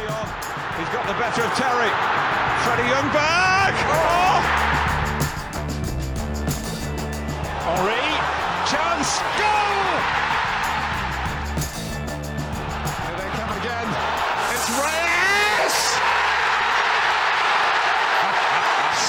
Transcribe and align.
Roussillon. 0.00 0.26
He's 0.78 0.88
got 0.88 1.06
the 1.06 1.14
better 1.14 1.42
of 1.42 1.52
Terry. 1.54 1.90
Freddie 2.64 2.88
Youngberg. 2.88 3.74
Oh! 3.92 4.40
Henri. 7.66 8.06
Chance. 8.70 9.10
Goal! 9.40 9.84
Here 13.04 13.16
they 13.20 13.30
come 13.38 13.52
again. 13.60 13.88
It's 14.54 14.68
Reyes! 14.80 15.76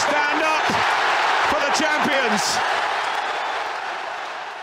Stand 0.01 0.41
up 0.55 0.65
for 1.49 1.59
the 1.65 1.71
champions. 1.81 2.57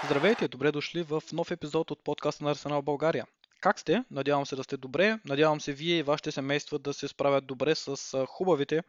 Здравейте 0.05 0.45
и 0.45 0.49
добре 0.49 0.73
дошли 0.73 1.03
в 1.03 1.23
нов 1.33 1.51
епизод 1.51 1.91
от 1.91 2.05
подкаста 2.05 2.45
на 2.45 2.51
Арсенал 2.51 2.83
България. 2.83 3.27
Как 3.61 3.81
сте? 3.81 4.05
Надявам 4.11 4.47
се 4.47 4.57
да 4.57 4.65
сте 4.65 4.77
добре. 4.77 5.19
Надявам 5.25 5.61
се 5.61 5.73
вие 5.73 5.97
и 5.97 6.03
вашите 6.03 6.33
семейства 6.33 6.79
да 6.79 6.95
се 6.95 7.09
справят 7.09 7.47
добре 7.47 7.75
с 7.75 8.27
хубавите 8.27 8.83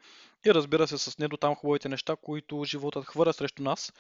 и 0.46 0.54
разбира 0.54 0.88
се 0.88 0.98
с 0.98 1.18
не 1.18 1.30
там 1.40 1.56
хубавите 1.56 1.90
неща, 1.90 2.16
които 2.22 2.64
животът 2.64 3.06
хвърля 3.06 3.34
срещу 3.34 3.64
нас. 3.64 3.94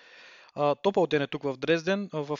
Топъл 0.83 1.07
ден 1.07 1.21
е 1.21 1.27
тук 1.27 1.43
в 1.43 1.57
Дрезден. 1.57 2.09
В 2.13 2.39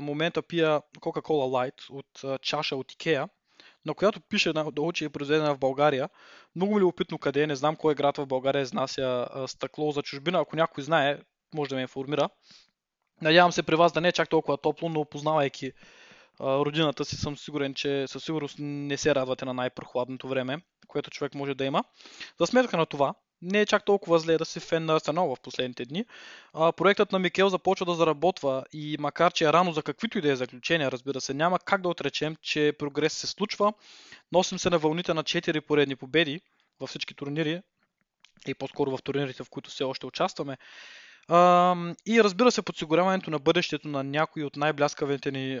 момента 0.00 0.42
пия 0.42 0.80
Coca-Cola 1.00 1.72
Light 1.72 1.90
от 1.90 2.42
чаша 2.42 2.76
от 2.76 2.92
Икеа, 2.92 3.28
на 3.86 3.94
която 3.94 4.20
пише 4.20 4.52
долу, 4.52 4.92
че 4.92 5.04
е 5.04 5.08
произведена 5.08 5.54
в 5.54 5.58
България. 5.58 6.08
Много 6.56 6.74
ми 6.74 6.80
е 6.80 6.84
опитно 6.84 7.18
къде 7.18 7.42
е, 7.42 7.46
не 7.46 7.56
знам 7.56 7.76
кой 7.76 7.94
град 7.94 8.16
в 8.16 8.26
България 8.26 8.62
изнася 8.62 9.28
стъкло 9.46 9.90
за 9.90 10.02
чужбина. 10.02 10.40
Ако 10.40 10.56
някой 10.56 10.84
знае, 10.84 11.18
може 11.54 11.68
да 11.68 11.74
ме 11.74 11.82
информира. 11.82 12.28
Надявам 13.22 13.52
се 13.52 13.62
при 13.62 13.74
вас 13.74 13.92
да 13.92 14.00
не 14.00 14.08
е 14.08 14.12
чак 14.12 14.28
толкова 14.28 14.58
топло, 14.58 14.88
но 14.88 15.04
познавайки 15.04 15.72
родината 16.40 17.04
си 17.04 17.16
съм 17.16 17.36
сигурен, 17.36 17.74
че 17.74 18.06
със 18.08 18.24
сигурност 18.24 18.56
не 18.58 18.96
се 18.96 19.14
радвате 19.14 19.44
на 19.44 19.54
най-прохладното 19.54 20.28
време, 20.28 20.62
което 20.86 21.10
човек 21.10 21.34
може 21.34 21.54
да 21.54 21.64
има. 21.64 21.84
За 22.40 22.46
сметка 22.46 22.76
на 22.76 22.86
това, 22.86 23.14
не 23.42 23.60
е 23.60 23.66
чак 23.66 23.84
толкова 23.84 24.18
зле 24.18 24.38
да 24.38 24.44
си 24.44 24.60
фен 24.60 24.84
на 24.84 24.94
Арсенал 24.94 25.36
в 25.36 25.40
последните 25.40 25.84
дни. 25.84 26.04
А, 26.54 26.72
проектът 26.72 27.12
на 27.12 27.18
Микел 27.18 27.48
започва 27.48 27.86
да 27.86 27.94
заработва 27.94 28.64
и 28.72 28.96
макар, 29.00 29.32
че 29.32 29.44
е 29.44 29.52
рано 29.52 29.72
за 29.72 29.82
каквито 29.82 30.18
и 30.18 30.20
да 30.20 30.32
е 30.32 30.36
заключения, 30.36 30.92
разбира 30.92 31.20
се, 31.20 31.34
няма 31.34 31.58
как 31.58 31.82
да 31.82 31.88
отречем, 31.88 32.36
че 32.42 32.72
прогрес 32.78 33.12
се 33.12 33.26
случва. 33.26 33.72
Носим 34.32 34.58
се 34.58 34.70
на 34.70 34.78
вълните 34.78 35.14
на 35.14 35.24
4 35.24 35.60
поредни 35.60 35.96
победи 35.96 36.40
във 36.80 36.90
всички 36.90 37.14
турнири 37.14 37.62
и 38.46 38.54
по-скоро 38.54 38.96
в 38.96 39.02
турнирите, 39.02 39.44
в 39.44 39.50
които 39.50 39.70
все 39.70 39.84
още 39.84 40.06
участваме. 40.06 40.56
И 42.06 42.22
разбира 42.22 42.52
се, 42.52 42.62
подсигуряването 42.62 43.30
на 43.30 43.38
бъдещето 43.38 43.88
на 43.88 44.04
някои 44.04 44.44
от 44.44 44.56
най-бляскавите 44.56 45.30
ни 45.30 45.60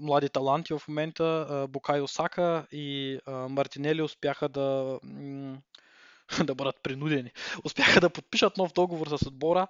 млади 0.00 0.28
таланти 0.28 0.72
в 0.74 0.82
момента, 0.88 1.46
а, 1.50 1.66
Букайо 1.66 2.08
Сака 2.08 2.66
и 2.72 3.18
Мартинели 3.26 4.02
успяха 4.02 4.48
да, 4.48 4.98
да 6.44 6.54
бъдат 6.54 6.76
принудени. 6.82 7.30
Успяха 7.64 8.00
да 8.00 8.10
подпишат 8.10 8.56
нов 8.56 8.72
договор 8.72 9.06
с 9.06 9.26
отбора, 9.26 9.66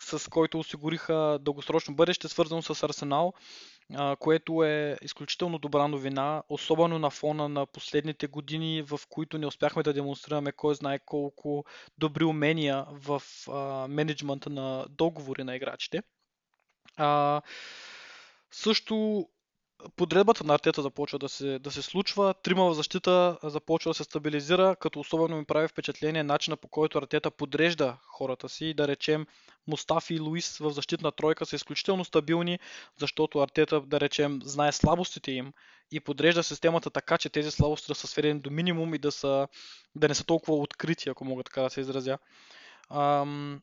с 0.00 0.30
който 0.30 0.58
осигуриха 0.58 1.38
дългосрочно 1.40 1.94
бъдеще, 1.94 2.28
свързано 2.28 2.62
с 2.62 2.82
Арсенал 2.82 3.32
което 4.18 4.64
е 4.64 4.96
изключително 5.02 5.58
добра 5.58 5.88
новина, 5.88 6.42
особено 6.48 6.98
на 6.98 7.10
фона 7.10 7.48
на 7.48 7.66
последните 7.66 8.26
години, 8.26 8.82
в 8.82 9.00
които 9.08 9.38
не 9.38 9.46
успяхме 9.46 9.82
да 9.82 9.92
демонстрираме 9.92 10.52
кой 10.52 10.74
знае 10.74 10.98
колко 10.98 11.64
добри 11.98 12.24
умения 12.24 12.86
в 12.90 13.22
менеджмента 13.88 14.50
на 14.50 14.86
договори 14.88 15.44
на 15.44 15.56
играчите. 15.56 16.02
А, 16.96 17.42
също 18.50 19.26
подредбата 19.96 20.44
на 20.44 20.54
артета 20.54 20.82
започва 20.82 21.18
да 21.18 21.28
се, 21.28 21.58
да 21.58 21.70
се 21.70 21.82
случва, 21.82 22.34
трима 22.42 22.70
в 22.70 22.74
защита 22.74 23.38
започва 23.42 23.90
да 23.90 23.94
се 23.94 24.04
стабилизира, 24.04 24.76
като 24.76 25.00
особено 25.00 25.36
ми 25.36 25.44
прави 25.44 25.68
впечатление 25.68 26.22
начина 26.22 26.56
по 26.56 26.68
който 26.68 26.98
артета 26.98 27.30
подрежда 27.30 27.96
хората 28.06 28.48
си. 28.48 28.74
Да 28.74 28.88
речем, 28.88 29.26
Мустафи 29.66 30.14
и 30.14 30.20
Луис 30.20 30.58
в 30.58 30.70
защитна 30.70 31.12
тройка 31.12 31.46
са 31.46 31.56
изключително 31.56 32.04
стабилни, 32.04 32.58
защото 32.98 33.38
артета, 33.38 33.80
да 33.80 34.00
речем, 34.00 34.40
знае 34.44 34.72
слабостите 34.72 35.32
им 35.32 35.52
и 35.92 36.00
подрежда 36.00 36.42
системата 36.42 36.90
така, 36.90 37.18
че 37.18 37.28
тези 37.28 37.50
слабости 37.50 37.86
да 37.88 37.94
са 37.94 38.06
сведени 38.06 38.40
до 38.40 38.50
минимум 38.50 38.94
и 38.94 38.98
да, 38.98 39.12
са, 39.12 39.48
да 39.94 40.08
не 40.08 40.14
са 40.14 40.24
толкова 40.24 40.56
открити, 40.56 41.08
ако 41.08 41.24
мога 41.24 41.42
така 41.42 41.62
да 41.62 41.70
се 41.70 41.80
изразя. 41.80 42.18
Ам, 42.90 43.60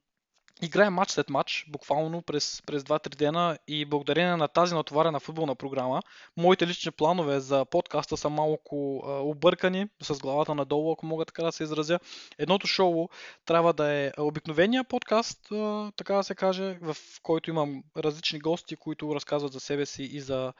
играем 0.61 0.93
матч 0.93 1.11
след 1.11 1.29
матч, 1.29 1.65
буквално 1.69 2.21
през, 2.21 2.61
през 2.65 2.83
2-3 2.83 3.15
дена 3.15 3.57
и 3.67 3.85
благодарение 3.85 4.35
на 4.35 4.47
тази 4.47 4.75
натоварена 4.75 5.19
футболна 5.19 5.55
програма, 5.55 6.01
моите 6.37 6.67
лични 6.67 6.91
планове 6.91 7.39
за 7.39 7.65
подкаста 7.65 8.17
са 8.17 8.29
малко 8.29 9.03
а, 9.05 9.11
объркани, 9.11 9.87
с 10.01 10.19
главата 10.19 10.55
надолу, 10.55 10.91
ако 10.91 11.05
мога 11.05 11.25
така 11.25 11.43
да 11.43 11.51
се 11.51 11.63
изразя. 11.63 11.99
Едното 12.37 12.67
шоу 12.67 13.09
трябва 13.45 13.73
да 13.73 13.91
е 13.93 14.11
обикновения 14.17 14.83
подкаст, 14.83 15.51
а, 15.51 15.91
така 15.95 16.13
да 16.13 16.23
се 16.23 16.35
каже, 16.35 16.77
в 16.81 16.97
който 17.23 17.49
имам 17.49 17.83
различни 17.97 18.39
гости, 18.39 18.75
които 18.75 19.15
разказват 19.15 19.53
за 19.53 19.59
себе 19.59 19.85
си 19.85 20.03
и 20.03 20.21
за, 20.21 20.53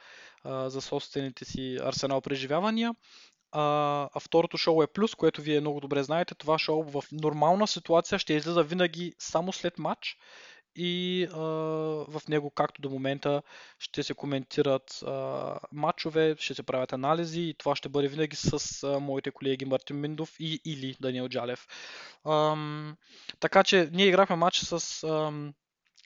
а, 0.44 0.70
за 0.70 0.80
собствените 0.80 1.44
си 1.44 1.78
арсенал 1.82 2.20
преживявания 2.20 2.94
а, 3.52 4.08
а 4.14 4.20
второто 4.20 4.56
шоу 4.56 4.82
е 4.82 4.86
плюс, 4.86 5.14
което 5.14 5.42
вие 5.42 5.60
много 5.60 5.80
добре 5.80 6.02
знаете. 6.02 6.34
Това 6.34 6.58
шоу 6.58 6.82
в 6.82 7.04
нормална 7.12 7.66
ситуация 7.66 8.18
ще 8.18 8.34
излиза 8.34 8.62
винаги 8.62 9.14
само 9.18 9.52
след 9.52 9.78
матч 9.78 10.16
и 10.76 11.24
а, 11.32 11.38
в 12.08 12.22
него, 12.28 12.50
както 12.50 12.82
до 12.82 12.90
момента, 12.90 13.42
ще 13.78 14.02
се 14.02 14.14
коментират 14.14 15.02
а, 15.06 15.58
матчове, 15.72 16.36
ще 16.38 16.54
се 16.54 16.62
правят 16.62 16.92
анализи 16.92 17.40
и 17.40 17.54
това 17.54 17.76
ще 17.76 17.88
бъде 17.88 18.08
винаги 18.08 18.36
с 18.36 18.82
а, 18.82 19.00
моите 19.00 19.30
колеги 19.30 19.64
Мартин 19.64 20.00
Миндов 20.00 20.34
и 20.40 20.60
или 20.64 20.96
Даниел 21.00 21.28
Джалев. 21.28 21.66
А, 22.24 22.56
така 23.40 23.64
че 23.64 23.88
ние 23.92 24.06
играхме 24.06 24.36
матч 24.36 24.58
с, 24.58 24.72
а, 24.72 24.78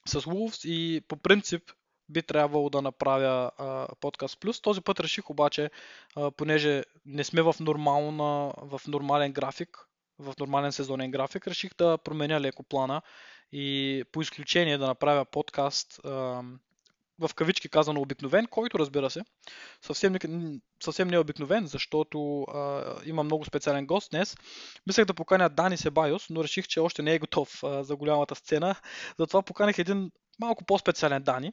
с 0.06 0.20
Wolves 0.20 0.68
и 0.68 1.00
по 1.08 1.16
принцип 1.16 1.62
би 2.12 2.22
трябвало 2.22 2.70
да 2.70 2.82
направя 2.82 3.50
а, 3.58 3.86
подкаст 4.00 4.40
плюс. 4.40 4.60
Този 4.60 4.80
път 4.80 5.00
реших 5.00 5.30
обаче, 5.30 5.70
а, 6.16 6.30
понеже 6.30 6.82
не 7.06 7.24
сме 7.24 7.42
в, 7.42 7.54
нормална, 7.60 8.52
в 8.56 8.80
нормален 8.88 9.32
график, 9.32 9.78
в 10.18 10.34
нормален 10.40 10.72
сезонен 10.72 11.10
график, 11.10 11.46
реших 11.46 11.74
да 11.78 11.98
променя 11.98 12.40
леко 12.40 12.62
плана 12.62 13.02
и 13.52 14.04
по 14.12 14.22
изключение 14.22 14.78
да 14.78 14.86
направя 14.86 15.24
подкаст 15.24 16.00
а, 16.04 16.42
в 17.18 17.34
кавички 17.34 17.68
казано 17.68 18.00
обикновен, 18.00 18.46
който 18.46 18.78
разбира 18.78 19.10
се, 19.10 19.24
съвсем, 19.80 20.16
съвсем 20.82 21.08
не 21.08 21.16
е 21.16 21.18
обикновен, 21.18 21.66
защото 21.66 22.42
а, 22.42 22.94
има 23.06 23.22
много 23.22 23.44
специален 23.44 23.86
гост 23.86 24.10
днес. 24.10 24.36
Мислех 24.86 25.04
да 25.04 25.14
поканя 25.14 25.48
Дани 25.48 25.76
Себайос, 25.76 26.30
но 26.30 26.44
реших, 26.44 26.68
че 26.68 26.80
още 26.80 27.02
не 27.02 27.14
е 27.14 27.18
готов 27.18 27.64
а, 27.64 27.84
за 27.84 27.96
голямата 27.96 28.34
сцена. 28.34 28.74
Затова 29.18 29.42
поканих 29.42 29.78
един 29.78 30.10
малко 30.40 30.64
по-специален 30.64 31.22
Дани. 31.22 31.52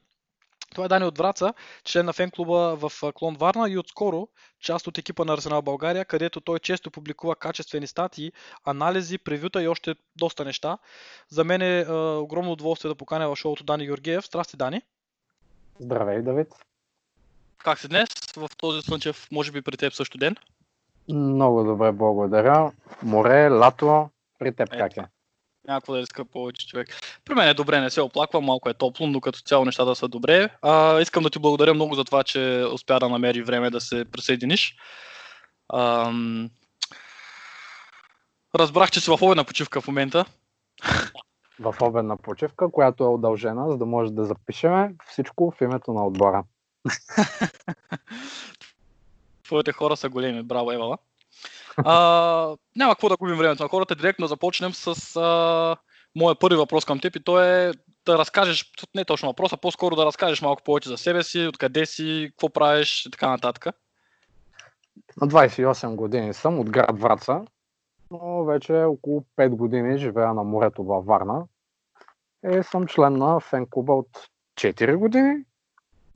Това 0.72 0.86
е 0.86 0.88
Дани 0.88 1.06
от 1.06 1.18
Враца, 1.18 1.54
член 1.84 2.06
на 2.06 2.14
фен 2.14 2.32
клуба 2.32 2.76
в 2.76 2.92
Клон 3.14 3.36
Варна 3.36 3.70
и 3.70 3.78
отскоро 3.78 4.28
част 4.60 4.88
от 4.88 4.98
екипа 4.98 5.26
на 5.26 5.34
Арсенал 5.34 5.62
България, 5.62 6.06
където 6.06 6.42
той 6.42 6.60
често 6.60 6.92
публикува 6.92 7.36
качествени 7.36 7.88
статии, 7.88 8.32
анализи, 8.66 9.18
превюта 9.18 9.64
и 9.64 9.68
още 9.68 9.96
доста 10.16 10.46
неща. 10.46 10.78
За 11.30 11.44
мен 11.44 11.62
е, 11.62 11.80
е 11.80 11.92
огромно 11.96 12.52
удоволствие 12.52 12.90
да 12.90 12.96
поканя 12.96 13.30
в 13.30 13.36
шоуто 13.36 13.64
Дани 13.64 13.86
Георгиев. 13.86 14.26
Здрасти, 14.26 14.58
Дани! 14.58 14.82
Здравей, 15.80 16.22
Давид! 16.22 16.48
Как 17.64 17.80
си 17.80 17.88
днес 17.88 18.10
в 18.38 18.50
този 18.58 18.82
слънчев, 18.82 19.28
може 19.32 19.52
би 19.52 19.62
при 19.62 19.78
теб 19.78 19.94
също 19.94 20.18
ден? 20.18 20.36
Много 21.10 21.64
добре, 21.64 21.92
благодаря. 21.92 22.72
Море, 23.04 23.50
лято, 23.50 24.10
при 24.40 24.56
теб 24.56 24.70
как 24.70 24.98
е? 24.98 25.06
Някакво 25.68 25.94
да 25.94 26.00
иска 26.00 26.26
повече 26.26 26.68
човек. 26.68 26.88
При 27.26 27.34
мен 27.34 27.50
е 27.50 27.54
добре, 27.54 27.82
не 27.82 27.90
се 27.90 28.02
оплаквам, 28.02 28.46
малко 28.46 28.70
е 28.70 28.74
топло, 28.74 29.08
но 29.08 29.22
като 29.22 29.40
цяло 29.40 29.66
нещата 29.66 29.96
са 29.96 30.08
добре. 30.08 30.50
А, 30.62 31.02
искам 31.02 31.24
да 31.24 31.30
ти 31.30 31.40
благодаря 31.40 31.74
много 31.74 31.96
за 31.96 32.04
това, 32.04 32.24
че 32.24 32.66
успя 32.74 33.00
да 33.00 33.10
намери 33.10 33.44
време 33.44 33.70
да 33.70 33.82
се 33.82 34.06
присъединиш. 34.06 34.76
А, 35.70 36.12
разбрах, 38.56 38.92
че 38.92 39.00
си 39.00 39.12
в 39.12 39.22
обедна 39.22 39.44
почивка 39.44 39.82
в 39.82 39.88
момента. 39.88 40.26
В 41.60 41.76
обедна 41.82 42.18
почивка, 42.18 42.72
която 42.72 43.04
е 43.04 43.08
удължена, 43.08 43.70
за 43.70 43.78
да 43.78 43.86
може 43.86 44.12
да 44.12 44.26
запишеме 44.26 44.96
всичко 45.08 45.52
в 45.52 45.62
името 45.62 45.94
на 45.94 46.06
отбора. 46.06 46.44
Твоите 49.44 49.72
хора 49.72 49.98
са 49.98 50.10
големи, 50.10 50.44
браво 50.44 50.72
Евала. 50.72 50.98
А, 51.86 52.56
няма 52.76 52.94
какво 52.94 53.10
да 53.10 53.18
губим 53.18 53.38
времето 53.38 53.64
на 53.64 53.70
хората. 53.70 53.96
Директно 53.96 54.28
започнем 54.28 54.74
с 54.74 55.16
а, 55.16 55.76
моя 56.16 56.36
първи 56.36 56.58
въпрос 56.58 56.86
към 56.86 57.00
теб 57.00 57.16
и 57.16 57.24
то 57.24 57.44
е 57.44 57.72
да 58.06 58.18
разкажеш, 58.18 58.72
не 58.96 59.06
точно 59.06 59.30
въпроса, 59.30 59.58
по-скоро 59.58 59.96
да 59.96 60.06
разкажеш 60.06 60.42
малко 60.42 60.64
повече 60.64 60.90
за 60.90 60.98
себе 60.98 61.24
си, 61.24 61.48
откъде 61.50 61.86
си, 61.86 62.28
какво 62.32 62.50
правиш 62.50 63.06
и 63.06 63.12
така 63.12 63.30
нататък. 63.30 63.68
На 65.22 65.28
28 65.28 65.96
години 65.96 66.34
съм 66.34 66.60
от 66.60 66.70
град 66.70 67.00
Враца, 67.00 67.42
но 68.12 68.44
вече 68.44 68.74
около 68.74 69.26
5 69.38 69.50
години 69.50 69.98
живея 69.98 70.34
на 70.34 70.44
морето 70.44 70.84
във 70.84 71.06
Варна 71.06 71.46
и 72.52 72.64
съм 72.64 72.88
член 72.88 73.14
на 73.14 73.40
фен 73.40 73.68
клуба 73.70 73.94
от 73.94 74.30
4 74.60 74.96
години. 74.96 75.44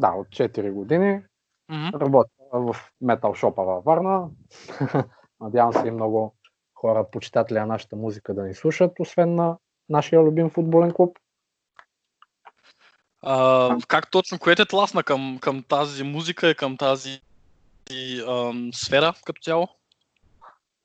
Да, 0.01 0.09
от 0.09 0.27
4 0.27 0.71
години. 0.71 1.21
Mm-hmm. 1.71 2.01
Работя 2.01 2.30
в 2.54 2.75
метал 3.01 3.33
шопа 3.33 3.63
във 3.63 3.83
Варна. 3.83 4.27
Надявам 5.44 5.74
се 5.74 5.88
и 5.88 5.92
много 5.92 6.36
хора, 6.75 7.06
почитатели 7.12 7.60
на 7.60 7.66
нашата 7.66 7.95
музика 7.95 8.34
да 8.34 8.44
ни 8.44 8.54
слушат, 8.54 9.00
освен 9.00 9.36
на 9.36 9.57
нашия 9.90 10.22
любим 10.22 10.50
футболен 10.50 10.92
клуб. 10.92 11.18
А, 13.22 13.78
как 13.88 14.12
точно, 14.12 14.40
кое 14.40 14.56
те 14.56 14.66
тласна 14.66 15.04
към, 15.04 15.38
към 15.42 15.63
тази 15.63 16.04
музика 16.04 16.50
и 16.50 16.56
към 16.56 16.78
тази 16.78 17.22
ам, 18.28 18.69
сфера 18.74 19.13
като 19.25 19.42
цяло? 19.42 19.68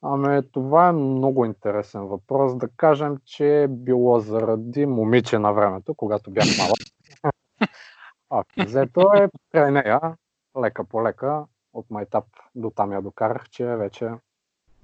Ами, 0.02 0.42
това 0.52 0.88
е 0.88 0.92
много 0.92 1.44
интересен 1.44 2.00
въпрос. 2.00 2.56
Да 2.56 2.68
кажем, 2.76 3.16
че 3.24 3.62
е 3.62 3.68
било 3.68 4.20
заради 4.20 4.86
момиче 4.86 5.38
на 5.38 5.52
времето, 5.52 5.94
когато 5.94 6.30
бях 6.30 6.46
малък. 6.58 6.78
А, 8.30 8.44
взето 8.58 9.00
е 9.14 9.28
край 9.52 9.70
нея, 9.70 10.00
лека 10.62 10.84
по 10.84 11.02
лека, 11.02 11.44
от 11.72 11.90
майтап 11.90 12.24
до 12.54 12.70
там 12.70 12.92
я 12.92 13.02
докарах, 13.02 13.48
че 13.50 13.64
вече 13.64 14.10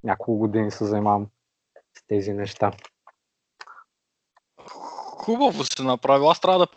няколко 0.05 0.37
години 0.37 0.71
се 0.71 0.85
занимавам 0.85 1.27
с 1.97 2.07
тези 2.07 2.33
неща. 2.33 2.71
Хубаво 5.17 5.63
се 5.63 5.83
направи. 5.83 6.25
Аз 6.25 6.41
трябва 6.41 6.59
да 6.59 6.67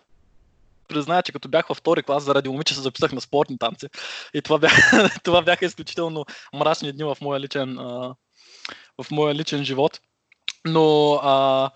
призная, 0.88 1.22
че 1.22 1.32
като 1.32 1.48
бях 1.48 1.66
във 1.66 1.78
втори 1.78 2.02
клас, 2.02 2.24
заради 2.24 2.48
момиче 2.48 2.74
се 2.74 2.80
записах 2.80 3.12
на 3.12 3.20
спортни 3.20 3.58
танци. 3.58 3.86
И 4.34 4.42
това 4.42 4.58
бяха, 4.58 5.10
това 5.24 5.42
бяха 5.42 5.64
изключително 5.64 6.24
мрачни 6.54 6.92
дни 6.92 7.04
в 7.04 7.16
моя 7.20 7.40
личен, 7.40 7.76
в 8.98 9.06
моя 9.10 9.34
личен 9.34 9.64
живот. 9.64 10.00
Но 10.64 11.14
а, 11.14 11.70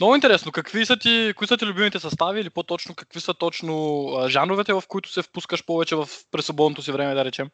много 0.00 0.14
интересно, 0.14 0.52
какви 0.52 0.86
са 0.86 0.96
ти, 0.96 1.32
кои 1.36 1.46
са 1.46 1.56
ти 1.56 1.66
любимите 1.66 2.00
състави 2.00 2.40
или 2.40 2.50
по-точно 2.50 2.94
какви 2.94 3.20
са 3.20 3.34
точно 3.34 4.08
жанровете, 4.28 4.72
в 4.72 4.82
които 4.88 5.12
се 5.12 5.22
впускаш 5.22 5.64
повече 5.64 5.96
в 5.96 6.08
пресвободното 6.30 6.82
си 6.82 6.92
време, 6.92 7.14
да 7.14 7.24
речем? 7.24 7.50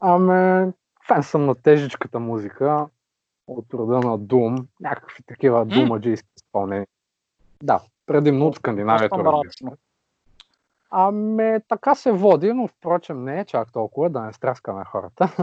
Аме, 0.00 0.72
фен 1.08 1.22
съм 1.22 1.46
на 1.46 1.54
тежичката 1.54 2.20
музика 2.20 2.86
от 3.46 3.74
рода 3.74 3.94
на 3.94 4.18
Doom, 4.18 4.66
някакви 4.80 5.22
такива 5.26 5.66
думаджийски 5.66 6.28
изпълнения. 6.36 6.86
Да, 7.62 7.80
предимно 8.06 8.46
от 8.46 8.56
Скандинавието. 8.56 9.16
разбира 9.16 9.52
се. 9.52 9.64
Ами, 10.90 11.58
така 11.68 11.94
се 11.94 12.12
води, 12.12 12.52
но 12.52 12.68
впрочем 12.68 13.24
не 13.24 13.40
е 13.40 13.44
чак 13.44 13.72
толкова, 13.72 14.10
да 14.10 14.20
не 14.20 14.32
страскаме 14.32 14.84
хората. 14.84 15.36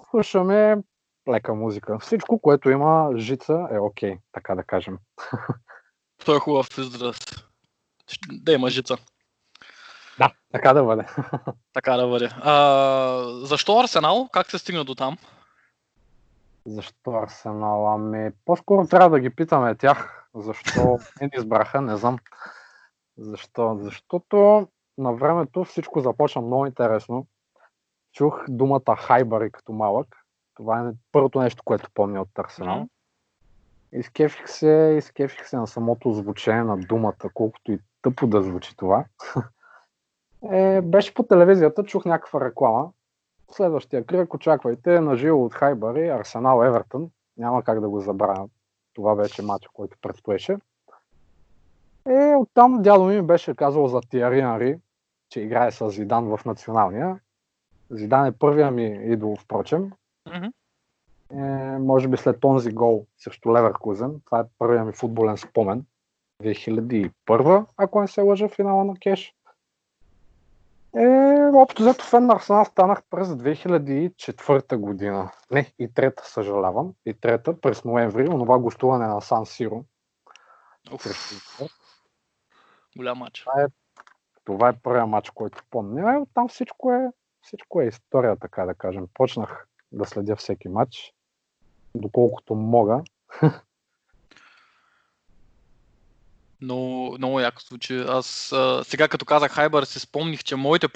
Слушаме 0.10 0.82
лека 1.28 1.54
музика. 1.54 1.98
Всичко, 1.98 2.38
което 2.38 2.70
има 2.70 3.10
жица 3.16 3.68
е 3.70 3.78
окей, 3.78 4.18
така 4.32 4.54
да 4.54 4.62
кажем. 4.62 4.98
Той 6.24 6.36
е 6.36 6.40
хубав 6.40 6.78
израз. 6.78 7.18
Да 8.32 8.52
има 8.52 8.70
жица. 8.70 8.96
Да, 10.20 10.32
така 10.52 10.72
да 10.72 10.84
бъде. 10.84 11.06
Така 11.72 11.96
да 11.96 12.08
бъде. 12.08 12.28
А, 12.42 13.22
защо 13.44 13.80
Арсенал? 13.80 14.28
Как 14.32 14.50
се 14.50 14.58
стигна 14.58 14.84
до 14.84 14.94
там? 14.94 15.16
Защо 16.66 17.10
Арсенал? 17.10 17.94
Ами, 17.94 18.30
по-скоро 18.44 18.86
трябва 18.86 19.10
да 19.10 19.20
ги 19.20 19.30
питаме 19.30 19.74
тях. 19.74 20.26
Защо 20.34 20.98
не 21.20 21.26
ни 21.26 21.30
избраха, 21.36 21.80
не 21.80 21.96
знам. 21.96 22.18
Защо? 23.18 23.78
Защото 23.80 24.68
на 24.98 25.12
времето 25.12 25.64
всичко 25.64 26.00
започна 26.00 26.42
много 26.42 26.66
интересно. 26.66 27.26
Чух 28.12 28.44
думата 28.48 28.96
Хайбари 28.98 29.50
като 29.50 29.72
малък. 29.72 30.16
Това 30.54 30.80
е 30.80 30.92
първото 31.12 31.40
нещо, 31.40 31.62
което 31.64 31.90
помня 31.94 32.22
от 32.22 32.38
Арсенал. 32.38 32.88
Изкефих 33.92 34.50
се, 34.50 34.94
изкефих 34.98 35.48
се 35.48 35.56
на 35.56 35.66
самото 35.66 36.12
звучение 36.12 36.64
на 36.64 36.76
думата, 36.76 37.30
колкото 37.34 37.72
и 37.72 37.78
тъпо 38.02 38.26
да 38.26 38.42
звучи 38.42 38.76
това. 38.76 39.04
Е, 40.42 40.80
беше 40.80 41.14
по 41.14 41.22
телевизията, 41.22 41.84
чух 41.84 42.04
някаква 42.04 42.44
реклама. 42.44 42.90
Следващия 43.52 44.04
кръг 44.04 44.34
очаквайте 44.34 45.00
на 45.00 45.16
живо 45.16 45.44
от 45.44 45.54
Хайбари, 45.54 46.08
Арсенал 46.08 46.64
Евертън. 46.64 47.10
Няма 47.36 47.62
как 47.62 47.80
да 47.80 47.88
го 47.88 48.00
забравя. 48.00 48.48
Това 48.94 49.14
беше 49.14 49.42
матч, 49.42 49.68
който 49.68 49.98
предстоеше. 50.02 50.56
Е, 52.08 52.34
оттам 52.34 52.82
дядо 52.82 53.04
ми 53.04 53.22
беше 53.22 53.54
казал 53.54 53.86
за 53.86 54.00
Тиари 54.00 54.40
Анри, 54.40 54.78
че 55.28 55.40
играе 55.40 55.72
с 55.72 55.90
Зидан 55.90 56.36
в 56.36 56.44
националния. 56.44 57.20
Зидан 57.90 58.26
е 58.26 58.32
първия 58.32 58.70
ми 58.70 59.00
идол, 59.02 59.36
впрочем. 59.36 59.92
Мгм. 60.34 60.46
Е, 61.30 61.78
може 61.78 62.08
би 62.08 62.16
след 62.16 62.40
този 62.40 62.70
гол 62.70 63.06
срещу 63.18 63.52
Леверкузен. 63.52 64.20
Това 64.24 64.40
е 64.40 64.44
първият 64.58 64.86
ми 64.86 64.92
футболен 64.92 65.36
спомен. 65.36 65.84
2001, 66.42 67.66
ако 67.76 68.00
не 68.00 68.08
се 68.08 68.20
лъжа, 68.20 68.48
финала 68.48 68.84
на 68.84 68.94
Кеш. 68.96 69.34
Е, 70.96 71.50
общо 71.54 71.82
взето 71.82 72.04
фен 72.04 72.26
на 72.26 72.34
Арсенал 72.34 72.64
станах 72.64 73.02
през 73.10 73.28
2004 73.28 74.76
година. 74.76 75.32
Не, 75.50 75.72
и 75.78 75.94
трета, 75.94 76.22
съжалявам. 76.26 76.94
И 77.06 77.14
трета, 77.14 77.60
през 77.60 77.84
ноември, 77.84 78.28
онова 78.28 78.58
гостуване 78.58 79.06
на 79.06 79.20
Сан 79.20 79.46
Сиро. 79.46 79.84
Голям 82.96 83.18
матч. 83.18 83.46
Това 84.44 84.68
е 84.68 84.78
първият 84.82 85.08
матч, 85.08 85.30
който 85.30 85.62
помня. 85.70 86.14
Е, 86.14 86.18
оттам 86.18 86.48
всичко 86.48 86.92
е, 86.92 87.10
всичко 87.42 87.80
е 87.80 87.86
история, 87.86 88.36
така 88.36 88.64
да 88.64 88.74
кажем. 88.74 89.06
Почнах 89.14 89.66
да 89.92 90.04
следя 90.04 90.36
всеки 90.36 90.68
матч, 90.68 91.14
доколкото 91.94 92.54
мога. 92.54 93.02
Много, 96.62 97.14
много 97.18 97.40
яко 97.40 97.62
звучи. 97.68 98.04
Аз 98.08 98.52
а, 98.52 98.84
сега 98.84 99.08
като 99.08 99.24
казах 99.24 99.52
Хайбър 99.52 99.84
си 99.84 100.00
спомних, 100.00 100.44
че 100.44 100.56
моите 100.56 100.88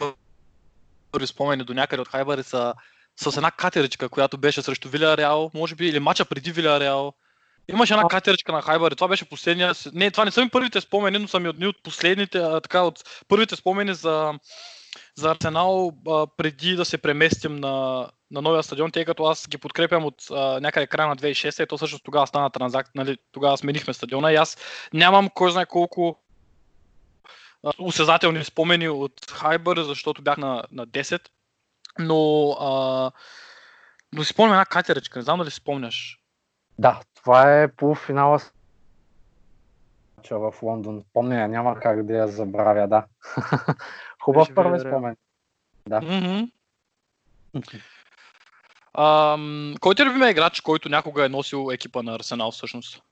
първи 1.13 1.27
спомени 1.27 1.65
до 1.65 1.75
някъде 1.75 2.03
от 2.03 2.09
Хайбър 2.09 2.43
са 2.43 2.75
с 3.17 3.37
една 3.37 3.51
катеричка, 3.51 4.09
която 4.09 4.39
беше 4.39 4.63
срещу 4.63 4.89
Виля 4.89 5.17
Реал, 5.17 5.51
може 5.55 5.75
би, 5.75 5.87
или 5.87 6.01
мача 6.01 6.25
преди 6.25 6.53
Виля 6.53 6.81
Реал. 6.81 7.13
Имаше 7.69 7.95
една 7.95 8.09
катеричка 8.09 8.53
на 8.53 8.63
Хайбър 8.63 8.93
и 8.93 8.95
това 8.95 9.09
беше 9.09 9.25
последния. 9.25 9.73
Не, 9.93 10.11
това 10.11 10.25
не 10.25 10.31
са 10.31 10.45
ми 10.45 10.51
първите 10.51 10.81
спомени, 10.81 11.19
но 11.19 11.29
са 11.29 11.41
ми 11.41 11.49
едни 11.49 11.67
от 11.67 11.83
последните, 11.83 12.39
а, 12.39 12.61
така, 12.61 12.83
от 12.83 13.05
първите 13.29 13.57
спомени 13.57 13.95
за, 13.95 14.33
за 15.15 15.31
Арсенал 15.31 15.93
а, 16.09 16.27
преди 16.37 16.77
да 16.77 16.85
се 16.85 16.99
преместим 16.99 17.57
на, 17.57 18.09
на 18.31 18.43
новия 18.43 18.63
стадион, 18.63 18.91
тъй 18.91 19.05
като 19.05 19.25
аз 19.25 19.49
ги 19.49 19.59
подкрепям 19.59 20.05
от 20.05 20.25
а, 20.31 20.61
някъде 20.61 20.87
края 20.87 21.09
на 21.09 21.17
2006 21.17 21.63
и 21.63 21.67
то 21.67 21.77
всъщност 21.77 22.05
тогава 22.05 22.27
стана 22.27 22.51
транзакция, 22.51 22.93
нали, 22.95 23.19
тогава 23.33 23.59
сменихме 23.59 23.95
стадиона 23.95 24.33
и 24.33 24.37
аз 24.37 24.57
нямам 24.93 25.31
кой 25.35 25.53
знае 25.53 25.67
колко 25.67 26.21
а, 27.63 27.73
осезателни 27.79 28.45
спомени 28.45 28.89
от 28.89 29.31
Хайбър, 29.31 29.83
защото 29.83 30.23
бях 30.23 30.37
на, 30.37 30.65
на 30.71 30.87
10, 30.87 31.29
но, 31.99 32.51
а, 32.61 33.11
но 34.13 34.25
си 34.25 34.33
спомням 34.33 34.55
една 34.55 34.67
катеричка, 34.67 35.19
не 35.19 35.23
знам 35.23 35.39
дали 35.39 35.51
си 35.51 35.57
спомняш. 35.57 36.19
Да, 36.79 37.01
това 37.15 37.63
е 37.63 37.73
полуфинала 37.73 38.41
в 40.31 40.55
Лондон. 40.63 41.05
Помня, 41.13 41.49
няма 41.49 41.81
как 41.81 42.07
да 42.07 42.13
я 42.13 42.29
забравя, 42.29 42.89
да. 42.89 43.05
Хубав 44.25 44.55
първи 44.55 44.81
спомен. 44.81 45.17
Да. 45.89 46.01
Мгм. 46.01 46.45
Ам, 48.99 49.75
кой 49.81 49.95
ти 49.95 50.03
е 50.03 50.05
любимия 50.05 50.31
играч, 50.31 50.61
който 50.61 50.89
някога 50.89 51.27
е 51.27 51.29
носил 51.29 51.69
екипа 51.73 52.03
на 52.03 52.15
Арсенал 52.15 52.51
всъщност? 52.51 53.03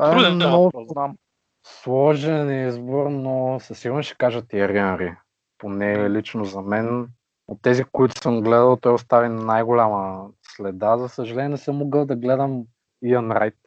Е 0.00 0.10
Труден 0.10 0.32
е 0.32 0.34
много 0.34 0.64
въпрос, 0.64 0.88
знам. 0.88 1.16
сложен 1.64 2.68
избор, 2.68 3.06
но 3.06 3.60
със 3.60 3.78
сигурност 3.78 4.06
ще 4.06 4.16
кажа 4.16 4.42
Тиери 4.42 4.78
Анри. 4.78 5.16
Поне 5.58 6.10
лично 6.10 6.44
за 6.44 6.60
мен, 6.60 7.08
от 7.48 7.62
тези, 7.62 7.84
които 7.84 8.20
съм 8.22 8.40
гледал, 8.40 8.76
той 8.76 8.92
остави 8.92 9.28
най-голяма 9.28 10.28
следа. 10.42 10.98
За 10.98 11.08
съжаление 11.08 11.48
не 11.48 11.56
съм 11.58 11.76
могъл 11.76 12.06
да 12.06 12.16
гледам 12.16 12.64
Иан 13.02 13.32
Райт, 13.32 13.58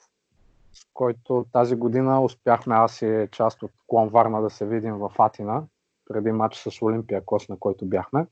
който 0.94 1.46
тази 1.52 1.76
година 1.76 2.22
успяхме 2.22 2.76
аз 2.76 3.02
и 3.02 3.28
част 3.32 3.64
от 3.64 3.72
Клон 3.88 4.10
Варна 4.10 4.42
да 4.42 4.50
се 4.50 4.66
видим 4.66 4.96
в 4.96 5.12
Атина, 5.20 5.64
преди 6.06 6.32
матч 6.32 6.58
с 6.58 6.82
Олимпия 6.82 7.26
Кос, 7.26 7.50
на 7.50 7.58
който 7.60 7.86
бяхме. 7.86 8.28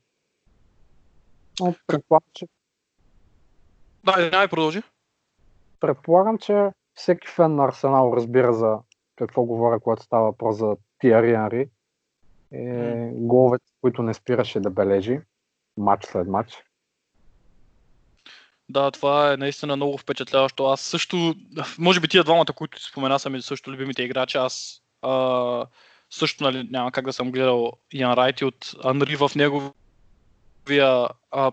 Но 1.60 1.74
предполагам, 1.86 2.28
че 2.32 2.46
Да, 4.04 4.30
няма 4.32 4.48
продължи. 4.48 4.82
предполагам, 5.80 6.38
че 6.38 6.70
всеки 6.94 7.28
фен 7.28 7.54
на 7.54 7.64
Арсенал 7.64 8.12
разбира 8.16 8.52
за 8.52 8.78
какво 9.16 9.44
говоря, 9.44 9.80
когато 9.80 10.02
става 10.02 10.24
въпрос 10.24 10.56
за 10.56 10.76
Тиари 10.98 11.34
Анри. 11.34 11.70
Е, 12.52 13.10
головете, 13.14 13.64
които 13.80 14.02
не 14.02 14.14
спираше 14.14 14.60
да 14.60 14.70
бележи 14.70 15.20
матч 15.76 16.04
след 16.04 16.28
матч. 16.28 16.64
Да, 18.68 18.90
това 18.90 19.32
е 19.32 19.36
наистина 19.36 19.76
много 19.76 19.98
впечатляващо. 19.98 20.66
Аз 20.66 20.80
също, 20.80 21.34
може 21.78 22.00
би 22.00 22.08
тия 22.08 22.24
двамата, 22.24 22.52
които 22.54 22.84
спомена, 22.84 23.18
са 23.18 23.30
ми 23.30 23.42
също 23.42 23.70
любимите 23.70 24.02
играчи. 24.02 24.38
Аз 24.38 24.82
а, 25.02 25.66
също 26.10 26.44
нали, 26.44 26.68
няма 26.70 26.92
как 26.92 27.04
да 27.04 27.12
съм 27.12 27.32
гледал 27.32 27.72
Ян 27.92 28.12
Райт 28.12 28.40
и 28.40 28.44
от 28.44 28.74
Анри 28.84 29.16
в 29.16 29.30
неговия 29.36 31.08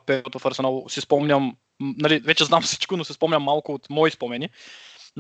период 0.05 0.35
в 0.39 0.45
Арсенал. 0.45 0.85
Си 0.89 1.01
спомням, 1.01 1.55
нали, 1.79 2.19
вече 2.19 2.45
знам 2.45 2.61
всичко, 2.61 2.97
но 2.97 3.03
се 3.03 3.13
спомням 3.13 3.43
малко 3.43 3.73
от 3.73 3.89
мои 3.89 4.11
спомени. 4.11 4.49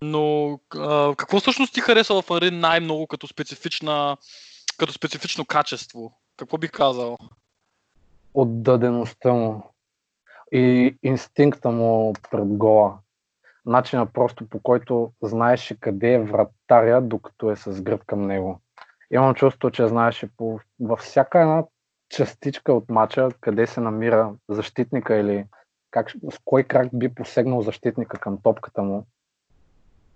Но 0.01 0.53
а, 0.75 1.15
какво 1.15 1.39
всъщност 1.39 1.73
ти 1.73 1.81
хареса 1.81 2.21
в 2.21 2.31
Анри 2.31 2.51
най-много 2.51 3.07
като, 3.07 3.27
специфична, 3.27 4.17
като 4.77 4.93
специфично 4.93 5.45
качество? 5.45 6.13
Какво 6.37 6.57
би 6.57 6.67
казал? 6.67 7.17
Отдадеността 8.33 9.33
му. 9.33 9.74
И 10.57 10.97
инстинкта 11.03 11.71
му 11.71 12.13
пред 12.31 12.47
гола. 12.47 12.97
Начина 13.65 14.05
просто 14.05 14.49
по 14.49 14.59
който 14.59 15.11
знаеше 15.21 15.79
къде 15.79 16.13
е 16.13 16.19
вратаря, 16.19 17.01
докато 17.01 17.51
е 17.51 17.55
с 17.55 17.81
гръб 17.81 18.05
към 18.05 18.21
него. 18.21 18.59
Имам 19.11 19.35
чувство, 19.35 19.71
че 19.71 19.87
знаеше 19.87 20.29
по, 20.37 20.59
във 20.79 20.99
всяка 20.99 21.39
една 21.39 21.63
частичка 22.09 22.73
от 22.73 22.89
мача, 22.89 23.29
къде 23.41 23.67
се 23.67 23.81
намира 23.81 24.33
защитника 24.49 25.15
или 25.15 25.45
как, 25.91 26.11
с 26.31 26.39
кой 26.45 26.63
крак 26.63 26.87
би 26.93 27.15
посегнал 27.15 27.61
защитника 27.61 28.19
към 28.19 28.41
топката 28.41 28.83
му. 28.83 29.07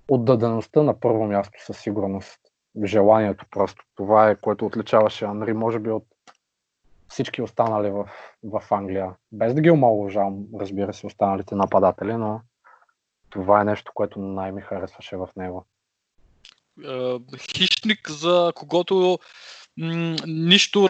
Отдадеността 0.08 0.84
на 0.84 1.00
първо 1.00 1.26
място 1.26 1.60
със 1.66 1.80
сигурност. 1.80 2.40
Желанието 2.84 3.46
просто. 3.52 3.86
Това 3.96 4.30
е 4.30 4.36
което 4.36 4.66
отличаваше 4.66 5.26
Анри, 5.26 5.54
може 5.54 5.80
би 5.80 5.92
от 5.92 6.06
всички 7.10 7.42
останали 7.42 7.90
в, 7.90 8.10
в 8.44 8.64
Англия. 8.72 9.12
Без 9.32 9.54
да 9.54 9.62
ги 9.62 9.72
омалуважавам, 9.72 10.46
разбира 10.60 10.94
се, 10.94 11.08
останалите 11.08 11.56
нападатели, 11.56 12.14
но 12.14 12.42
това 13.30 13.62
е 13.62 13.66
нещо, 13.66 13.92
което 13.96 14.20
най-ми 14.20 14.62
харесваше 14.62 15.18
в 15.18 15.30
него. 15.36 15.66
Хищник, 17.38 18.10
за 18.10 18.54
когото 18.56 19.20
нищо 20.28 20.90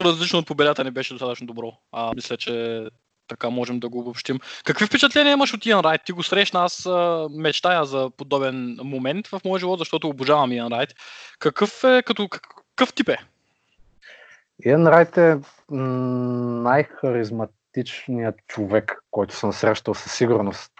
различно 0.00 0.38
от 0.38 0.46
победата 0.46 0.84
не 0.84 0.90
беше 0.90 1.14
достатъчно 1.14 1.46
добро. 1.46 1.72
А, 1.92 2.14
мисля, 2.14 2.36
че 2.36 2.86
така 3.28 3.50
можем 3.50 3.80
да 3.80 3.88
го 3.88 3.98
обобщим. 3.98 4.40
Какви 4.64 4.86
впечатления 4.86 5.32
имаш 5.32 5.54
от 5.54 5.66
Иан 5.66 5.80
Райт? 5.80 6.00
Ти 6.04 6.12
го 6.12 6.22
срещна, 6.22 6.64
аз 6.64 6.86
а, 6.86 7.28
мечтая 7.30 7.84
за 7.84 8.10
подобен 8.10 8.78
момент 8.84 9.26
в 9.26 9.40
моя 9.44 9.60
живот, 9.60 9.78
защото 9.78 10.08
обожавам 10.08 10.52
Иан 10.52 10.72
Райт. 10.72 10.94
Какъв 11.38 11.84
е, 11.84 12.02
като, 12.02 12.28
какъв 12.28 12.92
тип 12.94 13.08
е? 13.08 13.18
Иан 14.64 14.86
Райт 14.86 15.16
е 15.16 15.40
най-харизматичният 15.70 18.34
човек, 18.46 19.02
който 19.10 19.34
съм 19.34 19.52
срещал 19.52 19.94
със 19.94 20.12
сигурност. 20.12 20.72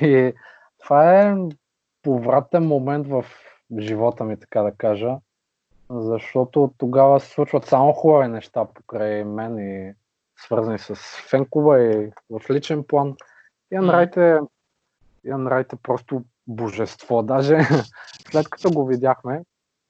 И 0.00 0.32
това 0.78 1.20
е 1.20 1.36
повратен 2.02 2.66
момент 2.66 3.06
в 3.06 3.24
живота 3.78 4.24
ми, 4.24 4.40
така 4.40 4.62
да 4.62 4.72
кажа, 4.72 5.16
защото 5.90 6.64
от 6.64 6.74
тогава 6.78 7.20
се 7.20 7.28
случват 7.28 7.66
само 7.66 7.92
хубави 7.92 8.28
неща 8.28 8.64
покрай 8.64 9.24
мен 9.24 9.58
и 9.58 9.94
свързани 10.38 10.78
с 10.78 10.94
фенкова 11.30 11.82
и 11.82 12.10
в 12.30 12.50
личен 12.50 12.84
план. 12.84 13.16
Иан 13.72 13.90
Райт 13.90 14.16
е, 14.16 14.38
Иан 15.24 15.46
Райт 15.46 15.72
е 15.72 15.76
просто 15.76 16.24
божество. 16.46 17.22
Даже 17.22 17.58
след 18.30 18.48
като 18.48 18.70
го 18.70 18.86
видяхме, 18.86 19.42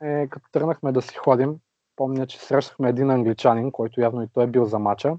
е, 0.02 0.28
като 0.28 0.46
тръгнахме 0.52 0.92
да 0.92 1.02
си 1.02 1.16
ходим, 1.16 1.56
помня, 1.96 2.26
че 2.26 2.38
срещахме 2.38 2.88
един 2.88 3.10
англичанин, 3.10 3.72
който 3.72 4.00
явно 4.00 4.22
и 4.22 4.28
той 4.28 4.44
е 4.44 4.46
бил 4.46 4.64
за 4.64 4.78
мача. 4.78 5.16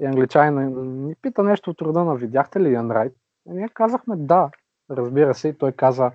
И 0.00 0.04
англичанин 0.04 1.06
ни 1.06 1.14
пита 1.14 1.42
нещо 1.42 1.70
от 1.70 1.82
рода 1.82 2.04
на 2.04 2.14
видяхте 2.14 2.60
ли 2.60 2.70
Иан 2.70 2.90
Райт? 2.90 3.12
И 3.48 3.52
ние 3.52 3.68
казахме 3.68 4.16
да, 4.16 4.50
разбира 4.90 5.34
се. 5.34 5.48
И 5.48 5.58
той 5.58 5.72
каза, 5.72 6.10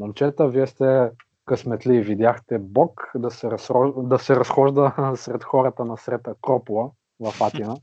момчета, 0.00 0.48
вие 0.48 0.66
сте 0.66 1.10
късметли 1.44 2.00
видяхте 2.00 2.58
Бог 2.58 3.10
да 3.14 3.30
се, 3.30 3.50
разро... 3.50 4.02
да 4.02 4.18
се 4.18 4.36
разхожда 4.36 5.12
сред 5.16 5.44
хората 5.44 5.84
на 5.84 5.96
сред 5.96 6.28
Акропола 6.28 6.90
в 7.20 7.40
Атина. 7.40 7.76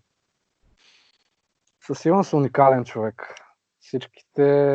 Със 1.86 2.00
сигурност 2.00 2.34
уникален 2.34 2.86
човек. 2.86 3.36
Всичките 3.80 4.74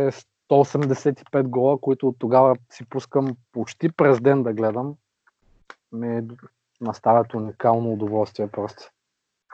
185 0.51 1.43
гола, 1.43 1.81
които 1.81 2.09
от 2.09 2.17
тогава 2.19 2.57
си 2.73 2.89
пускам 2.89 3.37
почти 3.53 3.93
през 3.93 4.21
ден 4.21 4.43
да 4.43 4.53
гледам, 4.53 4.95
ми 5.93 6.23
наставят 6.81 7.35
уникално 7.35 7.93
удоволствие 7.93 8.49
просто. 8.49 8.83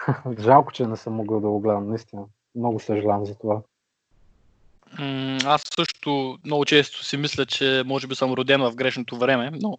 Жалко, 0.38 0.72
че 0.72 0.86
не 0.86 0.96
съм 0.96 1.14
могъл 1.14 1.40
да 1.40 1.48
го 1.48 1.60
гледам, 1.60 1.88
наистина. 1.88 2.22
Много 2.54 2.80
съжалявам 2.80 3.26
за 3.26 3.38
това. 3.38 3.62
Аз 5.44 5.62
също 5.76 6.38
много 6.44 6.64
често 6.64 7.04
си 7.04 7.16
мисля, 7.16 7.46
че 7.46 7.82
може 7.86 8.06
би 8.06 8.14
съм 8.14 8.32
роден 8.32 8.60
в 8.60 8.74
грешното 8.74 9.16
време, 9.16 9.50
но, 9.52 9.78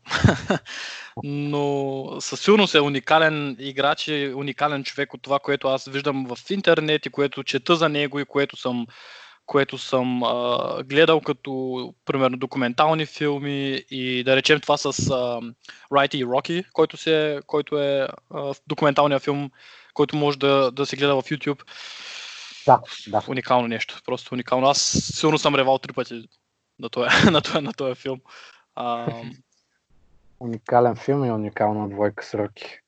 но 1.23 2.07
със 2.19 2.41
сигурност 2.41 2.75
е 2.75 2.81
уникален 2.81 3.55
играч 3.59 4.07
и 4.07 4.33
уникален 4.35 4.83
човек 4.83 5.13
от 5.13 5.21
това, 5.21 5.39
което 5.39 5.67
аз 5.67 5.85
виждам 5.85 6.27
в 6.35 6.50
интернет 6.50 7.05
и 7.05 7.09
което 7.09 7.43
чета 7.43 7.75
за 7.75 7.89
него 7.89 8.19
и 8.19 8.25
което 8.25 8.57
съм, 8.57 8.88
което 9.45 9.77
съм 9.77 10.23
а, 10.23 10.83
гледал 10.83 11.21
като, 11.21 11.93
примерно, 12.05 12.38
документални 12.38 13.05
филми 13.05 13.83
и 13.91 14.23
да 14.23 14.35
речем 14.35 14.59
това 14.59 14.77
с 14.77 15.09
а, 15.09 15.39
Райти 15.95 16.17
и 16.17 16.25
Роки, 16.25 16.63
който, 16.73 16.97
се, 16.97 17.39
който 17.47 17.79
е 17.79 18.07
а, 18.33 18.53
документалния 18.67 19.19
филм, 19.19 19.51
който 19.93 20.15
може 20.15 20.39
да, 20.39 20.71
да 20.71 20.85
се 20.85 20.95
гледа 20.95 21.21
в 21.21 21.23
YouTube. 21.23 21.63
Да, 22.65 22.81
да. 23.07 23.21
Уникално 23.27 23.67
нещо. 23.67 24.01
Просто 24.05 24.33
уникално. 24.33 24.67
Аз 24.67 24.79
силно 25.13 25.38
съм 25.38 25.55
ревал 25.55 25.77
три 25.77 25.93
пъти 25.93 26.27
на 26.79 26.89
този, 26.89 27.09
на 27.31 27.41
този, 27.41 27.59
на 27.59 27.73
този 27.73 27.95
филм. 27.95 28.21
А... 28.75 29.07
Уникален 30.39 30.95
филм 30.95 31.25
и 31.25 31.31
уникална 31.31 31.89
двойка 31.89 32.25
с 32.25 32.33
ръки. 32.33 32.82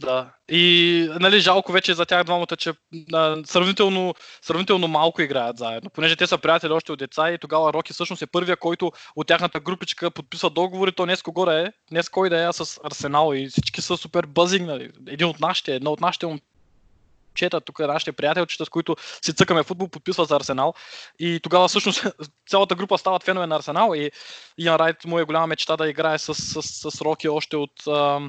Да. 0.00 0.32
И 0.48 1.08
нали, 1.20 1.40
жалко 1.40 1.72
вече 1.72 1.94
за 1.94 2.06
тях 2.06 2.24
двамата, 2.24 2.56
че 2.58 2.72
а, 3.12 3.36
сравнително, 3.46 4.14
сравнително 4.42 4.88
малко 4.88 5.22
играят 5.22 5.58
заедно. 5.58 5.90
Понеже 5.90 6.16
те 6.16 6.26
са 6.26 6.38
приятели 6.38 6.72
още 6.72 6.92
от 6.92 6.98
деца 6.98 7.30
и 7.30 7.38
тогава 7.38 7.72
Роки 7.72 7.92
всъщност 7.92 8.22
е 8.22 8.26
първия, 8.26 8.56
който 8.56 8.92
от 9.16 9.26
тяхната 9.26 9.60
групичка 9.60 10.10
подписва 10.10 10.50
договори. 10.50 10.92
То 10.92 11.04
днес 11.04 11.22
кого 11.22 11.44
да 11.44 11.60
е, 11.60 11.66
днес 11.90 12.08
кой 12.08 12.30
да 12.30 12.48
е 12.48 12.52
с 12.52 12.80
Арсенал 12.84 13.32
и 13.34 13.48
всички 13.48 13.82
са 13.82 13.96
супер 13.96 14.26
бъзинг. 14.26 14.66
Нали. 14.66 14.90
Един 15.08 15.26
от 15.26 15.40
нашите, 15.40 15.74
едно 15.74 15.92
от 15.92 16.00
нашите 16.00 16.26
момчета, 16.26 17.60
тук 17.60 17.78
нашите 17.78 18.12
приятелчета, 18.12 18.64
с 18.64 18.68
които 18.68 18.96
си 19.24 19.34
цъкаме 19.34 19.62
футбол, 19.62 19.88
подписва 19.88 20.24
за 20.24 20.36
Арсенал. 20.36 20.74
И 21.18 21.40
тогава 21.42 21.68
всъщност 21.68 22.04
цялата 22.48 22.74
група 22.74 22.98
стават 22.98 23.24
фенове 23.24 23.46
на 23.46 23.56
Арсенал 23.56 23.94
и 23.94 24.10
Иан 24.58 24.76
Райт 24.76 25.04
му 25.04 25.18
е 25.18 25.24
голяма 25.24 25.46
мечта 25.46 25.76
да 25.76 25.88
играе 25.88 26.18
с, 26.18 26.34
с, 26.34 26.62
с, 26.62 26.90
с 26.90 27.00
Роки 27.00 27.28
още 27.28 27.56
от, 27.56 27.86
а, 27.86 28.20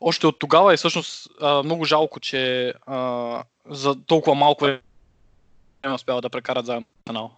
още 0.00 0.26
от 0.26 0.38
тогава 0.38 0.74
и 0.74 0.76
всъщност 0.76 1.28
а, 1.40 1.62
много 1.62 1.84
жалко, 1.84 2.20
че 2.20 2.74
а, 2.86 3.42
за 3.68 4.04
толкова 4.04 4.34
малко 4.34 4.64
време 4.64 5.94
успява 5.94 6.22
да 6.22 6.30
прекарат 6.30 6.66
заедно 6.66 6.86
Арсенал. 7.06 7.30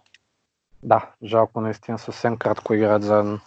Да, 0.83 1.11
жалко 1.23 1.61
наистина 1.61 1.99
съвсем 1.99 2.37
кратко 2.37 2.73
играят 2.73 3.03
заедно. 3.03 3.39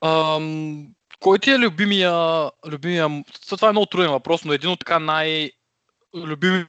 Ам, 0.00 0.86
кой 1.20 1.38
ти 1.38 1.50
е 1.50 1.58
любимия, 1.58 2.50
любимия... 2.66 3.24
Това 3.48 3.68
е 3.68 3.72
много 3.72 3.86
труден 3.86 4.10
въпрос, 4.10 4.44
но 4.44 4.52
един 4.52 4.70
от 4.70 4.78
така 4.78 4.98
най-любимите 4.98 6.66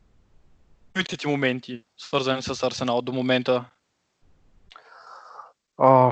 ти 1.19 1.27
моменти, 1.27 1.83
свързани 1.97 2.41
с 2.41 2.63
Арсенал 2.63 3.01
до 3.01 3.11
момента? 3.11 3.65
О, 5.77 6.11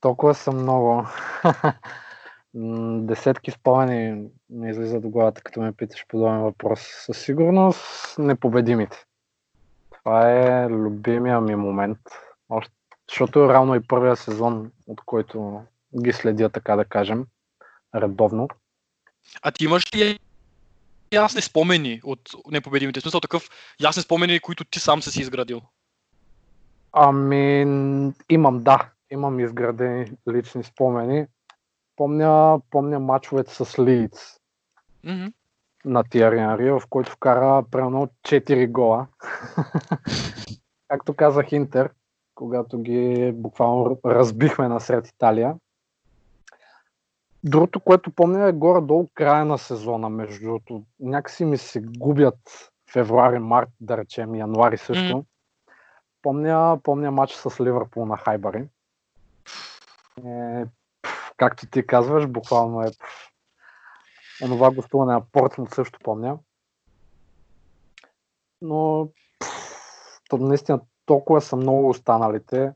толкова 0.00 0.34
са 0.34 0.52
много. 0.52 1.06
Десетки 2.54 3.50
спомени 3.50 4.28
ми 4.50 4.70
излизат 4.70 5.04
в 5.04 5.08
главата, 5.08 5.42
като 5.42 5.60
ме 5.60 5.72
питаш 5.72 6.06
подобен 6.08 6.40
въпрос. 6.40 6.80
Със 6.80 7.18
сигурност 7.18 8.18
непобедимите. 8.18 9.04
Това 9.98 10.30
е 10.30 10.68
любимия 10.68 11.40
ми 11.40 11.54
момент. 11.54 11.98
Още, 12.48 12.72
защото 13.10 13.44
е 13.44 13.48
равно 13.48 13.74
и 13.74 13.86
първия 13.86 14.16
сезон, 14.16 14.72
от 14.86 15.00
който 15.06 15.62
ги 16.02 16.12
следя, 16.12 16.50
така 16.50 16.76
да 16.76 16.84
кажем 16.84 17.26
редовно. 17.94 18.48
А 19.42 19.50
ти 19.50 19.64
имаш 19.64 19.94
ли 19.94 20.18
ясни 21.12 21.42
спомени 21.42 22.00
от 22.04 22.30
непобедимите? 22.50 23.00
В 23.00 23.02
смисъл 23.02 23.20
такъв 23.20 23.48
ясни 23.80 24.02
спомени, 24.02 24.40
които 24.40 24.64
ти 24.64 24.80
сам 24.80 25.02
си 25.02 25.20
изградил? 25.20 25.60
Ами, 26.92 27.60
имам, 28.28 28.62
да. 28.62 28.90
Имам 29.10 29.40
изградени 29.40 30.12
лични 30.32 30.64
спомени. 30.64 31.26
Помня, 32.00 32.60
помня 32.70 33.00
мачовете 33.00 33.54
с 33.54 33.78
Лиц 33.78 34.40
mm-hmm. 35.04 35.32
на 35.84 36.04
Тиари 36.04 36.70
в 36.70 36.82
който 36.90 37.12
вкара 37.12 37.64
примерно 37.70 38.08
4 38.22 38.70
гола. 38.70 39.06
Както 40.88 41.14
казах 41.14 41.52
Интер, 41.52 41.90
когато 42.34 42.78
ги 42.78 43.32
буквално 43.34 43.98
разбихме 44.04 44.68
насред 44.68 45.08
Италия. 45.08 45.56
Другото, 47.44 47.80
което 47.80 48.10
помня 48.10 48.48
е 48.48 48.52
горе-долу 48.52 49.08
края 49.14 49.44
на 49.44 49.58
сезона, 49.58 50.08
между 50.08 50.44
другото. 50.44 50.84
Някакси 51.00 51.44
ми 51.44 51.58
се 51.58 51.80
губят 51.80 52.70
февруари, 52.92 53.38
март, 53.38 53.70
да 53.80 53.96
речем, 53.96 54.34
януари 54.34 54.78
също. 54.78 55.16
Mm-hmm. 55.16 55.24
Помня, 56.22 56.80
помня 56.82 57.10
матч 57.10 57.32
с 57.32 57.60
Ливърпул 57.60 58.06
на 58.06 58.16
Хайбари. 58.16 58.68
Е, 60.26 60.64
както 61.40 61.66
ти 61.66 61.86
казваш, 61.86 62.26
буквално 62.26 62.82
е 62.82 62.90
онова 64.44 64.70
гостуване 64.70 65.12
на 65.12 65.22
Портмут 65.32 65.74
също 65.74 65.98
помня. 66.04 66.38
Но 68.62 69.08
то, 70.28 70.38
наистина 70.38 70.80
толкова 71.06 71.40
са 71.40 71.56
много 71.56 71.88
останалите. 71.88 72.72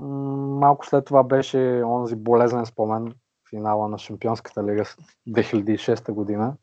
Малко 0.00 0.86
след 0.86 1.04
това 1.04 1.22
беше 1.22 1.82
онзи 1.86 2.16
болезнен 2.16 2.66
спомен 2.66 3.14
финала 3.50 3.88
на 3.88 3.98
Шампионската 3.98 4.64
лига 4.64 4.84
2006 5.28 6.12
година. 6.12 6.56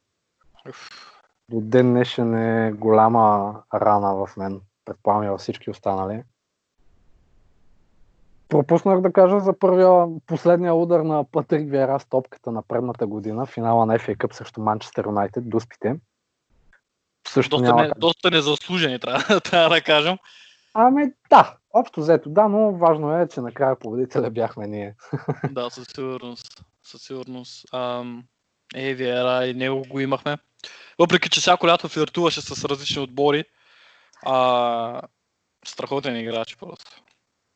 до 1.50 1.62
ден 1.62 1.94
днешен 1.94 2.36
е 2.36 2.72
голяма 2.72 3.56
рана 3.74 4.16
в 4.16 4.38
мен. 4.38 4.62
Предполагам 4.86 5.24
и 5.24 5.30
във 5.30 5.40
всички 5.40 5.70
останали. 5.70 6.24
Пропуснах 8.50 9.02
да 9.02 9.14
кажа 9.14 9.40
за 9.40 9.60
първия, 9.60 10.08
последния 10.28 10.74
удар 10.74 11.00
на 11.00 11.24
Патрик 11.24 11.72
Вера 11.72 12.00
с 12.00 12.06
топката 12.06 12.52
на 12.52 12.62
предната 12.62 13.08
година, 13.08 13.46
финала 13.46 13.86
на 13.86 14.00
FA 14.00 14.18
Cup 14.18 14.34
срещу 14.34 14.62
Манчестър 14.62 15.06
Юнайтед, 15.06 15.50
дуспите. 15.50 15.96
Също 17.28 17.58
доста, 17.58 17.76
няма... 17.76 17.84
не, 17.84 17.92
доста 17.98 18.32
незаслужени, 18.32 19.00
трябва, 19.00 19.42
трябва 19.42 19.70
да 19.70 19.82
кажем. 19.82 20.18
Ами 20.74 21.12
да, 21.30 21.58
общо 21.74 22.02
взето 22.02 22.30
да, 22.30 22.48
но 22.48 22.72
важно 22.72 23.18
е, 23.18 23.28
че 23.28 23.42
накрая 23.42 23.80
победителя 23.80 24.30
бяхме 24.30 24.68
ние. 24.68 24.96
да, 25.52 25.70
със 25.70 25.88
сигурност. 25.88 26.64
Със 26.84 27.02
сигурност. 27.02 27.66
Ам, 27.74 28.24
е, 28.76 28.94
Вера 28.94 29.46
и 29.46 29.54
него 29.54 29.84
го 29.90 30.00
имахме. 30.00 30.38
Въпреки, 31.00 31.30
че 31.30 31.42
всяко 31.42 31.68
лято 31.68 31.88
флиртуваше 31.88 32.42
с 32.42 32.66
различни 32.66 33.02
отбори, 33.02 33.46
а, 34.26 35.02
страхотен 35.66 36.16
играч 36.16 36.58
просто. 36.58 37.04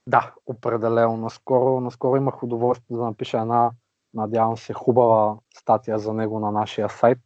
Да, 0.08 0.34
определено. 0.46 1.18
Наскоро, 1.18 1.82
наскоро 1.82 2.18
имах 2.18 2.44
удоволствие 2.44 2.98
да 2.98 3.04
напиша 3.04 3.38
една, 3.38 3.72
надявам 4.14 4.58
се, 4.58 4.74
хубава 4.74 5.36
статия 5.58 6.00
за 6.00 6.14
него 6.14 6.40
на 6.40 6.52
нашия 6.52 6.90
сайт. 6.90 7.20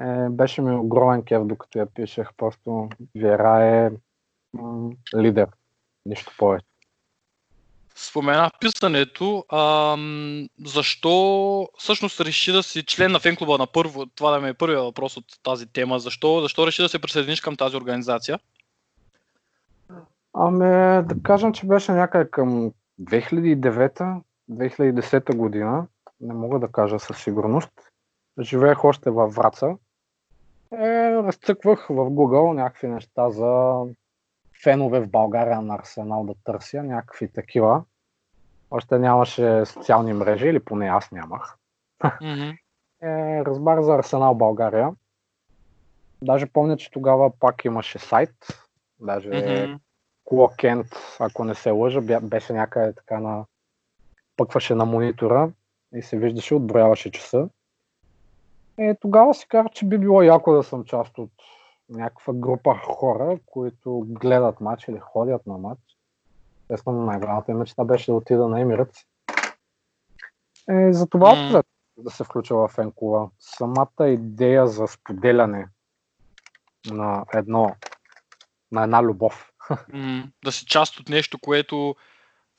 Е, 0.00 0.28
беше 0.28 0.62
ми 0.62 0.76
огромен 0.76 1.22
кев, 1.22 1.44
докато 1.44 1.78
я 1.78 1.86
пишех. 1.86 2.28
Просто 2.36 2.88
Вера 3.16 3.64
е 3.64 3.90
м- 4.52 4.90
лидер. 5.16 5.48
Нищо 6.06 6.32
повече. 6.38 6.66
Спомена 7.94 8.50
писането. 8.60 9.44
А, 9.48 9.96
защо 10.66 11.68
всъщност 11.78 12.20
реши 12.20 12.52
да 12.52 12.62
си 12.62 12.82
член 12.82 13.12
на 13.12 13.20
фенклуба 13.20 13.58
на 13.58 13.66
първо? 13.66 14.06
Това 14.06 14.30
да 14.30 14.40
ми 14.40 14.48
е 14.48 14.54
първият 14.54 14.84
въпрос 14.84 15.16
от 15.16 15.24
тази 15.42 15.66
тема. 15.66 15.98
Защо, 15.98 16.40
защо 16.40 16.66
реши 16.66 16.82
да 16.82 16.88
се 16.88 16.98
присъединиш 16.98 17.40
към 17.40 17.56
тази 17.56 17.76
организация? 17.76 18.38
Ами, 20.34 20.58
да 21.06 21.14
кажем, 21.22 21.52
че 21.52 21.66
беше 21.66 21.92
някъде 21.92 22.30
към 22.30 22.72
2009-2010 23.00 25.36
година. 25.36 25.86
Не 26.20 26.34
мога 26.34 26.58
да 26.58 26.68
кажа 26.68 26.98
със 26.98 27.22
сигурност. 27.22 27.72
Живеех 28.40 28.84
още 28.84 29.10
във 29.10 29.34
Враца. 29.34 29.76
Е, 30.72 31.10
разцъквах 31.10 31.86
в 31.88 31.94
Google 31.94 32.52
някакви 32.52 32.88
неща 32.88 33.30
за 33.30 33.82
фенове 34.62 35.00
в 35.00 35.10
България 35.10 35.60
на 35.60 35.74
Арсенал 35.74 36.24
да 36.24 36.34
търся, 36.44 36.82
някакви 36.82 37.32
такива. 37.32 37.82
Още 38.70 38.98
нямаше 38.98 39.66
социални 39.66 40.12
мрежи, 40.12 40.48
или 40.48 40.60
поне 40.60 40.86
аз 40.86 41.12
нямах. 41.12 41.56
Mm-hmm. 42.02 42.56
Е, 43.02 43.44
разбрах 43.44 43.80
за 43.80 43.94
Арсенал 43.94 44.34
България. 44.34 44.90
Даже 46.22 46.46
помня, 46.46 46.76
че 46.76 46.90
тогава 46.90 47.38
пак 47.38 47.64
имаше 47.64 47.98
сайт. 47.98 48.34
Даже 49.00 49.28
mm-hmm. 49.28 49.78
Клокент, 50.30 50.86
ако 51.18 51.44
не 51.44 51.54
се 51.54 51.70
лъжа, 51.70 52.00
беше 52.22 52.52
някъде 52.52 52.92
така 52.92 53.20
на... 53.20 53.44
Пъкваше 54.36 54.74
на 54.74 54.84
монитора 54.84 55.52
и 55.94 56.02
се 56.02 56.18
виждаше, 56.18 56.54
отброяваше 56.54 57.10
часа. 57.10 57.48
Е, 58.78 58.94
тогава 58.94 59.34
си 59.34 59.48
казах, 59.48 59.72
че 59.72 59.86
би 59.86 59.98
било 59.98 60.22
яко 60.22 60.52
да 60.52 60.62
съм 60.62 60.84
част 60.84 61.18
от 61.18 61.30
някаква 61.88 62.34
група 62.34 62.74
хора, 62.74 63.38
които 63.46 64.06
гледат 64.08 64.60
матч 64.60 64.88
или 64.88 64.98
ходят 64.98 65.46
на 65.46 65.58
матч. 65.58 65.80
Естествено, 66.62 67.04
най-голямата 67.04 67.54
мечта 67.54 67.84
беше 67.84 68.10
да 68.10 68.16
отида 68.16 68.48
на 68.48 68.60
Емират. 68.60 68.94
Е, 70.68 70.92
за 70.92 71.06
това 71.06 71.34
mm. 71.34 71.64
да 71.96 72.10
се 72.10 72.24
включа 72.24 72.54
в 72.54 72.70
Енкова. 72.78 73.30
Самата 73.38 74.08
идея 74.08 74.66
за 74.66 74.86
споделяне 74.86 75.68
на 76.90 77.24
едно, 77.34 77.76
на 78.72 78.82
една 78.82 79.02
любов. 79.02 79.49
Да 80.44 80.52
си 80.52 80.66
част 80.66 81.00
от 81.00 81.08
нещо, 81.08 81.38
което 81.38 81.96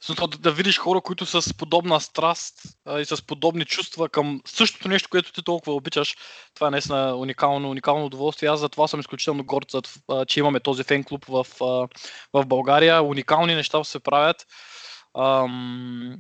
да, 0.08 0.28
да 0.28 0.52
видиш 0.52 0.78
хора, 0.78 1.02
които 1.02 1.26
с 1.26 1.54
подобна 1.58 2.02
страст 2.02 2.62
а, 2.86 3.00
и 3.00 3.06
с 3.06 3.26
подобни 3.26 3.66
чувства 3.66 4.10
към 4.10 4.42
същото 4.46 4.88
нещо, 4.88 5.10
което 5.10 5.34
ти 5.34 5.44
толкова 5.44 5.76
обичаш. 5.76 6.16
Това 6.54 6.68
е 6.68 6.72
наистина 6.72 7.16
уникално, 7.16 7.70
уникално 7.70 8.06
удоволствие. 8.06 8.50
Аз 8.50 8.60
за 8.60 8.70
това 8.70 8.88
съм 8.88 9.00
изключително 9.00 9.46
горд, 9.46 9.76
че 10.28 10.40
имаме 10.40 10.60
този 10.60 10.84
фен 10.84 11.04
клуб 11.04 11.26
в, 11.26 11.46
в 12.34 12.46
България. 12.46 13.04
Уникални 13.04 13.56
неща 13.56 13.84
се 13.84 14.00
правят. 14.00 14.48
Ам, 15.18 16.18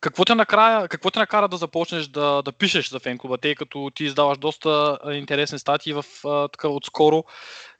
какво 0.00 0.24
те, 0.24 0.34
накрая, 0.34 0.88
какво 0.88 1.10
те 1.10 1.18
накара 1.18 1.48
да 1.48 1.56
започнеш 1.56 2.06
да, 2.06 2.42
да 2.42 2.52
пишеш 2.52 2.90
за 2.90 3.00
фенклуба, 3.00 3.38
тъй 3.38 3.54
като 3.54 3.90
ти 3.94 4.04
издаваш 4.04 4.38
доста 4.38 4.98
интересни 5.12 5.58
статии 5.58 5.92
в, 5.92 6.04
така, 6.52 6.68
отскоро 6.68 7.24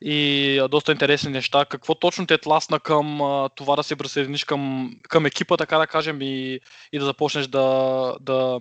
и 0.01 0.61
доста 0.71 0.93
интересни 0.93 1.33
неща. 1.33 1.65
Какво 1.65 1.95
точно 1.95 2.27
те 2.27 2.39
тласна 2.39 2.81
към 2.81 3.19
това 3.55 3.77
да 3.77 3.83
се 3.83 3.97
присъединиш 3.97 4.45
към, 4.45 4.91
към 5.09 5.27
екипа, 5.27 5.57
така 5.57 5.79
да 5.79 5.87
кажем, 5.87 6.23
и, 6.23 6.61
и 6.93 6.99
да 6.99 7.05
започнеш 7.05 7.47
да, 7.47 8.17
да, 8.21 8.59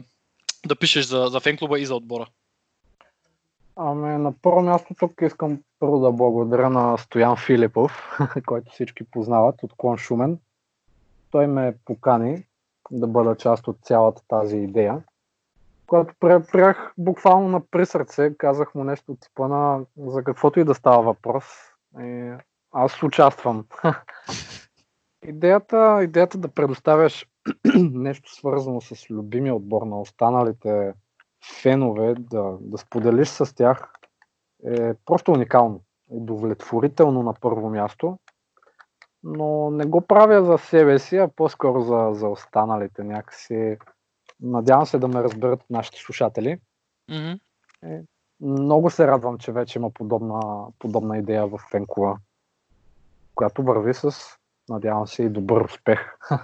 да 0.66 0.76
пишеш 0.76 1.06
за, 1.06 1.28
за 1.30 1.40
фенклуба 1.40 1.80
и 1.80 1.86
за 1.86 1.96
отбора? 1.96 2.28
Ами, 3.76 4.18
на 4.18 4.34
първо 4.42 4.62
място 4.62 4.96
тук 5.00 5.12
искам 5.22 5.60
първо 5.80 6.00
да 6.00 6.12
благодаря 6.12 6.70
на 6.70 6.98
Стоян 6.98 7.38
Филипов, 7.38 8.20
който 8.46 8.72
всички 8.72 9.04
познават 9.12 9.64
от 9.64 9.74
Клон 9.78 9.98
Шумен. 9.98 10.40
Той 11.32 11.48
ме 11.48 11.76
покани 11.86 12.44
да 12.92 13.08
бъда 13.08 13.36
част 13.36 13.68
от 13.68 13.78
цялата 13.82 14.22
тази 14.28 14.58
идея. 14.58 15.04
Когато 15.88 16.14
прях 16.20 16.94
буквално 16.98 17.48
на 17.48 17.62
присърце, 17.72 18.38
казах 18.38 18.76
му 18.76 18.84
нещо 18.84 19.12
от 19.12 19.20
типа 19.20 19.48
на 19.48 19.86
за 19.98 20.24
каквото 20.24 20.60
и 20.60 20.64
да 20.64 20.74
става 20.74 21.04
въпрос. 21.04 21.46
И 22.00 22.34
аз 22.72 23.04
участвам. 23.04 23.66
идеята, 25.26 26.04
идеята 26.04 26.38
да 26.38 26.48
предоставяш 26.48 27.28
нещо 27.80 28.36
свързано 28.36 28.82
с 28.82 29.10
любимия 29.10 29.56
отбор 29.56 29.82
на 29.82 30.02
останалите 30.02 30.94
фенове, 31.62 32.16
да, 32.20 32.58
да 32.62 32.78
споделиш 32.78 33.28
с 33.28 33.56
тях 33.56 33.94
е 34.66 34.94
просто 35.06 35.32
уникално. 35.32 35.82
Удовлетворително 36.10 37.24
на 37.24 37.34
първо 37.34 37.70
място 37.70 38.18
но 39.26 39.72
не 39.72 39.86
го 39.86 40.02
правя 40.02 40.46
за 40.46 40.58
себе 40.58 41.00
си, 41.00 41.18
а 41.18 41.28
по-скоро 41.28 41.82
за, 41.82 42.10
за 42.14 42.28
останалите 42.28 43.04
някакси. 43.04 43.78
Надявам 44.42 44.86
се 44.86 44.98
да 44.98 45.08
ме 45.08 45.24
разберат 45.24 45.60
нашите 45.70 46.00
слушатели. 46.00 46.58
Mm-hmm. 47.12 47.40
Е, 47.84 48.02
много 48.42 48.90
се 48.90 49.08
радвам, 49.08 49.38
че 49.38 49.52
вече 49.52 49.80
има 49.80 49.90
подобна, 49.90 50.66
подобна 50.80 51.18
идея 51.18 51.48
в 51.48 51.60
Фенкова, 51.72 52.18
която 53.36 53.64
върви 53.64 53.94
с, 53.94 54.16
надявам 54.70 55.08
се, 55.08 55.24
и 55.24 55.30
добър 55.30 55.62
успех. 55.62 56.18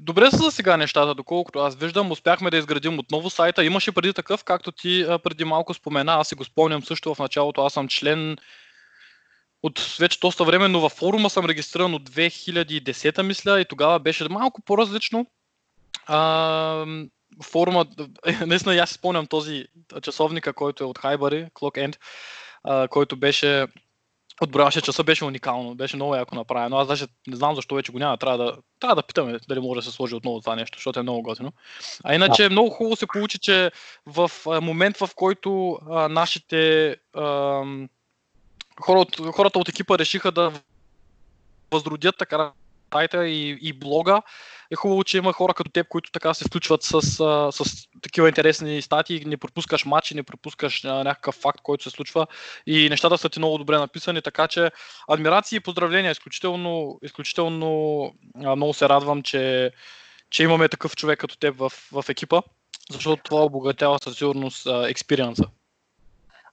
Добре 0.00 0.30
са 0.30 0.36
за 0.36 0.50
сега 0.50 0.76
нещата, 0.76 1.14
доколкото 1.14 1.58
аз 1.58 1.76
виждам. 1.76 2.10
Успяхме 2.10 2.50
да 2.50 2.56
изградим 2.56 2.98
отново 2.98 3.30
сайта. 3.30 3.64
Имаше 3.64 3.94
преди 3.94 4.14
такъв, 4.14 4.44
както 4.44 4.72
ти 4.72 5.06
преди 5.22 5.44
малко 5.44 5.74
спомена. 5.74 6.12
Аз 6.12 6.28
си 6.28 6.34
го 6.34 6.44
спомням 6.44 6.82
също 6.82 7.14
в 7.14 7.18
началото. 7.18 7.64
Аз 7.64 7.72
съм 7.72 7.88
член 7.88 8.36
от 9.62 9.96
вече 10.00 10.18
доста 10.20 10.44
време, 10.44 10.68
но 10.68 10.80
във 10.80 10.92
форума 10.92 11.30
съм 11.30 11.46
регистриран 11.46 11.94
от 11.94 12.10
2010 12.10 13.22
мисля 13.22 13.60
и 13.60 13.64
тогава 13.64 13.98
беше 13.98 14.28
малко 14.28 14.62
по-различно. 14.62 15.26
А, 16.06 16.86
форума, 17.42 17.86
наистина 18.46 18.76
аз 18.76 18.90
спомням 18.90 19.26
този 19.26 19.64
часовника, 20.02 20.52
който 20.52 20.84
е 20.84 20.86
от 20.86 20.98
Хайбари, 20.98 21.46
Clock 21.54 21.86
End, 21.86 21.96
а, 22.64 22.88
който 22.88 23.16
беше 23.16 23.66
отброяваше 24.40 24.80
часа, 24.80 25.04
беше 25.04 25.24
уникално, 25.24 25.74
беше 25.74 25.96
много 25.96 26.14
яко 26.14 26.34
направено. 26.34 26.76
Аз 26.76 26.88
даже 26.88 27.06
не 27.26 27.36
знам 27.36 27.54
защо 27.54 27.74
вече 27.74 27.92
го 27.92 27.98
няма, 27.98 28.16
трябва 28.16 28.38
да, 28.38 28.56
трябва 28.80 28.94
да 28.94 29.02
питаме 29.02 29.38
дали 29.48 29.60
може 29.60 29.78
да 29.78 29.82
се 29.82 29.92
сложи 29.92 30.14
отново 30.14 30.40
това 30.40 30.56
нещо, 30.56 30.78
защото 30.78 31.00
е 31.00 31.02
много 31.02 31.22
готино. 31.22 31.52
А 32.04 32.14
иначе 32.14 32.42
да. 32.42 32.50
много 32.50 32.70
хубаво 32.70 32.96
се 32.96 33.06
получи, 33.06 33.38
че 33.38 33.70
в 34.06 34.30
момент, 34.62 34.96
в 34.96 35.10
който 35.14 35.78
а, 35.90 36.08
нашите 36.08 36.90
а, 37.14 37.62
хората, 38.80 39.32
хората 39.32 39.58
от 39.58 39.68
екипа 39.68 39.98
решиха 39.98 40.32
да 40.32 40.52
възродят 41.72 42.16
така 42.18 42.52
сайта 42.92 43.28
и, 43.28 43.58
и 43.62 43.72
блога. 43.72 44.22
Е 44.70 44.74
хубаво, 44.76 45.04
че 45.04 45.18
има 45.18 45.32
хора 45.32 45.54
като 45.54 45.70
теб, 45.70 45.88
които 45.88 46.10
така 46.12 46.34
се 46.34 46.44
включват 46.44 46.82
с, 46.82 47.02
с 47.52 47.88
такива 48.02 48.28
интересни 48.28 48.82
статии, 48.82 49.24
не 49.26 49.36
пропускаш 49.36 49.84
матчи, 49.84 50.14
не 50.14 50.22
пропускаш 50.22 50.82
някакъв 50.82 51.34
факт, 51.34 51.60
който 51.62 51.84
се 51.84 51.90
случва 51.90 52.26
и 52.66 52.88
нещата 52.88 53.18
са 53.18 53.28
ти 53.28 53.38
много 53.38 53.58
добре 53.58 53.78
написани, 53.78 54.22
така 54.22 54.48
че 54.48 54.70
адмирации 55.08 55.56
и 55.56 55.60
поздравления, 55.60 56.12
изключително, 56.12 56.98
изключително 57.02 58.12
много 58.36 58.74
се 58.74 58.88
радвам, 58.88 59.22
че, 59.22 59.72
че 60.30 60.42
имаме 60.42 60.68
такъв 60.68 60.96
човек 60.96 61.18
като 61.18 61.38
теб 61.38 61.56
в, 61.58 61.72
в 61.92 62.04
екипа, 62.08 62.42
защото 62.90 63.22
това 63.22 63.44
обогатява 63.44 63.98
със 64.02 64.18
сигурност 64.18 64.66
експириенса. 64.88 65.44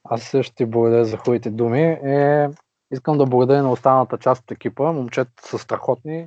Аз 0.10 0.24
също 0.24 0.56
ти 0.56 0.66
благодаря 0.66 1.06
за 1.06 1.18
хубавите 1.18 1.50
думи. 1.50 1.82
Е, 1.84 2.50
искам 2.92 3.18
да 3.18 3.26
благодаря 3.26 3.64
на 3.64 3.72
останалата 3.72 4.18
част 4.18 4.44
от 4.44 4.52
екипа. 4.52 4.92
Момчета 4.92 5.32
са 5.48 5.58
страхотни, 5.58 6.26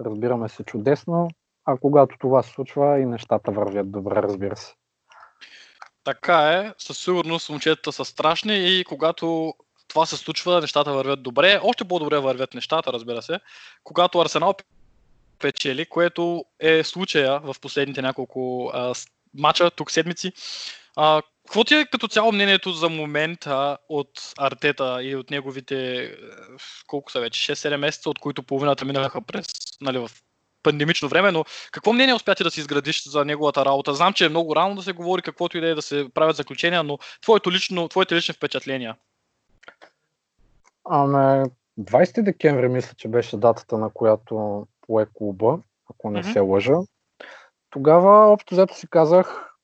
разбираме 0.00 0.48
се 0.48 0.64
чудесно, 0.64 1.28
а 1.64 1.76
когато 1.76 2.16
това 2.18 2.42
се 2.42 2.50
случва 2.50 3.00
и 3.00 3.06
нещата 3.06 3.50
вървят 3.50 3.90
добре, 3.90 4.14
разбира 4.14 4.56
се. 4.56 4.74
Така 6.04 6.52
е, 6.52 6.72
със 6.78 6.98
сигурност 6.98 7.50
момчетата 7.50 7.92
са 7.92 8.04
страшни 8.04 8.78
и 8.78 8.84
когато 8.84 9.54
това 9.88 10.06
се 10.06 10.16
случва, 10.16 10.60
нещата 10.60 10.92
вървят 10.92 11.22
добре. 11.22 11.60
Още 11.62 11.84
по-добре 11.84 12.18
вървят 12.18 12.54
нещата, 12.54 12.92
разбира 12.92 13.22
се. 13.22 13.40
Когато 13.84 14.20
Арсенал 14.20 14.54
печели, 15.38 15.86
което 15.86 16.44
е 16.60 16.84
случая 16.84 17.40
в 17.40 17.54
последните 17.60 18.02
няколко 18.02 18.70
а, 18.74 18.94
мача, 19.34 19.70
тук 19.70 19.90
седмици. 19.90 20.32
А, 20.96 21.22
какво 21.48 21.64
ти 21.64 21.74
е 21.74 21.86
като 21.86 22.08
цяло 22.08 22.32
мнението 22.32 22.72
за 22.72 22.88
момента 22.88 23.78
от 23.88 24.10
Артета 24.38 24.98
и 25.02 25.16
от 25.16 25.30
неговите, 25.30 26.10
колко 26.86 27.12
са 27.12 27.20
вече, 27.20 27.52
6-7 27.52 27.76
месеца, 27.76 28.10
от 28.10 28.18
които 28.18 28.42
половината 28.42 28.84
минаха 28.84 29.20
през, 29.20 29.46
нали, 29.80 29.98
в 29.98 30.10
пандемично 30.62 31.08
време, 31.08 31.30
но 31.30 31.44
какво 31.72 31.92
мнение 31.92 32.14
успяте 32.14 32.44
да 32.44 32.50
си 32.50 32.60
изградиш 32.60 33.08
за 33.08 33.24
неговата 33.24 33.64
работа? 33.64 33.94
Знам, 33.94 34.12
че 34.12 34.26
е 34.26 34.28
много 34.28 34.56
рано 34.56 34.74
да 34.74 34.82
се 34.82 34.92
говори, 34.92 35.22
каквото 35.22 35.58
и 35.58 35.60
да 35.60 35.68
е 35.68 35.74
да 35.74 35.82
се 35.82 36.08
правят 36.14 36.36
заключения, 36.36 36.82
но 36.82 36.98
твоето 37.22 37.52
лично, 37.52 37.88
твоите 37.88 38.14
лични 38.14 38.34
впечатления? 38.34 38.96
Аме, 40.84 41.44
20 41.80 42.22
декември 42.22 42.68
мисля, 42.68 42.94
че 42.96 43.08
беше 43.08 43.36
датата, 43.36 43.78
на 43.78 43.90
която 43.90 44.66
пое 44.86 45.06
клуба, 45.14 45.58
ако 45.90 46.10
не 46.10 46.22
mm-hmm. 46.22 46.32
се 46.32 46.40
лъжа. 46.40 46.76
Тогава, 47.70 48.32
общо 48.32 48.54
взето 48.54 48.76
си 48.76 48.86
казах, 48.90 49.54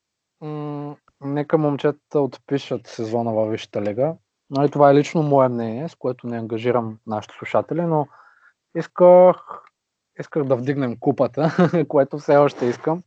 м- 0.40 0.96
нека 1.20 1.58
момчетата 1.58 2.20
отпишат 2.20 2.86
сезона 2.86 3.32
във 3.32 3.50
Висшата 3.50 3.82
лига. 3.82 4.14
Нали, 4.50 4.70
това 4.70 4.90
е 4.90 4.94
лично 4.94 5.22
мое 5.22 5.48
мнение, 5.48 5.88
с 5.88 5.94
което 5.94 6.26
не 6.26 6.38
ангажирам 6.38 6.98
нашите 7.06 7.34
слушатели, 7.38 7.82
но 7.82 8.06
исках, 8.76 9.62
исках 10.20 10.44
да 10.44 10.56
вдигнем 10.56 10.96
купата, 11.00 11.50
което 11.88 12.18
все 12.18 12.36
още 12.36 12.66
искам. 12.66 13.02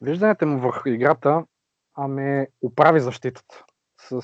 Виждането 0.00 0.46
му 0.46 0.58
върху 0.58 0.88
играта 0.88 1.44
ами 1.94 2.46
оправи 2.62 3.00
защитата 3.00 3.64
с 3.98 4.22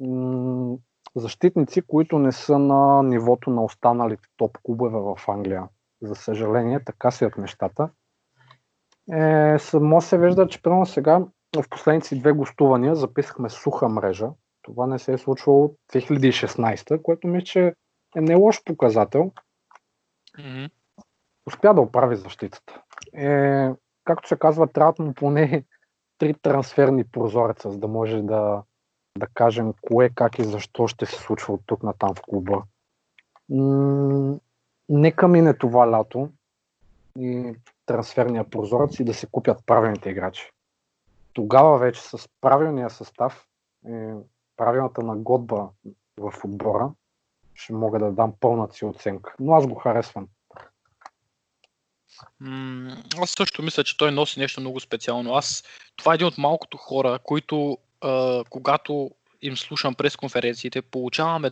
м- 0.00 0.76
защитници, 1.16 1.82
които 1.82 2.18
не 2.18 2.32
са 2.32 2.58
на 2.58 3.02
нивото 3.02 3.50
на 3.50 3.64
останалите 3.64 4.28
топ 4.36 4.58
клубове 4.62 4.98
в 4.98 5.28
Англия. 5.28 5.68
За 6.02 6.14
съжаление, 6.14 6.84
така 6.84 7.10
от 7.22 7.38
нещата. 7.38 7.90
Е, 9.12 9.58
само 9.58 10.00
се 10.00 10.18
вижда, 10.18 10.48
че 10.48 10.62
примерно 10.62 10.86
сега 10.86 11.20
в 11.62 11.68
последните 11.68 12.16
две 12.16 12.32
гостувания 12.32 12.94
записахме 12.94 13.50
суха 13.50 13.88
мрежа. 13.88 14.28
Това 14.62 14.86
не 14.86 14.98
се 14.98 15.12
е 15.12 15.18
случвало 15.18 15.64
от 15.64 15.76
2016, 15.92 17.02
което 17.02 17.26
мисля, 17.26 17.44
че 17.44 17.74
е 18.16 18.20
не 18.20 18.34
лош 18.34 18.64
показател. 18.64 19.32
Mm-hmm. 20.38 20.70
Успя 21.46 21.74
да 21.74 21.80
оправи 21.80 22.16
защитата. 22.16 22.82
Е, 23.14 23.70
както 24.04 24.28
се 24.28 24.36
казва, 24.36 24.66
трябва 24.66 25.04
му 25.04 25.14
поне 25.14 25.64
три 26.18 26.34
трансферни 26.34 27.04
прозореца, 27.04 27.70
за 27.70 27.78
да 27.78 27.88
може 27.88 28.22
да, 28.22 28.62
да 29.18 29.26
кажем 29.34 29.72
кое, 29.80 30.10
как 30.14 30.38
и 30.38 30.44
защо 30.44 30.86
ще 30.86 31.06
се 31.06 31.16
случва 31.16 31.54
от 31.54 31.60
тук 31.66 31.82
на 31.82 31.92
там 31.92 32.14
в 32.14 32.22
клуба. 32.22 32.62
М- 33.48 34.38
нека 34.88 35.28
мине 35.28 35.54
това 35.54 35.90
лято 35.90 36.30
и 37.18 37.54
трансферния 37.86 38.50
прозорец 38.50 39.00
и 39.00 39.04
да 39.04 39.14
се 39.14 39.26
купят 39.26 39.66
правилните 39.66 40.10
играчи. 40.10 40.53
Тогава 41.34 41.78
вече 41.78 42.00
с 42.00 42.28
правилния 42.40 42.90
състав 42.90 43.46
и 43.88 44.14
правилната 44.56 45.02
нагодба 45.02 45.68
в 46.16 46.32
отбора 46.44 46.90
ще 47.54 47.72
мога 47.72 47.98
да 47.98 48.12
дам 48.12 48.32
пълната 48.40 48.74
си 48.74 48.84
оценка. 48.84 49.34
Но 49.40 49.52
аз 49.54 49.66
го 49.66 49.74
харесвам. 49.74 50.28
аз 53.22 53.30
също 53.30 53.62
мисля, 53.62 53.84
че 53.84 53.96
той 53.96 54.12
носи 54.12 54.40
нещо 54.40 54.60
много 54.60 54.80
специално. 54.80 55.34
Аз, 55.34 55.64
това 55.96 56.12
е 56.12 56.14
един 56.14 56.26
от 56.26 56.38
малкото 56.38 56.76
хора, 56.76 57.18
които 57.24 57.78
когато 58.50 59.10
им 59.42 59.56
слушам 59.56 59.94
през 59.94 60.16
конференциите, 60.16 60.82
получаваме 60.82 61.50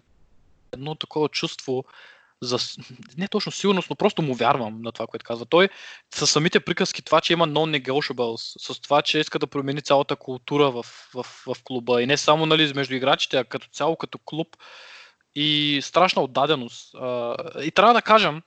едно 0.72 0.94
такова 0.94 1.28
чувство, 1.28 1.84
за, 2.42 2.58
не 3.18 3.28
точно 3.28 3.52
сигурност, 3.52 3.90
но 3.90 3.96
просто 3.96 4.22
му 4.22 4.34
вярвам 4.34 4.82
на 4.82 4.92
това, 4.92 5.06
което 5.06 5.24
казва. 5.24 5.46
Той 5.46 5.68
с 6.14 6.26
самите 6.26 6.60
приказки, 6.60 7.02
това, 7.02 7.20
че 7.20 7.32
има 7.32 7.48
non-negotiables, 7.48 8.72
с 8.74 8.80
това, 8.80 9.02
че 9.02 9.18
иска 9.18 9.38
да 9.38 9.46
промени 9.46 9.82
цялата 9.82 10.16
култура 10.16 10.70
в, 10.70 10.82
в, 11.14 11.22
в 11.22 11.62
клуба 11.64 12.02
и 12.02 12.06
не 12.06 12.16
само 12.16 12.46
нали, 12.46 12.72
между 12.74 12.94
играчите, 12.94 13.36
а 13.36 13.44
като 13.44 13.68
цяло 13.68 13.96
като 13.96 14.18
клуб 14.24 14.56
и 15.34 15.80
страшна 15.82 16.22
отдаденост. 16.22 16.94
И 17.62 17.70
трябва 17.70 17.94
да 17.94 18.02
кажем, 18.02 18.42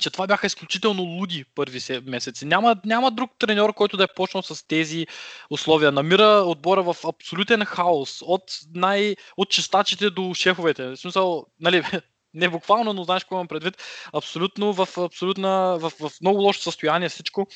че 0.00 0.10
това 0.10 0.26
бяха 0.26 0.46
изключително 0.46 1.02
луди 1.02 1.44
първи 1.54 1.80
месеци. 2.06 2.44
Няма, 2.44 2.76
няма 2.84 3.10
друг 3.10 3.30
треньор, 3.38 3.74
който 3.74 3.96
да 3.96 4.04
е 4.04 4.14
почнал 4.16 4.42
с 4.42 4.66
тези 4.66 5.06
условия. 5.50 5.92
Намира 5.92 6.42
отбора 6.46 6.82
в 6.82 6.96
абсолютен 7.08 7.64
хаос. 7.64 8.22
От, 8.22 8.42
най, 8.74 9.16
от 9.36 9.50
чистачите 9.50 10.10
до 10.10 10.34
шефовете. 10.34 10.86
В 10.86 10.96
смисъл, 10.96 11.46
нали, 11.60 11.82
не 12.34 12.48
буквално, 12.48 12.92
но 12.92 13.04
знаеш 13.04 13.24
какво 13.24 13.36
имам 13.36 13.48
предвид. 13.48 13.74
Абсолютно 14.12 14.72
в, 14.72 14.88
абсолютна, 14.98 15.78
в, 15.78 15.92
в 16.00 16.10
много 16.20 16.40
лошо 16.40 16.60
състояние 16.60 17.08
всичко. 17.08 17.46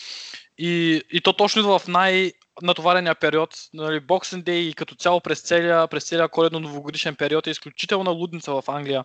И, 0.59 1.03
и 1.13 1.21
то 1.21 1.33
точно 1.33 1.79
в 1.79 1.89
най- 1.89 2.33
натоварения 2.63 3.15
период, 3.15 3.51
нали, 3.75 4.01
Boxing 4.01 4.43
Day 4.43 4.51
и 4.51 4.75
като 4.75 4.95
цяло 4.95 5.21
през 5.21 5.41
целия, 5.41 5.89
през 5.89 6.05
целия 6.05 6.29
коледно-новогодишен 6.29 7.17
период 7.17 7.47
е 7.47 7.51
изключителна 7.51 8.11
лудница 8.11 8.53
в 8.53 8.65
Англия. 8.69 9.05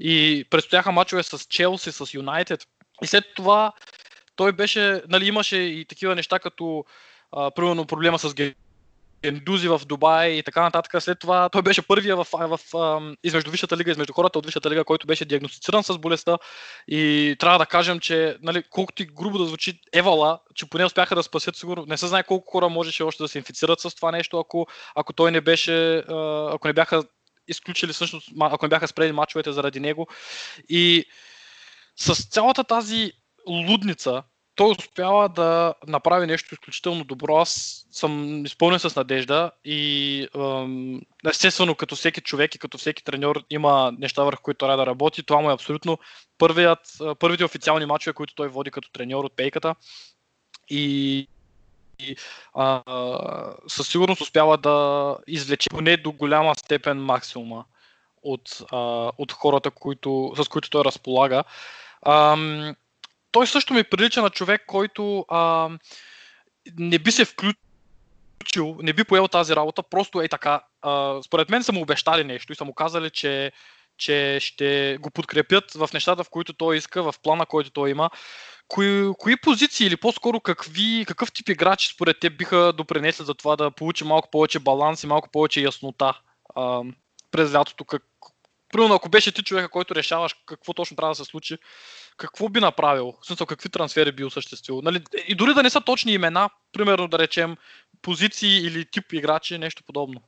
И 0.00 0.44
предстояха 0.50 0.92
мачове 0.92 1.22
с 1.22 1.38
Челси, 1.48 1.92
с 1.92 2.14
Юнайтед. 2.14 2.66
И 3.02 3.06
след 3.06 3.24
това 3.36 3.72
той 4.36 4.52
беше, 4.52 5.02
нали, 5.08 5.28
имаше 5.28 5.56
и 5.56 5.84
такива 5.84 6.14
неща, 6.14 6.38
като 6.38 6.84
а, 7.32 7.50
примерно 7.50 7.86
проблема 7.86 8.18
с 8.18 8.34
Ендузи 9.22 9.68
в 9.68 9.80
Дубай 9.86 10.28
и 10.28 10.42
така 10.42 10.62
нататък. 10.62 11.02
След 11.02 11.18
това 11.18 11.48
той 11.48 11.62
беше 11.62 11.82
първия 11.82 12.16
в, 12.16 12.26
в, 12.32 12.60
в, 12.72 13.00
измежду 13.24 13.50
Висшата 13.50 13.76
лига, 13.76 13.90
измежду 13.90 14.12
хората 14.12 14.38
от 14.38 14.46
Висшата 14.46 14.70
лига, 14.70 14.84
който 14.84 15.06
беше 15.06 15.24
диагностициран 15.24 15.84
с 15.84 15.98
болестта. 15.98 16.38
И 16.88 17.36
трябва 17.38 17.58
да 17.58 17.66
кажем, 17.66 18.00
че 18.00 18.36
нали, 18.42 18.62
колкото 18.70 19.02
и 19.02 19.06
грубо 19.06 19.38
да 19.38 19.44
звучи 19.44 19.80
Евала, 19.92 20.38
че 20.54 20.68
поне 20.68 20.84
успяха 20.84 21.14
да 21.14 21.22
спасят 21.22 21.56
сигурно. 21.56 21.84
Не 21.88 21.96
се 21.96 22.06
знае 22.06 22.22
колко 22.22 22.50
хора 22.50 22.68
можеше 22.68 23.02
още 23.02 23.22
да 23.22 23.28
се 23.28 23.38
инфицират 23.38 23.80
с 23.80 23.94
това 23.94 24.10
нещо, 24.10 24.38
ако, 24.38 24.66
ако 24.94 25.12
той 25.12 25.30
не 25.30 25.40
беше, 25.40 25.98
ако 26.52 26.66
не 26.66 26.72
бяха 26.72 27.04
изключили 27.48 27.92
всъщност, 27.92 28.28
ако 28.40 28.64
не 28.64 28.68
бяха 28.68 28.88
спрели 28.88 29.12
мачовете 29.12 29.52
заради 29.52 29.80
него. 29.80 30.06
И 30.68 31.04
с 31.96 32.28
цялата 32.28 32.64
тази 32.64 33.12
лудница, 33.48 34.22
той 34.62 34.70
успява 34.78 35.28
да 35.28 35.74
направи 35.86 36.26
нещо 36.26 36.54
изключително 36.54 37.04
добро. 37.04 37.36
Аз 37.36 37.84
съм 37.90 38.44
изпълнен 38.46 38.80
с 38.80 38.96
надежда 38.96 39.50
и 39.64 40.28
естествено 41.30 41.74
като 41.74 41.96
всеки 41.96 42.20
човек 42.20 42.54
и 42.54 42.58
като 42.58 42.78
всеки 42.78 43.04
треньор 43.04 43.44
има 43.50 43.92
неща 43.98 44.24
върху 44.24 44.42
които 44.42 44.58
трябва 44.58 44.76
да 44.76 44.86
работи. 44.86 45.22
Това 45.22 45.40
му 45.40 45.50
е 45.50 45.54
абсолютно 45.54 45.98
първият, 46.38 46.78
първите 47.18 47.44
официални 47.44 47.86
матчове, 47.86 48.14
които 48.14 48.34
той 48.34 48.48
води 48.48 48.70
като 48.70 48.90
треньор 48.90 49.24
от 49.24 49.36
пейката. 49.36 49.74
И, 50.70 51.18
и 51.98 52.16
а, 52.54 52.82
със 53.68 53.88
сигурност 53.88 54.20
успява 54.20 54.58
да 54.58 55.16
извлече 55.26 55.70
поне 55.70 55.96
до 55.96 56.12
голяма 56.12 56.54
степен 56.54 57.04
максимума 57.04 57.64
от, 58.22 58.62
а, 58.72 58.76
от 59.18 59.32
хората, 59.32 59.70
които, 59.70 60.32
с 60.36 60.48
които 60.48 60.70
той 60.70 60.84
разполага. 60.84 61.44
Ам, 62.06 62.74
той 63.32 63.46
също 63.46 63.74
ми 63.74 63.84
прилича 63.84 64.22
на 64.22 64.30
човек, 64.30 64.62
който 64.66 65.24
а, 65.28 65.70
не 66.78 66.98
би 66.98 67.12
се 67.12 67.24
включил, 67.24 68.76
не 68.82 68.92
би 68.92 69.04
поел 69.04 69.28
тази 69.28 69.56
работа, 69.56 69.82
просто 69.82 70.20
е 70.20 70.28
така. 70.28 70.60
А, 70.82 71.22
според 71.22 71.50
мен 71.50 71.62
са 71.62 71.72
му 71.72 71.80
обещали 71.82 72.24
нещо 72.24 72.52
и 72.52 72.56
са 72.56 72.64
му 72.64 72.74
казали, 72.74 73.10
че, 73.10 73.52
че 73.98 74.38
ще 74.40 74.98
го 75.00 75.10
подкрепят 75.10 75.72
в 75.72 75.88
нещата, 75.94 76.24
в 76.24 76.30
които 76.30 76.52
той 76.52 76.76
иска, 76.76 77.02
в 77.02 77.14
плана, 77.22 77.46
който 77.46 77.70
той 77.70 77.90
има. 77.90 78.10
Кои, 78.68 79.12
кои 79.18 79.36
позиции 79.36 79.86
или 79.86 79.96
по-скоро 79.96 80.40
какви, 80.40 81.04
какъв 81.08 81.32
тип 81.32 81.48
играчи 81.48 81.88
според 81.94 82.20
теб 82.20 82.36
биха 82.38 82.72
допринесли 82.72 83.24
за 83.24 83.34
това 83.34 83.56
да 83.56 83.70
получи 83.70 84.04
малко 84.04 84.30
повече 84.30 84.58
баланс 84.58 85.02
и 85.02 85.06
малко 85.06 85.28
повече 85.32 85.60
яснота 85.60 86.20
а, 86.54 86.82
през 87.30 87.54
лятото? 87.54 87.84
Как, 87.84 88.02
примерно, 88.72 88.94
ако 88.94 89.08
беше 89.08 89.32
ти 89.32 89.42
човека, 89.42 89.68
който 89.68 89.94
решаваш 89.94 90.36
какво 90.46 90.74
точно 90.74 90.96
трябва 90.96 91.10
да 91.10 91.14
се 91.14 91.24
случи, 91.24 91.58
какво 92.16 92.48
би 92.48 92.60
направил? 92.60 93.14
В 93.20 93.26
смисъл, 93.26 93.46
какви 93.46 93.68
трансфери 93.68 94.12
би 94.12 94.24
осъществил? 94.24 94.80
Нали, 94.82 95.04
и 95.28 95.34
дори 95.34 95.54
да 95.54 95.62
не 95.62 95.70
са 95.70 95.80
точни 95.80 96.12
имена, 96.12 96.50
примерно 96.72 97.08
да 97.08 97.18
речем 97.18 97.56
позиции 98.02 98.66
или 98.66 98.90
тип 98.90 99.12
играчи, 99.12 99.58
нещо 99.58 99.82
подобно. 99.86 100.20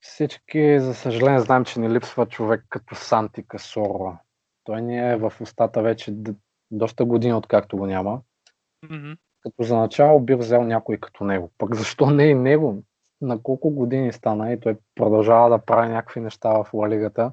Всички, 0.00 0.80
за 0.80 0.94
съжаление, 0.94 1.40
знаем, 1.40 1.64
че 1.64 1.80
не 1.80 1.90
липсва 1.90 2.26
човек 2.26 2.64
като 2.68 2.94
Санти 2.94 3.42
Касоро. 3.48 4.16
Той 4.64 4.82
ни 4.82 5.12
е 5.12 5.16
в 5.16 5.32
устата 5.40 5.82
вече 5.82 6.14
доста 6.70 7.04
години, 7.04 7.34
откакто 7.34 7.76
го 7.76 7.86
няма. 7.86 8.20
Mm-hmm. 8.84 9.16
Като 9.42 9.62
за 9.62 9.76
начало 9.76 10.20
би 10.20 10.34
взел 10.34 10.64
някой 10.64 10.96
като 10.96 11.24
него. 11.24 11.50
Пък 11.58 11.74
защо 11.74 12.10
не 12.10 12.24
и 12.24 12.34
него? 12.34 12.82
На 13.20 13.42
колко 13.42 13.70
години 13.70 14.12
стана 14.12 14.52
и 14.52 14.60
той 14.60 14.76
продължава 14.94 15.50
да 15.50 15.58
прави 15.58 15.88
някакви 15.88 16.20
неща 16.20 16.50
в 16.50 16.66
Лалигата 16.72 17.32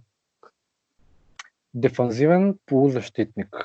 дефанзивен 1.73 2.59
полузащитник. 2.65 3.55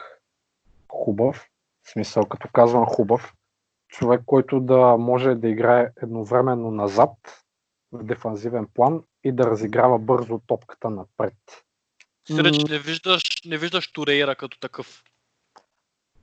Хубав, 0.89 1.49
в 1.83 1.91
смисъл 1.91 2.27
като 2.27 2.49
казвам 2.53 2.87
хубав, 2.87 3.35
човек, 3.89 4.23
който 4.27 4.61
да 4.61 4.97
може 4.97 5.35
да 5.35 5.49
играе 5.49 5.91
едновременно 6.03 6.71
назад 6.71 7.11
в 7.93 8.05
дефанзивен 8.05 8.67
план 8.75 9.03
и 9.25 9.33
да 9.33 9.47
разиграва 9.47 9.99
бързо 9.99 10.41
топката 10.47 10.91
напред. 10.91 11.35
Сиреч, 12.29 12.65
не 12.71 12.79
виждаш, 12.79 13.23
не 13.45 13.59
виждаш 13.59 13.93
Турейра 13.93 14.37
като 14.37 14.59
такъв. 14.59 15.03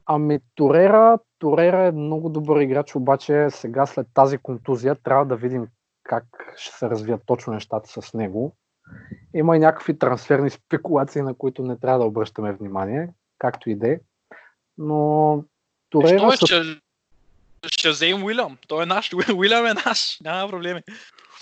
Ами 0.06 0.40
Торера, 0.56 1.20
Торера 1.40 1.86
е 1.88 1.92
много 1.92 2.30
добър 2.30 2.62
играч, 2.62 2.96
обаче 2.96 3.48
сега 3.50 3.86
след 3.86 4.08
тази 4.14 4.38
контузия 4.38 4.96
трябва 4.96 5.26
да 5.26 5.36
видим 5.36 5.68
как 6.04 6.26
ще 6.56 6.78
се 6.78 6.90
развият 6.90 7.22
точно 7.26 7.54
нещата 7.54 8.02
с 8.02 8.14
него. 8.14 8.56
Има 9.34 9.56
и 9.56 9.60
някакви 9.60 10.00
трансферни 10.00 10.50
спекулации, 10.50 11.22
на 11.22 11.34
които 11.34 11.64
не 11.64 11.78
трябва 11.78 12.00
да 12.00 12.06
обръщаме 12.06 12.54
внимание, 12.54 13.10
както 13.40 13.70
и 13.70 13.76
да 13.76 13.92
е. 13.92 14.00
Но 14.78 15.44
Торера... 15.90 16.18
Що 16.18 16.34
е, 16.34 16.38
са... 16.38 16.46
ще, 16.46 16.80
ще 17.68 17.90
вземем 17.90 18.24
Уилям. 18.24 18.58
Той 18.68 18.84
е 18.84 18.86
наш. 18.86 19.12
Уилям 19.36 19.66
е 19.66 19.74
наш. 19.86 20.20
Няма 20.24 20.50
проблеми. 20.50 20.82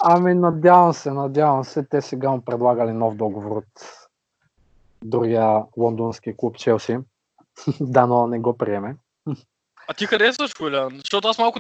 Ами 0.04 0.34
надявам 0.34 0.94
се, 0.94 1.12
надявам 1.12 1.64
се. 1.64 1.84
Те 1.84 2.02
сега 2.02 2.30
му 2.32 2.42
предлагали 2.42 2.94
нов 2.94 3.16
договор 3.16 3.58
от 3.58 3.66
другия 5.04 5.64
лондонски 5.78 6.38
клуб 6.38 6.58
Челси. 6.58 6.98
да, 7.80 8.06
но 8.06 8.28
не 8.28 8.40
го 8.40 8.58
приеме. 8.58 8.96
А 9.88 9.94
ти 9.94 10.06
харесваш 10.06 10.52
Уилям? 10.62 10.98
Защото 10.98 11.28
аз 11.28 11.38
малко 11.38 11.60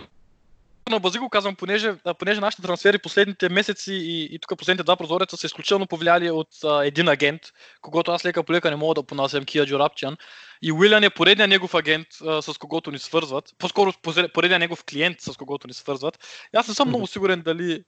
на 0.89 0.99
бази 0.99 1.19
го 1.19 1.29
казвам, 1.29 1.55
понеже, 1.55 1.95
понеже 2.19 2.41
нашите 2.41 2.61
трансфери 2.61 2.97
последните 2.97 3.49
месеци 3.49 3.93
и, 3.93 4.35
и 4.35 4.39
тук 4.39 4.59
последните 4.59 4.83
два 4.83 4.95
прозореца 4.95 5.37
са 5.37 5.45
изключително 5.45 5.87
повлияли 5.87 6.31
от 6.31 6.47
а, 6.63 6.85
един 6.85 7.07
агент, 7.07 7.41
когато 7.81 8.11
аз 8.11 8.25
лека 8.25 8.43
по 8.43 8.53
лека 8.53 8.69
не 8.69 8.75
мога 8.75 8.95
да 8.95 9.03
понасям 9.03 9.45
Кия 9.45 9.65
Джорапчан. 9.65 10.17
И 10.61 10.71
Уилям 10.71 11.03
е 11.03 11.09
поредният 11.09 11.49
негов 11.49 11.75
агент, 11.75 12.07
а, 12.25 12.41
с 12.41 12.57
когото 12.57 12.91
ни 12.91 12.99
свързват. 12.99 13.45
По-скоро 13.57 13.93
поредният 14.33 14.59
негов 14.59 14.83
клиент, 14.83 15.21
с 15.21 15.37
когото 15.37 15.67
ни 15.67 15.73
свързват. 15.73 16.17
И 16.53 16.57
аз 16.57 16.67
не 16.67 16.73
съм 16.73 16.87
много 16.87 17.07
сигурен 17.07 17.41
дали, 17.41 17.83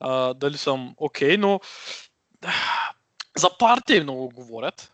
а, 0.00 0.34
дали 0.34 0.58
съм 0.58 0.94
окей, 0.96 1.36
okay, 1.36 1.36
но 1.36 1.60
за 3.36 3.58
партия 3.58 4.02
много 4.02 4.28
говорят. 4.28 4.92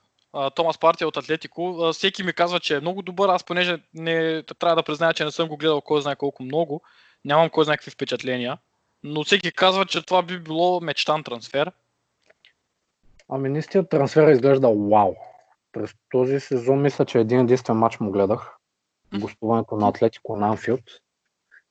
Томас 0.54 0.78
Партия 0.78 1.08
от 1.08 1.16
Атлетико. 1.16 1.90
Всеки 1.92 2.22
ми 2.22 2.32
казва, 2.32 2.60
че 2.60 2.76
е 2.76 2.80
много 2.80 3.02
добър. 3.02 3.28
Аз 3.28 3.44
понеже 3.44 3.78
не 3.94 4.42
трябва 4.42 4.76
да 4.76 4.82
призная, 4.82 5.14
че 5.14 5.24
не 5.24 5.30
съм 5.30 5.48
го 5.48 5.56
гледал 5.56 5.80
кой 5.80 6.02
знае 6.02 6.16
колко 6.16 6.42
много. 6.42 6.82
Нямам 7.24 7.50
кой 7.50 7.64
знае 7.64 7.76
какви 7.76 7.90
впечатления. 7.90 8.58
Но 9.02 9.24
всеки 9.24 9.52
казва, 9.52 9.86
че 9.86 10.06
това 10.06 10.22
би 10.22 10.38
било 10.38 10.80
мечтан 10.80 11.24
трансфер. 11.24 11.72
Ами 13.28 13.48
наистина 13.48 13.88
трансфера 13.88 14.32
изглежда 14.32 14.68
вау. 14.68 15.14
През 15.72 15.94
този 16.10 16.40
сезон 16.40 16.82
мисля, 16.82 17.04
че 17.04 17.18
един 17.18 17.40
единствен 17.40 17.76
матч 17.76 18.00
му 18.00 18.10
гледах. 18.10 18.56
Гостуването 19.18 19.76
на 19.76 19.88
Атлетико 19.88 20.36
на 20.36 20.48
Анфилд. 20.48 20.82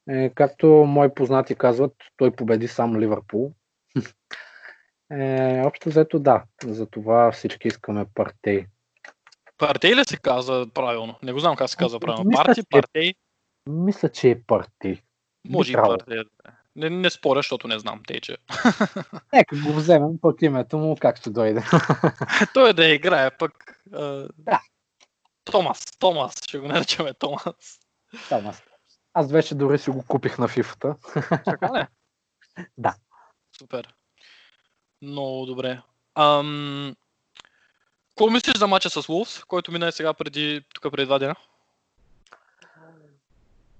Е, 0.09 0.29
както 0.29 0.67
мои 0.67 1.13
познати 1.13 1.55
казват, 1.55 1.93
той 2.17 2.31
победи 2.31 2.67
сам 2.67 2.99
Ливърпул. 2.99 3.53
Е, 5.13 5.61
общо 5.65 5.89
взето 5.89 6.19
да, 6.19 6.43
за 6.63 6.85
това 6.85 7.31
всички 7.31 7.67
искаме 7.67 8.05
партей. 8.15 8.65
Партей 9.57 9.95
ли 9.95 10.03
се 10.05 10.17
казва 10.17 10.67
правилно? 10.73 11.15
Не 11.23 11.33
го 11.33 11.39
знам 11.39 11.55
как 11.55 11.69
се 11.69 11.77
казва 11.77 11.99
правилно. 11.99 12.29
Мисля, 12.29 12.43
Парти, 12.43 12.63
партей? 12.69 13.13
Мисля, 13.69 14.09
че 14.09 14.29
е 14.29 14.41
партей. 14.41 15.01
Може 15.49 15.71
и 15.71 15.75
партей. 15.75 16.23
Не, 16.75 16.89
не 16.89 17.09
споря, 17.09 17.39
защото 17.39 17.67
не 17.67 17.79
знам, 17.79 18.01
тъй 18.07 18.19
че. 18.19 18.37
Нека 19.33 19.55
го 19.55 19.73
вземем 19.73 20.17
пък 20.21 20.41
името 20.41 20.77
му, 20.77 20.97
как 20.99 21.17
ще 21.17 21.29
дойде. 21.29 21.63
Той 22.53 22.73
да 22.73 22.85
играе 22.85 23.37
пък. 23.37 23.81
Да. 24.37 24.61
Томас, 25.43 25.85
Томас, 25.99 26.43
ще 26.43 26.59
го 26.59 26.67
наричаме 26.67 27.13
Томас. 27.13 27.79
Томас. 28.29 28.63
Аз 29.13 29.31
вече 29.31 29.55
дори 29.55 29.77
си 29.77 29.89
го 29.89 30.03
купих 30.07 30.37
на 30.37 30.47
фифата. 30.47 30.95
Така 31.45 31.79
ли? 31.79 31.87
да. 32.77 32.95
Супер. 33.57 33.93
Много 35.01 35.45
добре. 35.45 35.81
Ам... 36.15 36.95
Какво 38.09 38.29
мислиш 38.29 38.57
за 38.57 38.67
матча 38.67 38.89
с 38.89 39.01
Wolves, 39.01 39.45
който 39.45 39.71
мина 39.71 39.91
сега 39.91 40.13
преди, 40.13 40.61
тук 40.73 40.91
преди 40.91 41.05
два 41.05 41.19
дена? 41.19 41.35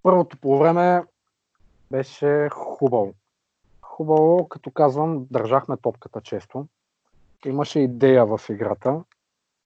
Първото 0.04 0.38
по 0.38 0.60
време 0.60 1.04
беше 1.92 2.50
хубаво. 2.52 3.14
Хубаво, 3.82 4.48
като 4.50 4.72
казвам, 4.72 5.26
държахме 5.32 5.78
топката 5.78 6.22
често. 6.22 6.68
Имаше 7.46 7.80
идея 7.80 8.26
в 8.26 8.42
играта. 8.50 9.04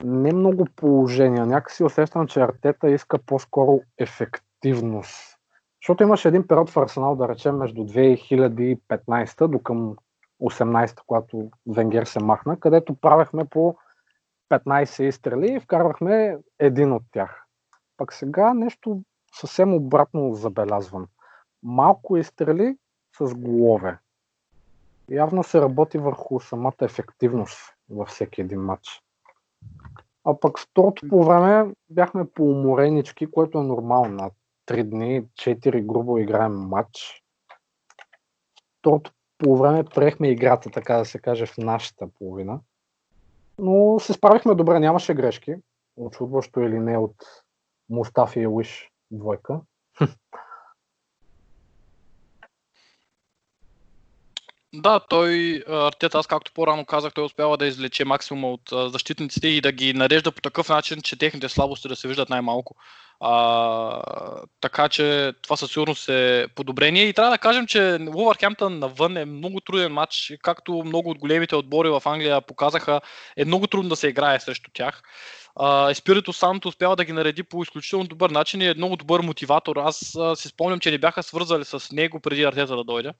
Не 0.03 0.33
много 0.33 0.65
положения. 0.75 1.45
Някакси 1.45 1.83
усещам, 1.83 2.27
че 2.27 2.41
Артета 2.41 2.89
иска 2.89 3.17
по-скоро 3.17 3.81
ефективност. 3.97 5.37
Защото 5.81 6.03
имаше 6.03 6.27
един 6.27 6.47
период 6.47 6.69
в 6.69 6.77
Арсенал, 6.77 7.15
да 7.15 7.29
речем, 7.29 7.57
между 7.57 7.81
2015 7.81 9.47
до 9.47 9.59
към 9.59 9.95
18-та, 10.41 11.01
когато 11.07 11.49
Венгер 11.67 12.05
се 12.05 12.19
махна, 12.19 12.59
където 12.59 12.95
правехме 12.95 13.45
по 13.45 13.75
15 14.49 15.03
изстрели 15.03 15.53
и 15.53 15.59
вкарвахме 15.59 16.37
един 16.59 16.91
от 16.91 17.03
тях. 17.11 17.45
Пък 17.97 18.13
сега 18.13 18.53
нещо 18.53 19.01
съвсем 19.39 19.73
обратно 19.73 20.33
забелязвам. 20.33 21.07
Малко 21.65 22.17
изстрели 22.17 22.77
с 23.17 23.35
голове. 23.35 23.97
Явно 25.09 25.43
се 25.43 25.61
работи 25.61 25.97
върху 25.97 26.39
самата 26.39 26.73
ефективност 26.81 27.59
във 27.89 28.07
всеки 28.07 28.41
един 28.41 28.61
матч. 28.61 29.01
А 30.23 30.39
пък 30.39 30.59
второто 30.59 31.09
по 31.09 31.23
време 31.23 31.73
бяхме 31.89 32.29
по-уморенички, 32.29 33.31
което 33.31 33.59
е 33.59 33.63
нормално. 33.63 34.15
На 34.15 34.31
3 34.67 34.83
дни, 34.83 35.23
4 35.23 35.85
грубо 35.85 36.17
играем 36.17 36.53
матч. 36.53 37.23
Второто 38.79 39.11
по 39.37 39.57
време 39.57 39.83
приехме 39.83 40.31
играта, 40.31 40.69
така 40.69 40.97
да 40.97 41.05
се 41.05 41.19
каже, 41.19 41.45
в 41.45 41.57
нашата 41.57 42.07
половина. 42.07 42.59
Но 43.59 43.99
се 43.99 44.13
справихме 44.13 44.55
добре, 44.55 44.79
нямаше 44.79 45.13
грешки. 45.13 45.55
Очудващо 45.97 46.59
или 46.59 46.79
не 46.79 46.97
от 46.97 47.15
Мустафи 47.89 48.39
и 48.39 48.47
Уиш 48.47 48.91
двойка. 49.11 49.61
Да, 54.77 54.99
той, 54.99 55.63
Артета, 55.67 56.17
аз 56.17 56.27
както 56.27 56.51
по-рано 56.53 56.85
казах, 56.85 57.13
той 57.13 57.23
успява 57.25 57.57
да 57.57 57.65
извлече 57.65 58.05
максимума 58.05 58.51
от 58.51 58.91
защитниците 58.91 59.47
и 59.47 59.61
да 59.61 59.71
ги 59.71 59.93
нарежда 59.93 60.31
по 60.31 60.41
такъв 60.41 60.69
начин, 60.69 61.01
че 61.01 61.17
техните 61.17 61.49
слабости 61.49 61.87
да 61.87 61.95
се 61.95 62.07
виждат 62.07 62.29
най-малко. 62.29 62.75
А, 63.19 64.01
така 64.61 64.89
че 64.89 65.33
това 65.41 65.57
със 65.57 65.71
сигурност 65.71 66.09
е 66.09 66.47
подобрение 66.55 67.03
и 67.03 67.13
трябва 67.13 67.31
да 67.31 67.37
кажем, 67.37 67.67
че 67.67 67.99
Уолвърхемптън 68.15 68.79
навън 68.79 69.17
е 69.17 69.25
много 69.25 69.61
труден 69.61 69.93
матч, 69.93 70.33
както 70.41 70.83
много 70.85 71.09
от 71.09 71.19
големите 71.19 71.55
отбори 71.55 71.89
в 71.89 72.01
Англия 72.05 72.41
показаха, 72.41 73.01
е 73.37 73.45
много 73.45 73.67
трудно 73.67 73.89
да 73.89 73.95
се 73.95 74.07
играе 74.07 74.39
срещу 74.39 74.71
тях. 74.73 75.01
Еспирито 75.89 76.33
Санто 76.33 76.67
успява 76.67 76.95
да 76.95 77.05
ги 77.05 77.11
нареди 77.11 77.43
по 77.43 77.63
изключително 77.63 78.05
добър 78.05 78.29
начин 78.29 78.61
и 78.61 78.67
е 78.67 78.73
много 78.73 78.95
добър 78.95 79.21
мотиватор. 79.21 79.75
Аз 79.75 80.17
си 80.35 80.47
спомням, 80.47 80.79
че 80.79 80.91
не 80.91 80.97
бяха 80.97 81.23
свързали 81.23 81.65
с 81.65 81.91
него 81.91 82.19
преди 82.19 82.43
Артета 82.43 82.75
да 82.75 82.83
дойде. 82.83 83.11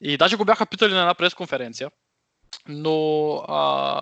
И 0.00 0.16
даже 0.16 0.36
го 0.36 0.44
бяха 0.44 0.66
питали 0.66 0.92
на 0.92 1.00
една 1.00 1.14
пресконференция. 1.14 1.90
Но 2.68 3.34
а, 3.48 4.00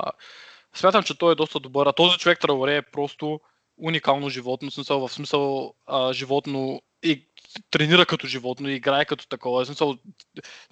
смятам, 0.74 1.02
че 1.02 1.18
той 1.18 1.32
е 1.32 1.36
доста 1.36 1.60
добър. 1.60 1.86
А 1.86 1.92
този 1.92 2.18
човек 2.18 2.40
Траоре 2.40 2.76
е 2.76 2.82
просто 2.82 3.40
уникално 3.76 4.28
животно, 4.28 4.70
в 4.70 4.74
смисъл, 4.74 5.08
в 5.08 5.12
смисъл 5.12 5.74
а, 5.86 6.12
животно 6.12 6.82
и 7.02 7.28
тренира 7.70 8.06
като 8.06 8.26
животно 8.26 8.68
и 8.68 8.74
играе 8.74 9.04
като 9.04 9.28
такова. 9.28 9.64
В 9.64 9.66
смисъл, 9.66 9.94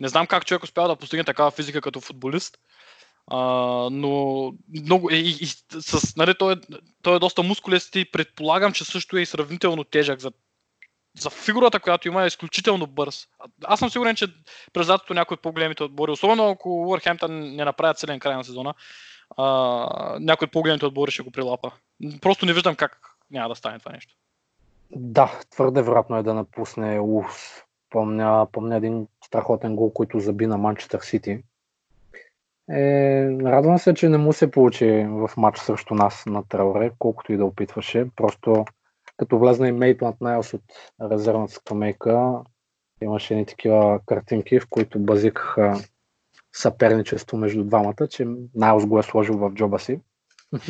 не 0.01 0.09
знам 0.09 0.27
как 0.27 0.47
човек 0.47 0.63
успява 0.63 0.89
да 0.89 0.97
постигне 0.97 1.25
такава 1.25 1.51
физика 1.51 1.81
като 1.81 2.01
футболист, 2.01 2.59
а, 3.27 3.39
но 3.93 4.53
много, 4.69 5.11
и, 5.11 5.37
и, 5.41 5.47
с, 5.81 6.17
нали, 6.17 6.35
той, 6.39 6.53
е, 6.53 6.57
той 7.03 7.17
е 7.17 7.19
доста 7.19 7.43
мускулест 7.43 7.97
и 7.97 8.11
предполагам, 8.11 8.73
че 8.73 8.85
също 8.85 9.17
е 9.17 9.23
и 9.23 9.27
сравнително 9.27 9.85
тежък 9.85 10.21
за, 10.21 10.33
за 11.19 11.31
фигурата, 11.31 11.81
която 11.81 12.09
има 12.09 12.23
е 12.23 12.27
изключително 12.27 12.87
бърз. 12.87 13.29
Аз 13.65 13.79
съм 13.79 13.91
сигурен, 13.91 14.17
че 14.17 14.27
през 14.73 14.89
лятото 14.89 15.15
някои 15.15 15.35
от 15.35 15.43
по-големите 15.43 15.85
отбори, 15.85 16.11
особено 16.11 16.49
ако 16.49 16.89
Уърхемптън 16.89 17.41
не 17.41 17.65
направят 17.65 17.99
силен 17.99 18.21
край 18.21 18.37
на 18.37 18.45
сезона, 18.45 18.75
а, 19.37 19.47
някой 20.21 20.47
от 20.47 20.53
по-големите 20.53 20.87
отбори 20.87 21.11
ще 21.11 21.23
го 21.23 21.31
прилапа. 21.31 21.71
Просто 22.21 22.47
не 22.47 22.53
виждам 22.53 22.77
как 22.77 22.99
няма 23.31 23.49
да 23.49 23.55
стане 23.55 23.79
това 23.79 23.93
нещо. 23.93 24.15
Да, 24.91 25.41
твърде 25.51 25.83
вероятно 25.83 26.17
е 26.17 26.23
да 26.23 26.35
напусне 26.35 27.01
Улс. 27.01 27.63
Помня, 27.91 28.47
помня 28.53 28.77
един 28.77 29.07
страхотен 29.25 29.77
гол, 29.77 29.93
който 29.93 30.21
заби 30.21 30.47
на 30.47 30.59
Манчестър 30.59 31.01
Сити. 31.01 31.43
Е, 32.71 33.25
радвам 33.45 33.79
се, 33.79 33.95
че 33.95 34.09
не 34.09 34.19
му 34.19 34.33
се 34.33 34.51
получи 34.51 35.07
в 35.09 35.31
матч 35.37 35.59
срещу 35.59 35.95
нас 35.95 36.27
на 36.27 36.43
Трауре, 36.49 36.91
колкото 36.99 37.33
и 37.33 37.37
да 37.37 37.45
опитваше. 37.45 38.07
Просто 38.17 38.65
като 39.23 39.39
влезна 39.39 39.69
и 39.69 39.73
Мейтмат 39.73 40.21
Найлс 40.21 40.55
от 40.55 40.63
резервната 41.11 41.53
скамейка, 41.53 42.41
имаше 43.03 43.35
едни 43.35 43.47
такива 43.47 44.01
картинки, 44.07 44.61
в 44.61 44.67
които 44.71 44.99
базикаха 44.99 45.85
съперничество 46.53 47.37
между 47.37 47.65
двамата, 47.65 48.09
че 48.11 48.27
Найлс 48.55 48.87
го 48.87 48.99
е 48.99 49.03
сложил 49.03 49.39
в 49.39 49.53
джоба 49.55 49.79
си. 49.79 50.01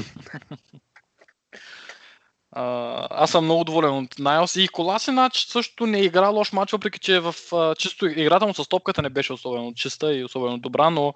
А, 2.55 3.07
аз 3.11 3.31
съм 3.31 3.45
много 3.45 3.65
доволен 3.65 3.97
от 3.97 4.19
Найлс 4.19 4.57
и 4.57 4.69
Коласинач 4.69 5.47
също 5.49 5.87
не 5.87 5.99
игра 5.99 6.29
лош 6.29 6.53
матч, 6.53 6.73
въпреки 6.73 6.99
че 6.99 7.21
в 7.21 7.35
а, 7.53 7.75
чисто 7.75 8.07
играта 8.07 8.47
му 8.47 8.55
с 8.55 8.69
топката 8.69 9.03
не 9.03 9.11
беше 9.11 9.33
особено 9.33 9.75
чиста 9.75 10.15
и 10.15 10.25
особено 10.25 10.59
добра, 10.59 10.91
но 10.91 11.15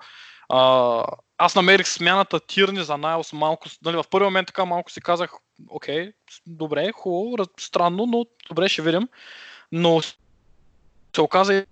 а, 0.49 1.05
аз 1.39 1.55
намерих 1.55 1.89
смяната 1.89 2.41
Тирни 2.41 2.85
за 2.85 2.97
Найлс 2.97 3.33
малко, 3.33 3.69
нали, 3.85 3.97
в 3.97 4.05
първи 4.11 4.25
момент 4.25 4.47
така 4.47 4.65
малко 4.65 4.91
си 4.91 5.01
казах, 5.01 5.33
окей, 5.69 6.13
добре, 6.47 6.93
хубаво, 6.93 7.49
странно, 7.61 8.07
но 8.07 8.27
добре, 8.49 8.69
ще 8.69 8.83
видим. 8.83 9.09
Но 9.73 10.01
се 11.15 11.21
оказа 11.21 11.55
и 11.55 11.65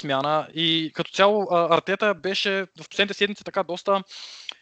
смяна 0.00 0.48
и 0.54 0.90
като 0.94 1.10
цяло 1.12 1.46
Артета 1.50 2.14
беше 2.14 2.66
в 2.80 2.88
последните 2.88 3.14
седмици 3.14 3.44
така 3.44 3.62
доста 3.62 4.02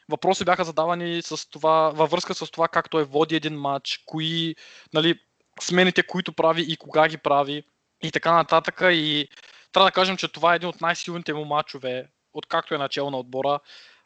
въпроси 0.09 0.45
бяха 0.45 0.65
задавани 0.65 1.23
с 1.23 1.51
това, 1.51 1.91
във 1.91 2.11
връзка 2.11 2.35
с 2.35 2.51
това 2.51 2.69
как 2.69 2.91
той 2.91 3.05
води 3.05 3.37
един 3.37 3.55
матч, 3.61 4.03
кои 4.07 4.57
нали, 4.95 5.21
смените, 5.61 6.03
които 6.03 6.33
прави 6.33 6.63
и 6.69 6.77
кога 6.77 7.09
ги 7.09 7.17
прави 7.19 7.63
и 8.03 8.11
така 8.11 8.33
нататък. 8.33 8.81
И 8.83 9.29
трябва 9.73 9.89
да 9.89 9.93
кажем, 9.95 10.17
че 10.17 10.29
това 10.29 10.53
е 10.53 10.57
един 10.57 10.69
от 10.69 10.81
най-силните 10.81 11.35
му 11.35 11.45
матчове, 11.45 12.09
откакто 12.35 12.75
е 12.75 12.79
начало 12.79 13.11
на 13.11 13.19
отбора, 13.19 13.61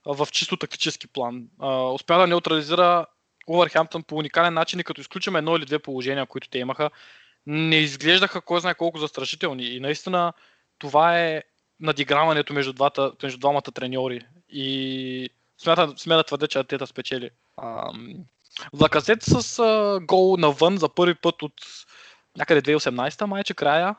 в 0.07 0.29
чисто 0.33 0.57
тактически 0.57 1.07
план. 1.07 1.49
Успя 1.93 2.19
да 2.19 2.27
неутрализира 2.27 3.07
Увърхемптън 3.47 4.03
по 4.03 4.17
уникален 4.17 4.55
начин 4.55 4.81
и 4.81 4.85
като 4.85 5.01
изключим 5.01 5.37
едно 5.37 5.57
или 5.57 5.65
две 5.65 5.79
положения, 5.79 6.27
които 6.27 6.49
те 6.49 6.59
имаха, 6.59 6.91
не 7.47 7.77
изглеждаха 7.77 8.41
кой 8.41 8.61
знае 8.61 8.75
колко 8.75 8.99
застрашителни. 8.99 9.65
И 9.65 9.81
наистина 9.81 10.33
това 10.79 11.21
е 11.21 11.43
надиграването 11.81 12.53
между, 12.53 12.73
двата, 12.73 13.13
между 13.23 13.39
двамата 13.39 13.63
треньори. 13.63 14.21
И 14.49 15.31
смята, 15.59 15.95
смята 15.97 16.17
да 16.17 16.25
твърде, 16.25 16.49
че 16.49 16.59
Артета 16.59 16.87
спечели. 16.87 17.31
Лаказет 18.81 19.23
с 19.23 19.59
а, 19.59 20.01
гол 20.03 20.37
навън 20.37 20.79
за 20.79 20.89
първи 20.89 21.15
път 21.15 21.43
от 21.43 21.53
някъде 22.37 22.63
2018-та, 22.63 23.27
майче 23.27 23.55
края. 23.55 23.95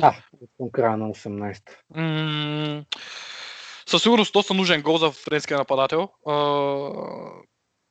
Да, 0.00 0.16
от 0.58 0.72
края 0.72 0.96
на 0.96 1.08
18-та. 1.08 1.72
М- 2.00 2.84
със 3.88 4.02
сигурност 4.02 4.32
доста 4.32 4.54
нужен 4.54 4.82
гол 4.82 4.98
за 4.98 5.10
френския 5.10 5.58
нападател. 5.58 6.08
А, 6.26 6.34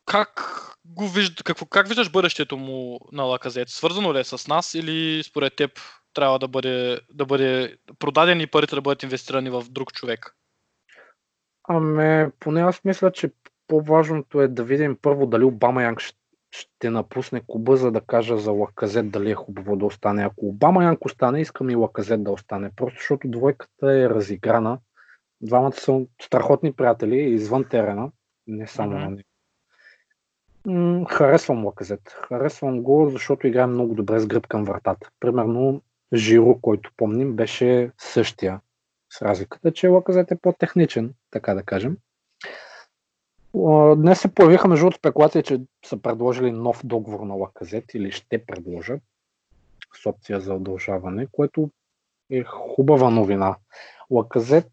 как 0.06 0.54
го 0.86 1.08
вижда, 1.08 1.44
какво, 1.44 1.66
как 1.66 1.88
виждаш 1.88 2.12
бъдещето 2.12 2.58
му 2.58 3.00
на 3.12 3.24
Лаказет? 3.24 3.70
Свързано 3.70 4.14
ли 4.14 4.20
е 4.20 4.24
с 4.24 4.48
нас 4.48 4.74
или 4.74 5.24
според 5.24 5.56
теб 5.56 5.72
трябва 6.14 6.40
да 6.40 6.48
бъде, 6.48 7.00
да 7.14 7.26
бъде 7.26 7.78
продаден 8.00 8.42
и 8.42 8.48
парите 8.48 8.76
да 8.76 8.82
бъдат 8.82 9.04
инвестирани 9.04 9.50
в 9.50 9.64
друг 9.70 9.94
човек? 9.94 10.36
Ами, 11.70 12.32
поне 12.40 12.62
аз 12.62 12.84
мисля, 12.84 13.12
че 13.12 13.32
по-важното 13.68 14.42
е 14.42 14.48
да 14.48 14.64
видим 14.64 14.98
първо 15.02 15.26
дали 15.26 15.44
Обама 15.44 15.84
Янг 15.84 16.00
ще, 16.52 16.90
напусне 16.90 17.42
клуба, 17.48 17.78
за 17.78 17.92
да 17.92 18.02
кажа 18.02 18.38
за 18.38 18.52
Лаказет 18.52 19.12
дали 19.12 19.32
е 19.32 19.36
хубаво 19.36 19.76
да 19.76 19.86
остане. 19.86 20.24
Ако 20.24 20.48
Обама 20.48 20.84
Янг 20.84 21.06
остане, 21.06 21.42
искам 21.42 21.70
и 21.70 21.76
Лаказет 21.76 22.24
да 22.24 22.32
остане. 22.32 22.72
Просто 22.76 22.98
защото 23.00 23.28
двойката 23.28 23.92
е 23.94 24.10
разиграна. 24.10 24.80
Двамата 25.42 25.74
са 25.74 26.06
страхотни 26.22 26.74
приятели 26.74 27.16
извън 27.16 27.64
терена, 27.64 28.12
не 28.48 28.68
само 28.68 28.92
mm-hmm. 28.92 29.04
на 29.04 29.10
него. 29.10 29.30
Харесвам 31.10 31.66
Лаказет. 31.66 32.10
Харесвам 32.10 32.84
го, 32.84 33.10
защото 33.10 33.48
играе 33.48 33.66
много 33.66 33.96
добре 33.96 34.20
с 34.20 34.28
гръб 34.28 34.48
към 34.48 34.64
вратата. 34.64 35.10
Примерно 35.20 35.82
Жиро, 36.14 36.60
който 36.62 36.92
помним, 36.98 37.36
беше 37.36 37.92
същия. 37.98 38.62
С 39.14 39.22
разликата, 39.22 39.74
че 39.74 39.88
Лаказет 39.88 40.32
е 40.32 40.36
по-техничен, 40.36 41.14
така 41.32 41.54
да 41.54 41.64
кажем. 41.64 41.98
Днес 43.98 44.20
се 44.20 44.34
появиха 44.34 44.68
между 44.68 44.92
спекулации, 44.92 45.44
че 45.44 45.62
са 45.86 45.98
предложили 45.98 46.52
нов 46.52 46.82
договор 46.86 47.20
на 47.20 47.34
Лаказет 47.34 47.94
или 47.94 48.12
ще 48.12 48.46
предложат 48.46 49.02
с 50.04 50.06
опция 50.06 50.40
за 50.40 50.54
удължаване, 50.54 51.28
което 51.32 51.70
е 52.30 52.44
хубава 52.44 53.10
новина. 53.10 53.56
Лаказет, 54.10 54.72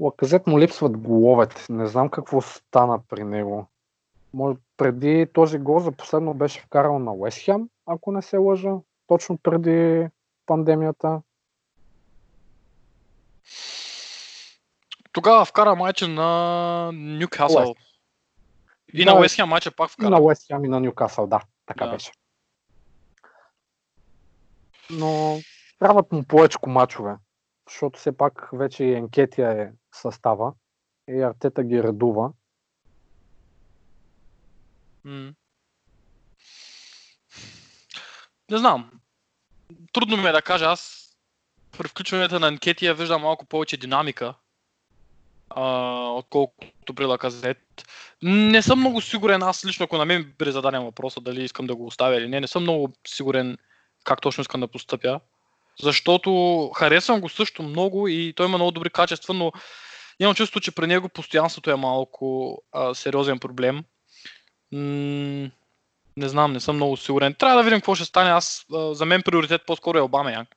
Лаказет 0.00 0.46
му 0.46 0.60
липсват 0.60 0.96
головете. 0.96 1.66
Не 1.70 1.86
знам 1.86 2.08
какво 2.08 2.40
стана 2.40 3.00
при 3.08 3.24
него. 3.24 3.66
Може, 4.34 4.58
преди 4.76 5.26
този 5.32 5.58
гол 5.58 5.80
за 5.80 5.92
последно 5.92 6.34
беше 6.34 6.60
вкарал 6.60 6.98
на 6.98 7.12
Уестхем, 7.12 7.68
ако 7.86 8.12
не 8.12 8.22
се 8.22 8.36
лъжа, 8.36 8.72
точно 9.06 9.38
преди 9.38 10.08
пандемията. 10.46 11.22
Тогава 15.12 15.44
вкара 15.44 15.74
майче 15.74 16.06
на 16.06 16.90
Нюкасъл. 16.92 17.74
И 18.94 19.04
на 19.04 19.18
Уестхем 19.18 19.48
майче 19.48 19.70
пак 19.70 19.90
вкара. 19.90 20.06
И 20.06 20.10
на 20.10 20.20
Уестхем 20.20 20.64
и 20.64 20.68
на 20.68 20.80
Нюкасъл, 20.80 21.26
да. 21.26 21.40
Така 21.66 21.86
да. 21.86 21.92
беше. 21.92 22.12
Но 24.90 25.38
трябват 25.78 26.12
му 26.12 26.24
повече 26.24 26.58
мачове, 26.66 27.16
защото 27.68 27.98
все 27.98 28.16
пак 28.16 28.48
вече 28.52 28.84
и 28.84 28.94
Енкетия 28.94 29.62
е 29.62 29.70
състава 29.94 30.52
и 31.08 31.22
Артета 31.22 31.64
ги 31.64 31.82
редува. 31.82 32.32
Не 38.50 38.58
знам. 38.58 38.90
Трудно 39.92 40.16
ми 40.16 40.28
е 40.28 40.32
да 40.32 40.42
кажа. 40.42 40.64
Аз 40.64 41.10
при 41.78 41.88
включването 41.88 42.40
на 42.40 42.48
анкетия 42.48 42.94
виждам 42.94 43.22
малко 43.22 43.46
повече 43.46 43.76
динамика, 43.76 44.34
а, 45.50 45.62
отколкото 46.10 46.94
при 46.94 47.04
Лаказет. 47.04 47.84
Не 48.22 48.62
съм 48.62 48.78
много 48.78 49.00
сигурен, 49.00 49.42
аз 49.42 49.64
лично, 49.64 49.84
ако 49.84 49.98
на 49.98 50.04
мен 50.04 50.34
бъде 50.38 50.52
зададен 50.52 50.84
въпроса 50.84 51.20
дали 51.20 51.44
искам 51.44 51.66
да 51.66 51.76
го 51.76 51.86
оставя 51.86 52.16
или 52.16 52.28
не, 52.28 52.40
не 52.40 52.46
съм 52.46 52.62
много 52.62 52.92
сигурен 53.06 53.58
как 54.04 54.20
точно 54.20 54.42
искам 54.42 54.60
да 54.60 54.68
постъпя. 54.68 55.20
Защото 55.82 56.70
харесвам 56.76 57.20
го 57.20 57.28
също 57.28 57.62
много 57.62 58.08
и 58.08 58.32
той 58.36 58.46
има 58.46 58.58
много 58.58 58.70
добри 58.70 58.90
качества, 58.90 59.34
но 59.34 59.52
имам 60.20 60.34
чувство, 60.34 60.60
че 60.60 60.74
при 60.74 60.86
него 60.86 61.08
постоянството 61.08 61.70
е 61.70 61.76
малко 61.76 62.58
а, 62.72 62.94
сериозен 62.94 63.38
проблем 63.38 63.84
не 66.16 66.28
знам, 66.28 66.52
не 66.52 66.60
съм 66.60 66.76
много 66.76 66.96
сигурен. 66.96 67.34
Трябва 67.34 67.56
да 67.56 67.62
видим 67.62 67.78
какво 67.78 67.94
ще 67.94 68.04
стане. 68.04 68.30
Аз, 68.30 68.66
за 68.92 69.04
мен 69.04 69.22
приоритет 69.22 69.62
по-скоро 69.66 69.98
е 69.98 70.02
Обама 70.02 70.32
Янг. 70.32 70.48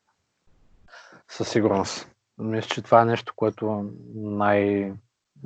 Със 1.27 1.49
сигурност. 1.49 2.07
Мисля, 2.37 2.69
че 2.69 2.81
това 2.81 3.01
е 3.01 3.05
нещо, 3.05 3.33
което 3.35 3.91
най- 4.15 4.93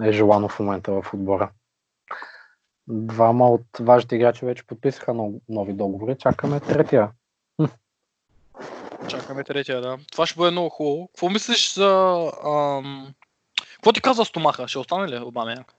е 0.03 0.11
желано 0.11 0.49
в 0.49 0.59
момента 0.59 0.91
в 0.91 1.13
отбора. 1.13 1.51
Двама 2.87 3.49
от 3.49 3.65
важните 3.79 4.15
играчи 4.15 4.45
вече 4.45 4.67
подписаха 4.67 5.13
нови 5.49 5.73
договори. 5.73 6.17
Чакаме 6.17 6.59
третия. 6.59 7.11
Чакаме 9.07 9.43
третия, 9.43 9.81
да. 9.81 9.97
Това 10.11 10.25
ще 10.25 10.37
бъде 10.37 10.51
много 10.51 10.69
хубаво. 10.69 11.07
Какво 11.07 11.29
мислиш 11.29 11.73
за... 11.73 12.31
Ам... 12.45 13.13
Какво 13.73 13.93
ти 13.93 14.01
казва 14.01 14.25
Стомаха? 14.25 14.67
Ще 14.67 14.79
остане 14.79 15.07
ли 15.07 15.23
Обама 15.23 15.51
Янг? 15.51 15.73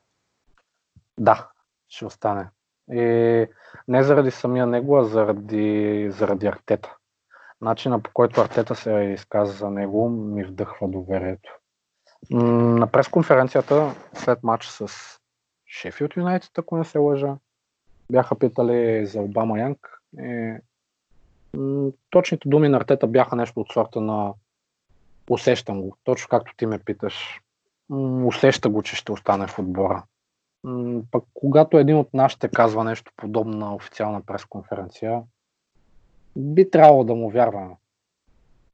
Да, 1.18 1.48
ще 1.88 2.04
остане. 2.06 2.48
И 2.92 3.46
не 3.88 4.02
заради 4.02 4.30
самия 4.30 4.66
него, 4.66 4.98
а 4.98 5.04
заради, 5.04 6.06
заради 6.10 6.46
Артета. 6.46 6.96
Начина 7.60 8.02
по 8.02 8.10
който 8.12 8.40
Артета 8.40 8.74
се 8.74 8.92
изказа 8.92 9.52
за 9.52 9.70
него 9.70 10.08
ми 10.08 10.44
вдъхва 10.44 10.88
доверието. 10.88 11.58
На 12.30 12.86
пресконференцията 12.86 13.94
след 14.14 14.42
матч 14.42 14.66
с 14.66 14.88
Шефилд 15.66 16.16
Юнайтед, 16.16 16.58
ако 16.58 16.76
не 16.76 16.84
се 16.84 16.98
лъжа, 16.98 17.36
бяха 18.10 18.38
питали 18.38 19.06
за 19.06 19.20
Обама 19.20 19.58
Янг. 19.58 20.02
И, 20.18 20.56
точните 22.10 22.48
думи 22.48 22.68
на 22.68 22.76
Артета 22.76 23.06
бяха 23.06 23.36
нещо 23.36 23.60
от 23.60 23.72
сорта 23.72 24.00
на 24.00 24.32
усещам 25.30 25.80
го, 25.80 25.96
точно 26.04 26.28
както 26.28 26.56
ти 26.56 26.66
ме 26.66 26.78
питаш. 26.78 27.40
Усеща 28.24 28.68
го, 28.68 28.82
че 28.82 28.96
ще 28.96 29.12
остане 29.12 29.46
в 29.46 29.58
отбора 29.58 30.02
пък 31.10 31.24
когато 31.34 31.78
един 31.78 31.96
от 31.96 32.14
нашите 32.14 32.48
казва 32.48 32.84
нещо 32.84 33.12
подобно 33.16 33.56
на 33.56 33.74
официална 33.74 34.22
пресконференция, 34.22 35.22
би 36.36 36.70
трябвало 36.70 37.04
да 37.04 37.14
му 37.14 37.30
вярваме. 37.30 37.76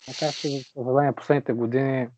Макар 0.09 0.33
че, 0.33 0.49
за 0.49 0.65
съжаление, 0.65 1.13
последните 1.13 1.53
години 1.53 2.09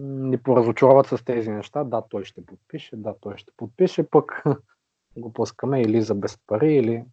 ни 0.00 0.38
поразочароват 0.38 1.06
с 1.06 1.24
тези 1.24 1.50
неща. 1.50 1.84
Да, 1.84 2.02
той 2.10 2.24
ще 2.24 2.46
подпише, 2.46 2.96
да, 2.96 3.14
той 3.20 3.36
ще 3.36 3.52
подпише, 3.56 4.10
пък 4.10 4.44
го 5.16 5.32
пускаме 5.32 5.80
или 5.80 6.02
за 6.02 6.14
без 6.14 6.38
пари, 6.46 6.74
или 6.74 7.04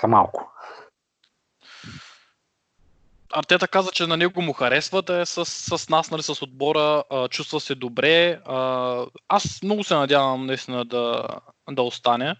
за 0.00 0.08
малко. 0.08 0.52
Артета 3.32 3.68
каза, 3.68 3.90
че 3.90 4.06
на 4.06 4.16
него 4.16 4.42
му 4.42 4.52
харесва 4.52 5.02
да 5.02 5.20
е 5.20 5.26
с, 5.26 5.44
с 5.44 5.88
нас, 5.88 6.10
нали, 6.10 6.22
с 6.22 6.42
отбора, 6.42 7.04
а, 7.10 7.28
чувства 7.28 7.60
се 7.60 7.74
добре. 7.74 8.40
А, 8.46 9.04
аз 9.28 9.62
много 9.62 9.84
се 9.84 9.94
надявам 9.94 10.46
наистина 10.46 10.84
да, 10.84 11.28
да 11.70 11.82
остане. 11.82 12.34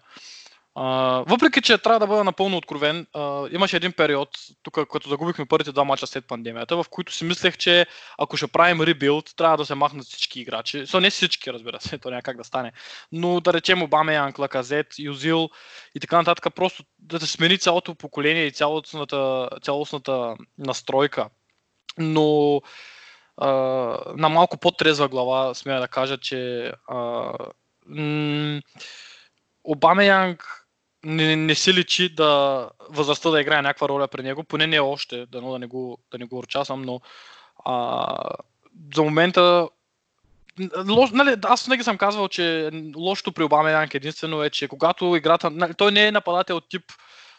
Въпреки, 1.27 1.61
че 1.61 1.77
трябва 1.77 1.99
да 1.99 2.07
бъда 2.07 2.23
напълно 2.23 2.57
откровен, 2.57 3.07
uh, 3.15 3.55
имаше 3.55 3.75
един 3.75 3.91
период, 3.91 4.29
тук 4.63 4.73
като 4.91 5.09
загубихме 5.09 5.45
първите 5.45 5.71
два 5.71 5.83
мача 5.83 6.07
след 6.07 6.27
пандемията, 6.27 6.83
в 6.83 6.85
които 6.89 7.13
си 7.13 7.25
мислех, 7.25 7.57
че 7.57 7.85
ако 8.17 8.37
ще 8.37 8.47
правим 8.47 8.81
ребилд, 8.81 9.33
трябва 9.37 9.57
да 9.57 9.65
се 9.65 9.75
махнат 9.75 10.05
всички 10.05 10.41
играчи. 10.41 10.87
Со 10.87 10.99
не 10.99 11.09
всички, 11.09 11.53
разбира 11.53 11.81
се, 11.81 11.97
то 12.01 12.09
няма 12.09 12.21
да 12.35 12.43
стане. 12.43 12.71
Но 13.11 13.39
да 13.39 13.53
речем 13.53 13.81
Обаме, 13.81 14.13
Янк, 14.13 14.39
Лаказет, 14.39 14.99
Юзил 14.99 15.49
и 15.95 15.99
така 15.99 16.17
нататък, 16.17 16.55
просто 16.55 16.83
да 16.99 17.19
се 17.19 17.27
смени 17.27 17.57
цялото 17.57 17.95
поколение 17.95 18.45
и 18.45 18.51
цялостната, 18.51 19.49
цялостната 19.61 20.35
настройка. 20.57 21.29
Но 21.97 22.21
uh, 23.41 24.15
на 24.15 24.29
малко 24.29 24.57
по-трезва 24.57 25.07
глава 25.07 25.53
смея 25.53 25.79
да 25.79 25.87
кажа, 25.87 26.17
че 26.17 26.71
uh, 26.89 27.51
м- 27.85 28.61
Обамеянг 29.63 30.58
не, 31.03 31.35
не 31.35 31.55
си 31.55 31.73
личи 31.73 32.09
да 32.09 32.69
възрастта 32.89 33.29
да 33.29 33.41
играе 33.41 33.61
някаква 33.61 33.89
роля 33.89 34.07
при 34.07 34.23
него, 34.23 34.43
поне 34.43 34.67
не 34.67 34.79
още, 34.79 35.25
дано 35.25 35.51
да 35.51 35.59
не 35.59 35.67
го, 35.67 35.97
да 36.11 36.17
не 36.17 36.25
го 36.25 36.37
урчасвам, 36.37 36.81
но 36.81 37.01
а, 37.65 38.07
за 38.95 39.03
момента 39.03 39.69
Лош, 40.89 41.09
нали, 41.11 41.35
аз 41.43 41.65
винаги 41.65 41.83
съм 41.83 41.97
казвал, 41.97 42.27
че 42.27 42.71
лошото 42.95 43.31
при 43.31 43.43
Обама 43.43 43.71
Янг 43.71 43.93
единствено 43.93 44.43
е, 44.43 44.49
че 44.49 44.67
когато 44.67 45.15
играта... 45.15 45.49
Нали, 45.49 45.73
той 45.73 45.91
не 45.91 46.07
е 46.07 46.11
нападател 46.11 46.61
тип, 46.61 46.83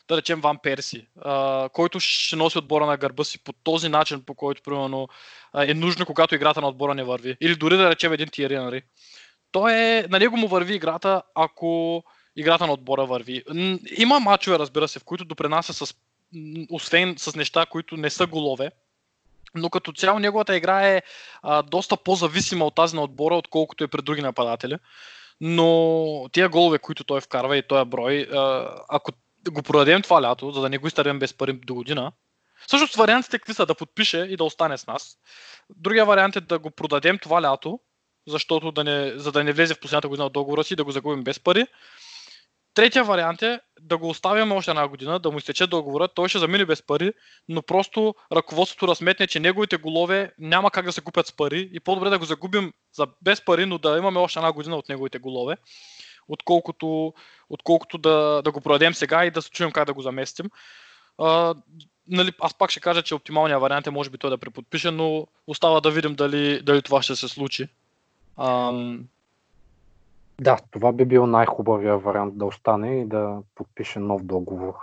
да 0.09 0.17
речем, 0.17 0.41
Ван 0.41 0.59
Перси, 0.63 1.07
а, 1.23 1.69
който 1.69 2.01
ще 2.01 2.37
носи 2.37 2.59
отбора 2.59 2.87
на 2.87 2.97
гърба 2.97 3.25
си 3.25 3.45
по 3.45 3.53
този 3.53 3.89
начин, 3.89 4.23
по 4.23 4.35
който, 4.35 4.63
примерно, 4.63 5.09
е 5.55 5.75
нужно, 5.75 6.07
когато 6.07 6.35
играта 6.35 6.61
на 6.61 6.69
отбора 6.69 6.95
не 6.95 7.05
върви. 7.05 7.37
Или 7.41 7.57
дори 7.57 7.77
да 7.77 7.91
речем 7.91 8.13
един 8.13 8.29
Тиери. 8.29 8.83
Той 9.53 9.73
е... 9.73 10.07
На 10.11 10.19
него 10.19 10.37
му 10.37 10.49
върви 10.49 10.75
играта, 10.75 11.23
ако 11.35 12.03
играта 12.37 12.67
на 12.67 12.73
отбора 12.73 13.07
върви. 13.07 13.45
Има 13.97 14.21
мачове, 14.21 14.59
разбира 14.59 14.89
се, 14.89 14.99
в 14.99 15.05
които 15.05 15.25
допринася 15.25 15.75
с, 15.75 15.95
освен 16.71 17.15
с 17.19 17.37
неща, 17.37 17.67
които 17.67 17.97
не 17.97 18.11
са 18.11 18.27
голове, 18.27 18.71
но 19.55 19.71
като 19.71 19.93
цяло 19.93 20.19
неговата 20.19 20.57
игра 20.57 20.89
е 20.89 21.03
а, 21.43 21.63
доста 21.63 21.97
по-зависима 21.97 22.65
от 22.65 22.75
тази 22.75 22.97
на 22.97 23.03
отбора, 23.03 23.35
отколкото 23.35 23.85
е 23.85 23.89
пред 23.89 24.05
други 24.05 24.23
нападатели. 24.23 24.77
Но 25.41 26.29
тия 26.33 26.49
голове, 26.49 26.79
които 26.79 27.05
той 27.05 27.21
вкарва 27.21 27.57
и 27.57 27.63
този 27.63 27.91
брой, 27.91 28.29
а, 28.33 28.75
ако 28.89 29.13
го 29.51 29.63
продадем 29.63 30.03
това 30.03 30.23
лято, 30.23 30.53
за 30.53 30.61
да 30.61 30.69
не 30.69 30.79
го 30.79 30.87
изтървем 30.87 31.19
без 31.19 31.35
пари 31.35 31.53
до 31.53 31.75
година, 31.75 32.13
Всъщност 32.67 32.95
вариантите 32.95 33.39
какви 33.39 33.55
са 33.55 33.67
да 33.67 33.75
подпише 33.75 34.19
и 34.19 34.37
да 34.37 34.45
остане 34.45 34.79
с 34.79 34.87
нас. 34.87 35.19
Другия 35.77 36.05
вариант 36.05 36.37
е 36.37 36.41
да 36.41 36.59
го 36.59 36.71
продадем 36.71 37.19
това 37.19 37.43
лято, 37.43 37.81
защото 38.27 38.73
да 38.73 38.85
не, 38.85 39.13
за 39.19 39.33
да 39.33 39.45
не 39.45 39.53
влезе 39.53 39.75
в 39.75 39.81
последната 39.81 40.09
година 40.09 40.27
от 40.27 40.33
договора 40.33 40.65
си, 40.65 40.77
да 40.77 40.85
го 40.85 40.91
загубим 40.91 41.25
без 41.25 41.41
пари. 41.41 41.67
Третия 42.75 43.05
вариант 43.05 43.43
е 43.43 43.61
да 43.81 43.99
го 43.99 44.09
оставим 44.09 44.53
още 44.53 44.71
една 44.71 44.89
година, 44.89 45.19
да 45.19 45.31
му 45.31 45.39
изтече 45.39 45.67
договора, 45.67 46.09
той 46.09 46.29
ще 46.29 46.39
замине 46.39 46.65
без 46.65 46.83
пари, 46.83 47.13
но 47.49 47.63
просто 47.63 48.15
ръководството 48.33 48.89
разметне, 48.89 49.27
че 49.27 49.41
неговите 49.41 49.77
голове 49.77 50.33
няма 50.39 50.71
как 50.71 50.85
да 50.85 50.93
се 50.93 51.01
купят 51.01 51.27
с 51.27 51.33
пари 51.33 51.71
и 51.73 51.81
по-добре 51.81 52.11
да 52.11 52.19
го 52.19 52.25
загубим 52.25 52.73
за 52.93 53.07
без 53.23 53.45
пари, 53.45 53.67
но 53.67 53.79
да 53.79 53.99
имаме 53.99 54.19
още 54.19 54.39
една 54.39 54.53
година 54.53 54.77
от 54.77 54.89
неговите 54.89 55.19
голове, 55.19 55.57
отколкото, 56.29 57.15
отколкото 57.51 57.99
да, 57.99 58.43
да 58.45 58.53
го 58.53 58.61
продадем 58.61 58.95
сега 58.95 59.25
и 59.25 59.31
да 59.31 59.43
се 59.43 59.51
чуем 59.51 59.73
как 59.73 59.87
да 59.87 59.95
го 59.95 60.03
заместим. 60.03 60.51
А, 61.19 61.55
нали, 62.09 62.33
аз 62.41 62.55
пак 62.55 62.71
ще 62.71 62.81
кажа, 62.81 63.03
че 63.03 63.15
оптималният 63.15 63.61
вариант 63.61 63.87
е 63.87 63.91
може 63.91 64.11
би 64.11 64.19
той 64.19 64.31
да 64.31 64.39
преподпише, 64.39 64.91
но 64.91 65.27
остава 65.47 65.81
да 65.81 65.91
видим 65.91 66.15
дали, 66.15 66.63
дали 66.63 66.83
това 66.83 67.03
ще 67.03 67.17
се 67.17 67.29
случи. 67.29 67.69
Ам, 68.39 69.05
да, 70.41 70.59
това 70.71 70.93
би 70.93 71.05
бил 71.05 71.27
най-хубавия 71.27 71.99
вариант 71.99 72.39
да 72.39 72.45
остане 72.45 73.01
и 73.01 73.07
да 73.07 73.43
подпише 73.55 73.99
нов 73.99 74.25
договор. 74.25 74.75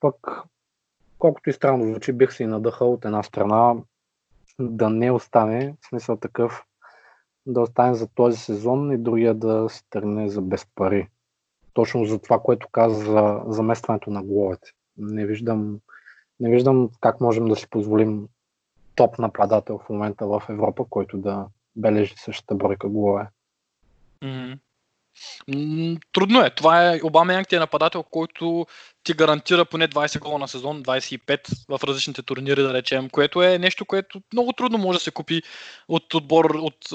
Пък, 0.00 0.42
колкото 1.18 1.50
и 1.50 1.52
странно 1.52 1.86
звучи, 1.86 2.12
бих 2.12 2.32
се 2.32 2.42
и 2.42 2.46
надъхал 2.46 2.92
от 2.92 3.04
една 3.04 3.22
страна 3.22 3.74
да 4.60 4.90
не 4.90 5.10
остане, 5.10 5.74
в 5.80 5.86
смисъл 5.86 6.16
такъв, 6.16 6.64
да 7.46 7.60
остане 7.60 7.94
за 7.94 8.08
този 8.08 8.38
сезон 8.38 8.92
и 8.92 8.98
другия 8.98 9.34
да 9.34 9.68
се 9.68 9.82
тръгне 9.90 10.28
за 10.28 10.42
без 10.42 10.66
пари. 10.74 11.08
Точно 11.72 12.04
за 12.04 12.18
това, 12.18 12.38
което 12.38 12.68
каза 12.72 13.04
за 13.04 13.42
заместването 13.46 14.10
на 14.10 14.22
головете. 14.22 14.70
Не 14.96 15.26
виждам, 15.26 15.80
не 16.40 16.50
виждам 16.50 16.90
как 17.00 17.20
можем 17.20 17.44
да 17.44 17.56
си 17.56 17.70
позволим 17.70 18.28
топ 18.94 19.18
нападател 19.18 19.78
в 19.78 19.88
момента 19.88 20.26
в 20.26 20.42
Европа, 20.48 20.84
който 20.90 21.18
да 21.18 21.46
бележи 21.76 22.14
същата 22.16 22.54
бройка 22.54 22.88
голове. 22.88 23.28
Трудно 26.12 26.40
е. 26.40 26.50
Това 26.50 26.92
е 26.92 27.00
Обама 27.02 27.32
Янг 27.32 27.52
е 27.52 27.58
нападател, 27.58 28.02
който 28.02 28.66
ти 29.04 29.12
гарантира 29.12 29.64
поне 29.64 29.88
20 29.88 30.18
гола 30.18 30.38
на 30.38 30.48
сезон, 30.48 30.82
25 30.82 31.64
в 31.68 31.84
различните 31.84 32.22
турнири, 32.22 32.62
да 32.62 32.74
речем, 32.74 33.10
което 33.10 33.42
е 33.42 33.58
нещо, 33.58 33.84
което 33.84 34.22
много 34.32 34.52
трудно 34.52 34.78
може 34.78 34.98
да 34.98 35.04
се 35.04 35.10
купи 35.10 35.42
от 35.88 36.14
отбор, 36.14 36.44
от, 36.44 36.92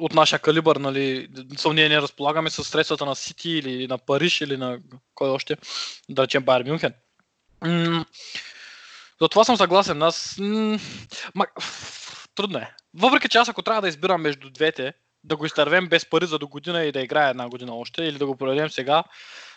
от 0.00 0.14
нашия 0.14 0.38
калибър. 0.38 0.76
Нали. 0.76 1.28
Ние 1.72 1.88
не 1.88 2.02
разполагаме 2.02 2.50
с 2.50 2.64
средствата 2.64 3.06
на 3.06 3.16
Сити 3.16 3.50
или 3.50 3.86
на 3.86 3.98
Париж 3.98 4.40
или 4.40 4.56
на 4.56 4.78
кой 5.14 5.30
още, 5.30 5.56
да 6.08 6.22
речем 6.22 6.42
Байер 6.42 6.64
Мюнхен. 6.64 6.94
За 9.20 9.28
това 9.30 9.44
съм 9.44 9.56
съгласен. 9.56 10.02
Аз... 10.02 10.36
Ма... 11.34 11.46
Трудно 12.34 12.58
е. 12.58 12.74
Въпреки 12.94 13.28
че 13.28 13.38
аз 13.38 13.48
ако 13.48 13.62
трябва 13.62 13.82
да 13.82 13.88
избирам 13.88 14.22
между 14.22 14.50
двете, 14.50 14.92
да 15.28 15.36
го 15.36 15.46
изтървем 15.46 15.88
без 15.88 16.10
пари 16.10 16.26
за 16.26 16.38
до 16.38 16.48
година 16.48 16.84
и 16.84 16.92
да 16.92 17.00
играе 17.00 17.30
една 17.30 17.48
година 17.48 17.74
още, 17.74 18.04
или 18.04 18.18
да 18.18 18.26
го 18.26 18.36
продадем 18.36 18.70
сега, 18.70 19.04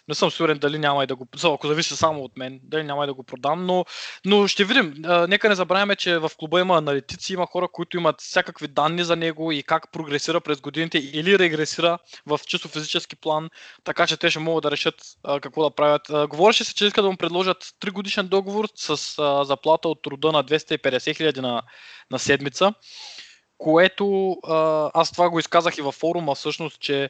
не 0.08 0.16
съм 0.16 0.32
сигурен 0.32 0.58
дали 0.58 0.80
няма 0.80 1.04
и 1.04 1.08
да 1.08 1.16
го. 1.16 1.28
Ако 1.44 1.68
зависи 1.68 1.96
само 1.96 2.24
от 2.24 2.38
мен, 2.38 2.60
дали 2.64 2.84
няма 2.84 3.04
и 3.04 3.08
да 3.08 3.14
го 3.14 3.24
продам, 3.24 3.66
но, 3.66 3.86
но 4.26 4.48
ще 4.48 4.64
видим. 4.64 4.94
Нека 5.28 5.50
не 5.50 5.56
забравяме, 5.56 5.96
че 5.96 6.18
в 6.18 6.32
клуба 6.38 6.60
има 6.62 6.78
аналитици, 6.78 7.34
има 7.34 7.46
хора, 7.46 7.68
които 7.72 7.98
имат 7.98 8.22
всякакви 8.22 8.68
данни 8.68 9.04
за 9.04 9.16
него 9.16 9.52
и 9.52 9.64
как 9.64 9.92
прогресира 9.92 10.42
през 10.42 10.62
годините 10.62 10.98
или 10.98 11.40
регресира 11.40 11.98
в 12.26 12.40
чисто 12.48 12.68
физически 12.68 13.16
план, 13.16 13.50
така 13.84 14.08
че 14.08 14.18
те 14.18 14.30
ще 14.30 14.40
могат 14.40 14.64
да 14.64 14.72
решат 14.72 14.96
какво 15.42 15.64
да 15.64 15.76
правят. 15.76 16.30
Говореше 16.30 16.64
се, 16.64 16.74
че 16.76 16.86
искат 16.86 17.06
да 17.06 17.12
му 17.12 17.18
предложат 17.18 17.64
3 17.64 17.92
годишен 17.92 18.28
договор 18.28 18.68
с 18.76 18.98
заплата 19.46 19.88
от 19.90 20.02
труда 20.02 20.32
на 20.32 20.44
250 20.44 21.18
хиляди 21.18 21.42
на, 21.42 21.62
на 22.12 22.20
седмица 22.20 22.74
което 23.62 24.38
аз 24.94 25.12
това 25.12 25.30
го 25.30 25.40
изказах 25.40 25.78
и 25.78 25.82
във 25.82 25.96
форума 25.96 26.36
всъщност, 26.36 26.80
че 26.80 27.10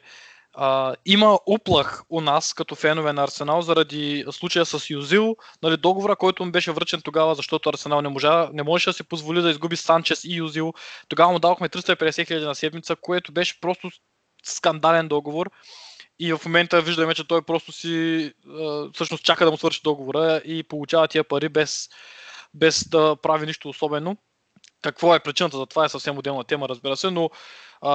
а, 0.54 0.94
има 1.06 1.38
уплах 1.46 2.02
у 2.10 2.20
нас 2.20 2.54
като 2.54 2.74
фенове 2.74 3.12
на 3.12 3.24
Арсенал 3.24 3.62
заради 3.62 4.24
случая 4.30 4.66
с 4.66 4.90
Юзил, 4.90 5.36
нали, 5.62 5.76
договора, 5.76 6.16
който 6.16 6.44
му 6.44 6.50
беше 6.50 6.72
връчен 6.72 7.00
тогава, 7.00 7.34
защото 7.34 7.68
Арсенал 7.68 8.00
не, 8.00 8.08
можа, 8.08 8.50
не 8.52 8.62
можеше 8.62 8.90
да 8.90 8.94
си 8.94 9.04
позволи 9.04 9.42
да 9.42 9.50
изгуби 9.50 9.76
Санчес 9.76 10.24
и 10.24 10.34
Юзил. 10.34 10.72
Тогава 11.08 11.32
му 11.32 11.38
давахме 11.38 11.68
350 11.68 12.26
хиляди 12.26 12.46
на 12.46 12.54
седмица, 12.54 12.96
което 12.96 13.32
беше 13.32 13.60
просто 13.60 13.90
скандален 14.44 15.08
договор. 15.08 15.50
И 16.18 16.32
в 16.32 16.40
момента 16.46 16.82
виждаме, 16.82 17.14
че 17.14 17.28
той 17.28 17.42
просто 17.42 17.72
си 17.72 18.32
всъщност 18.94 19.24
чака 19.24 19.44
да 19.44 19.50
му 19.50 19.56
свърши 19.56 19.80
договора 19.84 20.42
и 20.44 20.62
получава 20.62 21.08
тия 21.08 21.24
пари 21.24 21.48
без, 21.48 21.88
без 22.54 22.88
да 22.88 23.16
прави 23.22 23.46
нищо 23.46 23.68
особено. 23.68 24.16
Какво 24.82 25.14
е 25.14 25.20
причината 25.20 25.56
за 25.56 25.66
това 25.66 25.84
е 25.84 25.88
съвсем 25.88 26.18
отделна 26.18 26.44
тема, 26.44 26.68
разбира 26.68 26.96
се, 26.96 27.10
но 27.10 27.30
а, 27.80 27.90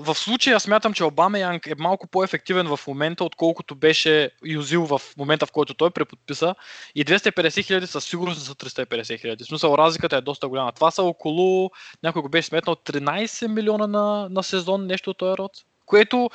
в 0.00 0.14
случая 0.14 0.60
смятам, 0.60 0.92
че 0.92 1.04
Обама 1.04 1.38
Янг 1.38 1.66
е 1.66 1.74
малко 1.78 2.06
по-ефективен 2.06 2.76
в 2.76 2.86
момента, 2.86 3.24
отколкото 3.24 3.74
беше 3.74 4.30
Юзил 4.44 4.86
в 4.86 5.00
момента, 5.16 5.46
в 5.46 5.52
който 5.52 5.74
той 5.74 5.90
преподписа. 5.90 6.54
И 6.94 7.04
250 7.04 7.64
хиляди 7.64 7.86
със 7.86 8.04
сигурност 8.04 8.42
са 8.42 8.54
350 8.54 9.20
хиляди. 9.20 9.44
В 9.44 9.46
смисъл, 9.46 9.74
разликата 9.78 10.16
е 10.16 10.20
доста 10.20 10.48
голяма. 10.48 10.72
Това 10.72 10.90
са 10.90 11.02
около, 11.02 11.70
някой 12.02 12.22
го 12.22 12.28
беше 12.28 12.48
сметнал, 12.48 12.74
13 12.74 13.46
милиона 13.46 13.86
на, 13.86 14.28
на 14.30 14.42
сезон, 14.42 14.86
нещо 14.86 15.10
от 15.10 15.18
този 15.18 15.38
род. 15.38 15.52
Което 15.86 16.30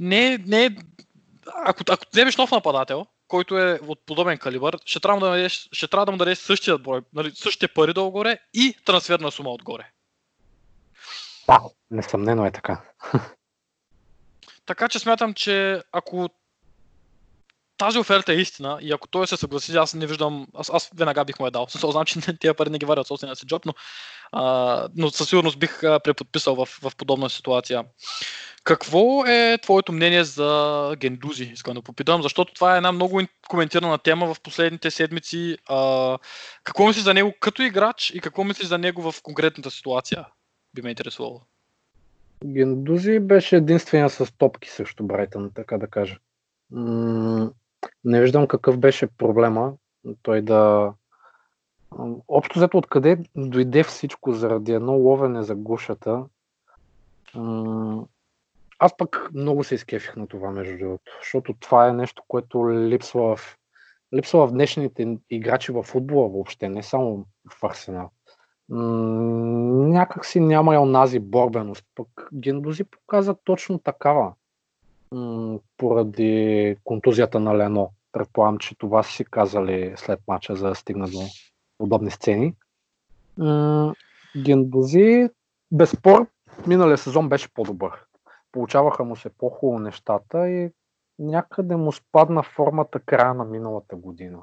не, 0.00 0.38
не 0.46 0.76
ако, 1.66 1.82
ако 1.90 2.04
вземеш 2.12 2.36
нов 2.36 2.50
нападател, 2.50 3.06
който 3.28 3.58
е 3.58 3.78
от 3.86 4.06
подобен 4.06 4.38
калибър, 4.38 4.78
ще 4.84 5.00
трябва 5.00 5.20
да, 5.20 5.26
дадеш, 5.26 5.68
ще 5.72 5.88
трябва 5.88 6.06
да 6.06 6.12
му 6.12 6.18
дадеш 6.18 6.38
същия 6.38 6.78
брой, 6.78 7.00
нали, 7.12 7.32
същите 7.34 7.68
пари 7.68 7.92
долу-горе 7.92 8.38
и 8.54 8.76
трансферна 8.84 9.30
сума 9.30 9.50
отгоре. 9.50 9.90
Да, 11.46 11.60
несъмнено 11.90 12.46
е 12.46 12.50
така. 12.50 12.82
Така 14.66 14.88
че 14.88 14.98
смятам, 14.98 15.34
че 15.34 15.82
ако 15.92 16.28
тази 17.76 17.98
оферта 17.98 18.32
е 18.32 18.36
истина 18.36 18.78
и 18.82 18.92
ако 18.92 19.08
той 19.08 19.26
се 19.26 19.36
съгласи, 19.36 19.76
аз 19.76 19.94
не 19.94 20.06
виждам, 20.06 20.46
аз, 20.54 20.70
аз 20.72 20.90
веднага 20.96 21.24
бих 21.24 21.38
му 21.38 21.46
е 21.46 21.50
дал. 21.50 21.66
Със 21.68 21.84
че 22.06 22.20
тия 22.40 22.54
пари 22.54 22.70
не 22.70 22.78
ги 22.78 22.86
варят 22.86 23.06
собствения 23.06 23.36
си 23.36 23.46
джоб, 23.46 23.66
но, 23.66 23.74
а, 24.32 24.88
но 24.96 25.10
със 25.10 25.28
сигурност 25.28 25.58
бих 25.58 25.80
преподписал 25.80 26.54
в, 26.54 26.66
в 26.66 26.96
подобна 26.96 27.30
ситуация. 27.30 27.84
Какво 28.64 29.26
е 29.26 29.58
твоето 29.62 29.92
мнение 29.92 30.24
за 30.24 30.90
Гендузи? 30.98 31.44
Искам 31.44 31.74
да 31.74 31.82
попитам, 31.82 32.22
защото 32.22 32.54
това 32.54 32.74
е 32.74 32.76
една 32.76 32.92
много 32.92 33.20
коментирана 33.48 33.98
тема 33.98 34.34
в 34.34 34.40
последните 34.40 34.90
седмици. 34.90 35.58
А, 35.66 36.18
какво 36.64 36.86
мислиш 36.86 37.04
за 37.04 37.14
него 37.14 37.34
като 37.40 37.62
играч 37.62 38.10
и 38.14 38.20
какво 38.20 38.44
мислиш 38.44 38.68
за 38.68 38.78
него 38.78 39.12
в 39.12 39.22
конкретната 39.22 39.70
ситуация? 39.70 40.26
Би 40.74 40.82
ме 40.82 40.90
интересувало. 40.90 41.40
Гендузи 42.44 43.18
беше 43.20 43.56
единствения 43.56 44.10
с 44.10 44.32
топки 44.38 44.70
също 44.70 45.04
Брайтън, 45.04 45.50
така 45.54 45.78
да 45.78 45.86
кажа. 45.86 46.18
Не 48.04 48.20
виждам 48.20 48.46
какъв 48.46 48.78
беше 48.78 49.06
проблема 49.06 49.72
той 50.22 50.42
да... 50.42 50.92
Общо 52.28 52.58
взето 52.58 52.78
откъде 52.78 53.18
дойде 53.36 53.82
всичко 53.82 54.32
заради 54.32 54.72
едно 54.72 54.92
ловене 54.92 55.42
за 55.42 55.54
гушата. 55.54 56.24
Аз 58.78 58.96
пък 58.96 59.30
много 59.34 59.64
се 59.64 59.74
изкефих 59.74 60.16
на 60.16 60.26
това, 60.26 60.50
между 60.50 60.78
другото, 60.78 61.12
защото 61.20 61.54
това 61.60 61.88
е 61.88 61.92
нещо, 61.92 62.22
което 62.28 62.70
липсва 62.70 63.36
в, 63.36 63.58
липсва 64.14 64.46
в 64.46 64.52
днешните 64.52 65.18
играчи 65.30 65.72
в 65.72 65.82
футбола 65.82 66.28
въобще, 66.28 66.68
не 66.68 66.82
само 66.82 67.26
в 67.50 67.64
Арсенал. 67.64 68.10
Някак 68.68 70.26
си 70.26 70.40
няма 70.40 70.74
и 70.74 70.78
онази 70.78 71.18
борбеност. 71.18 71.84
Пък 71.94 72.28
Гендози 72.34 72.84
показа 72.84 73.34
точно 73.44 73.78
такава 73.78 74.32
поради 75.76 76.76
контузията 76.84 77.40
на 77.40 77.58
Лено. 77.58 77.90
Предполагам, 78.12 78.58
че 78.58 78.78
това 78.78 79.02
си 79.02 79.24
казали 79.24 79.92
след 79.96 80.20
мача, 80.28 80.56
за 80.56 80.68
да 80.68 80.74
стигна 80.74 81.08
до 81.08 81.20
подобни 81.78 82.10
сцени. 82.10 82.54
М- 83.38 83.94
Гендози, 84.44 85.28
безспор, 85.72 86.26
миналия 86.66 86.98
сезон 86.98 87.28
беше 87.28 87.54
по-добър 87.54 88.04
получаваха 88.54 89.04
му 89.04 89.16
се 89.16 89.28
по-хубаво 89.28 89.78
нещата 89.78 90.48
и 90.48 90.70
някъде 91.18 91.76
му 91.76 91.92
спадна 91.92 92.42
формата 92.42 93.00
края 93.00 93.34
на 93.34 93.44
миналата 93.44 93.96
година. 93.96 94.42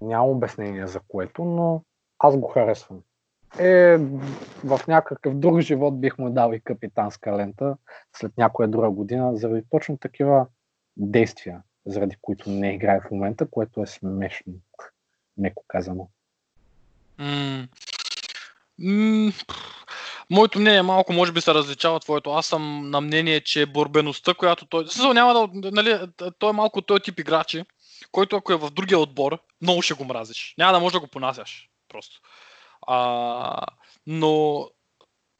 Няма 0.00 0.26
обяснение 0.26 0.86
за 0.86 1.00
което, 1.08 1.44
но 1.44 1.82
аз 2.18 2.36
го 2.36 2.48
харесвам. 2.48 3.00
Е, 3.58 3.96
в 4.64 4.80
някакъв 4.88 5.34
друг 5.34 5.60
живот 5.60 6.00
бих 6.00 6.18
му 6.18 6.30
дал 6.30 6.52
и 6.52 6.60
капитанска 6.60 7.36
лента 7.36 7.76
след 8.16 8.38
някоя 8.38 8.68
друга 8.68 8.90
година, 8.90 9.36
заради 9.36 9.62
точно 9.70 9.98
такива 9.98 10.46
действия, 10.96 11.62
заради 11.86 12.16
които 12.20 12.50
не 12.50 12.74
играе 12.74 13.00
в 13.00 13.10
момента, 13.10 13.50
което 13.50 13.82
е 13.82 13.86
смешно, 13.86 14.52
меко 15.38 15.64
казано. 15.68 16.08
Mm. 17.18 17.68
Mm. 18.80 19.32
Моето 20.30 20.58
мнение 20.58 20.82
малко 20.82 21.12
може 21.12 21.32
би 21.32 21.40
се 21.40 21.54
различава 21.54 22.00
твоето. 22.00 22.30
Аз 22.30 22.46
съм 22.46 22.90
на 22.90 23.00
мнение, 23.00 23.40
че 23.40 23.66
борбеността, 23.66 24.34
която 24.34 24.66
той... 24.66 24.88
Също 24.88 25.14
няма 25.14 25.34
да... 25.34 25.70
Нали, 25.70 25.98
той 26.38 26.50
е 26.50 26.52
малко 26.52 26.82
той 26.82 27.00
тип 27.00 27.20
играчи, 27.20 27.64
който 28.12 28.36
ако 28.36 28.52
е 28.52 28.56
в 28.56 28.70
другия 28.70 28.98
отбор, 28.98 29.38
много 29.62 29.82
ще 29.82 29.94
го 29.94 30.04
мразиш. 30.04 30.54
Няма 30.58 30.72
да 30.72 30.80
можеш 30.80 30.92
да 30.92 31.00
го 31.00 31.06
понасяш. 31.06 31.68
Просто. 31.88 32.20
А, 32.86 33.60
но 34.06 34.66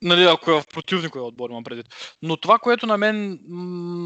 нали, 0.02 0.24
ако 0.24 0.50
е 0.50 0.60
в 0.60 0.64
противниковия 0.74 1.26
отбор, 1.26 1.50
имам 1.50 1.64
предвид. 1.64 1.86
Но 2.22 2.36
това, 2.36 2.58
което 2.58 2.86
на 2.86 2.96
мен 2.96 3.40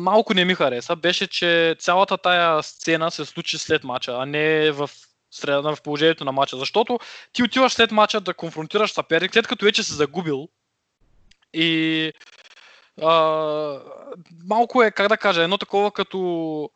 малко 0.02 0.34
не 0.34 0.44
ми 0.44 0.54
хареса, 0.54 0.96
беше, 0.96 1.26
че 1.26 1.76
цялата 1.78 2.18
тая 2.18 2.62
сцена 2.62 3.10
се 3.10 3.24
случи 3.24 3.58
след 3.58 3.84
мача, 3.84 4.16
а 4.18 4.26
не 4.26 4.70
в 4.70 4.90
среда, 5.30 5.74
в 5.74 5.82
положението 5.82 6.24
на 6.24 6.32
мача. 6.32 6.56
Защото 6.56 6.98
ти 7.32 7.42
отиваш 7.42 7.72
след 7.72 7.90
мача 7.92 8.20
да 8.20 8.34
конфронтираш 8.34 8.92
съперник, 8.92 9.32
след 9.32 9.46
като 9.46 9.64
вече 9.64 9.82
си 9.82 9.92
загубил 9.92 10.48
и 11.54 12.12
а, 13.02 13.12
малко 14.46 14.82
е, 14.82 14.90
как 14.90 15.08
да 15.08 15.16
кажа, 15.16 15.42
едно 15.42 15.58
такова 15.58 15.92
като 15.92 16.70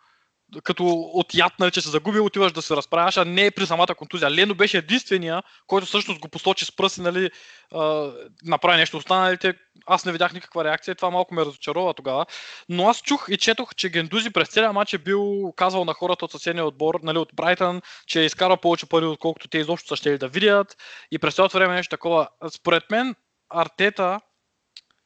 като 0.62 0.86
от 0.88 1.34
яд, 1.34 1.52
нали, 1.58 1.70
че 1.70 1.80
се 1.80 1.90
загуби, 1.90 2.20
отиваш 2.20 2.52
да 2.52 2.62
се 2.62 2.76
разправяш, 2.76 3.16
а 3.16 3.24
не 3.24 3.46
е 3.46 3.50
при 3.50 3.66
самата 3.66 3.94
контузия. 3.96 4.30
Лено 4.30 4.54
беше 4.54 4.78
единствения, 4.78 5.42
който 5.66 5.86
всъщност 5.86 6.20
го 6.20 6.28
посочи 6.28 6.64
с 6.64 6.76
пръси, 6.76 7.00
нали, 7.00 7.30
а, 7.74 8.12
направи 8.44 8.76
нещо. 8.76 8.96
Останалите, 8.96 9.54
аз 9.86 10.04
не 10.04 10.12
видях 10.12 10.32
никаква 10.32 10.64
реакция, 10.64 10.94
това 10.94 11.10
малко 11.10 11.34
ме 11.34 11.44
разочарова 11.44 11.94
тогава. 11.94 12.26
Но 12.68 12.88
аз 12.88 13.02
чух 13.02 13.26
и 13.30 13.36
четох, 13.36 13.74
че 13.74 13.90
Гендузи 13.90 14.30
през 14.30 14.48
целия 14.48 14.72
матч 14.72 14.92
е 14.92 14.98
бил 14.98 15.52
казал 15.56 15.84
на 15.84 15.94
хората 15.94 16.24
от 16.24 16.30
съседния 16.30 16.66
отбор, 16.66 17.00
нали, 17.02 17.18
от 17.18 17.30
Брайтън, 17.34 17.80
че 18.06 18.20
е 18.20 18.24
изкарва 18.24 18.56
повече 18.56 18.86
пари, 18.86 19.04
отколкото 19.04 19.48
те 19.48 19.58
изобщо 19.58 19.88
са 19.88 19.96
ще 19.96 20.18
да 20.18 20.28
видят. 20.28 20.76
И 21.10 21.18
през 21.18 21.34
цялото 21.34 21.58
време 21.58 21.74
нещо 21.74 21.90
такова. 21.90 22.28
Според 22.50 22.90
мен, 22.90 23.14
Артета 23.50 24.20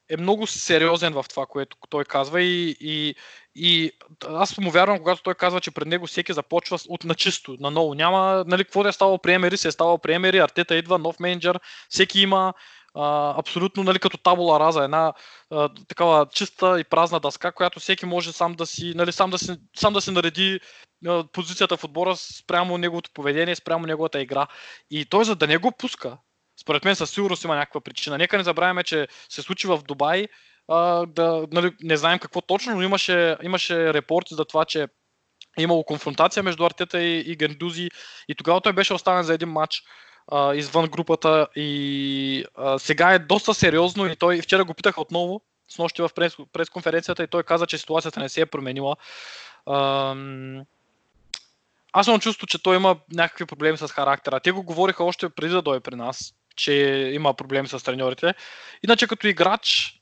е 0.09 0.17
много 0.17 0.47
сериозен 0.47 1.13
в 1.13 1.25
това, 1.31 1.47
което 1.47 1.77
той 1.91 2.05
казва 2.05 2.43
и, 2.43 2.77
и, 2.81 3.15
и 3.55 3.93
аз 4.29 4.59
му 4.59 4.71
вярвам, 4.71 4.99
когато 4.99 5.23
той 5.23 5.35
казва, 5.35 5.61
че 5.61 5.71
пред 5.71 5.89
него 5.89 6.07
всеки 6.07 6.33
започва 6.33 6.79
от 6.89 7.05
начисто, 7.05 7.57
наново. 7.61 7.95
Няма, 7.95 8.45
нали, 8.47 8.65
какво 8.65 8.83
да 8.83 8.89
е 8.89 8.93
ставало 8.93 9.19
при 9.19 9.57
се 9.57 9.69
е 9.69 9.73
ставало 9.73 9.99
при 9.99 10.39
Артета 10.39 10.77
идва, 10.77 10.99
нов 10.99 11.21
менеджер, 11.21 11.61
всеки 11.89 12.21
има 12.21 12.55
а, 12.95 13.35
абсолютно 13.39 13.83
нали, 13.83 13.99
като 13.99 14.17
табула 14.19 14.61
раза, 14.61 14.85
една 14.85 15.13
а, 15.51 15.69
такава 15.89 16.27
чиста 16.27 16.81
и 16.81 16.85
празна 16.85 17.21
дъска, 17.21 17.53
която 17.53 17.81
всеки 17.81 18.07
може 18.07 18.33
сам 18.33 18.55
да 18.55 18.67
си, 18.67 18.93
нали, 18.97 19.13
сам 19.13 19.31
да 19.31 19.39
си, 19.39 19.57
сам 19.77 19.93
да 19.93 20.01
си 20.01 20.11
нареди 20.11 20.61
а, 21.07 21.25
позицията 21.33 21.77
в 21.77 21.85
отбора 21.85 22.17
спрямо 22.17 22.79
неговото 22.79 23.11
поведение, 23.15 23.57
спрямо 23.57 23.87
неговата 23.87 24.21
игра. 24.21 24.47
И 24.91 25.05
той 25.05 25.25
за 25.25 25.37
да 25.37 25.47
не 25.47 25.57
го 25.57 25.73
пуска, 25.73 26.19
според 26.61 26.85
мен 26.85 26.97
със 26.97 27.11
сигурност 27.11 27.45
има 27.45 27.57
някаква 27.57 27.81
причина. 27.81 28.19
Нека 28.19 28.39
не 28.39 28.45
забравяме, 28.45 28.85
че 28.85 29.09
се 29.29 29.43
случи 29.43 29.67
в 29.67 29.83
Дубай, 29.83 30.27
а, 30.69 31.07
да, 31.07 31.47
нали, 31.53 31.73
не 31.83 31.97
знаем 31.97 32.19
какво 32.19 32.41
точно, 32.41 32.75
но 32.75 32.83
имаше, 32.83 33.37
имаше 33.43 33.95
репорти 33.95 34.35
за 34.35 34.45
това, 34.45 34.65
че 34.65 34.83
е 35.59 35.63
имало 35.63 35.85
конфронтация 35.85 36.43
между 36.43 36.65
Артета 36.65 37.03
и, 37.03 37.33
и 37.33 37.37
Гендузи 37.37 37.89
и 38.29 38.35
тогава 38.35 38.61
той 38.61 38.73
беше 38.73 38.95
оставен 38.95 39.23
за 39.23 39.35
един 39.35 39.49
матч 39.49 39.83
а, 40.33 40.55
извън 40.55 40.87
групата 40.87 41.49
и 41.57 42.45
а, 42.55 42.79
сега 42.79 43.13
е 43.13 43.19
доста 43.19 43.55
сериозно 43.55 44.07
и 44.07 44.17
той 44.17 44.41
вчера 44.43 44.65
го 44.65 44.75
питах 44.75 44.99
отново, 44.99 45.41
с 45.69 45.79
нощи 45.79 46.03
в 46.03 46.11
прес, 46.15 46.37
пресконференцията 46.53 47.23
и 47.23 47.27
той 47.27 47.43
каза, 47.43 47.67
че 47.67 47.79
ситуацията 47.79 48.21
не 48.21 48.29
се 48.29 48.41
е 48.41 48.47
променила. 48.47 48.97
А, 49.67 50.15
аз 51.93 52.07
имам 52.07 52.21
чувство, 52.21 52.47
че 52.47 52.63
той 52.63 52.77
има 52.77 52.97
някакви 53.13 53.47
проблеми 53.47 53.79
с 53.79 53.89
характера. 53.89 54.41
Те 54.41 54.51
го 54.51 54.63
говориха 54.63 55.05
още 55.05 55.29
преди 55.29 55.53
да 55.53 55.63
дойде 55.63 55.81
при 55.81 55.95
нас 55.95 56.35
че 56.59 56.73
има 57.15 57.35
проблеми 57.35 57.69
с 57.69 57.85
треньорите. 57.85 58.35
Иначе 58.85 59.07
като 59.07 59.27
играч, 59.27 59.95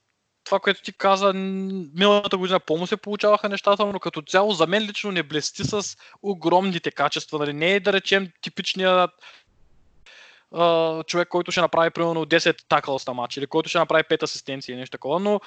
това, 0.45 0.61
което 0.61 0.83
ти 0.83 0.93
каза, 0.93 1.33
миналата 1.33 2.37
година 2.37 2.61
по 2.61 2.87
се 2.87 2.97
получаваха 2.97 3.49
нещата, 3.49 3.87
но 3.87 4.01
като 4.01 4.23
цяло 4.23 4.53
за 4.53 4.67
мен 4.67 4.83
лично 4.83 5.13
не 5.13 5.23
блести 5.23 5.65
с 5.65 5.97
огромните 6.23 6.91
качества. 6.91 7.39
Нали? 7.39 7.53
Не 7.53 7.73
е 7.73 7.81
да 7.81 7.93
речем 7.93 8.33
типичният 8.41 9.11
човек, 11.07 11.29
който 11.29 11.51
ще 11.53 11.61
направи 11.61 11.91
примерно 11.91 12.27
10 12.27 12.65
такълс 12.69 13.07
на 13.07 13.15
матч 13.15 13.37
или 13.37 13.47
който 13.47 13.69
ще 13.69 13.79
направи 13.79 14.03
5 14.03 14.23
асистенции 14.23 14.73
или 14.73 14.79
нещо 14.79 14.95
такова, 14.95 15.21
но 15.21 15.41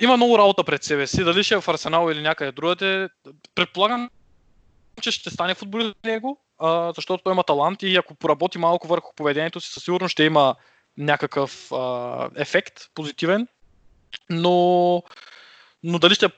има 0.00 0.16
много 0.16 0.38
работа 0.38 0.64
пред 0.64 0.84
себе 0.84 1.06
си, 1.06 1.24
дали 1.24 1.44
ще 1.44 1.54
е 1.54 1.60
в 1.60 1.68
Арсенал 1.68 2.10
или 2.10 2.22
някъде 2.22 2.52
другаде. 2.52 3.08
Предполагам, 3.54 4.10
че 5.00 5.10
ще 5.10 5.30
стане 5.30 5.54
футболист 5.54 5.94
него, 6.04 6.43
защото 6.96 7.24
той 7.24 7.32
има 7.32 7.42
талант 7.42 7.82
и 7.82 7.96
ако 7.96 8.14
поработи 8.14 8.58
малко 8.58 8.86
върху 8.88 9.14
поведението 9.16 9.60
си, 9.60 9.72
със 9.72 9.84
сигурност 9.84 10.12
ще 10.12 10.24
има 10.24 10.54
някакъв 10.96 11.72
а, 11.72 12.30
ефект 12.36 12.74
позитивен. 12.94 13.48
Но, 14.30 15.02
но 15.82 15.98
дали 15.98 16.14
ще 16.14 16.26
а, 16.26 16.30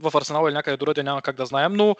в 0.00 0.12
Арсенал 0.14 0.46
или 0.46 0.54
някъде 0.54 0.76
другаде 0.76 1.02
няма 1.02 1.22
как 1.22 1.36
да 1.36 1.46
знаем, 1.46 1.72
но 1.72 1.96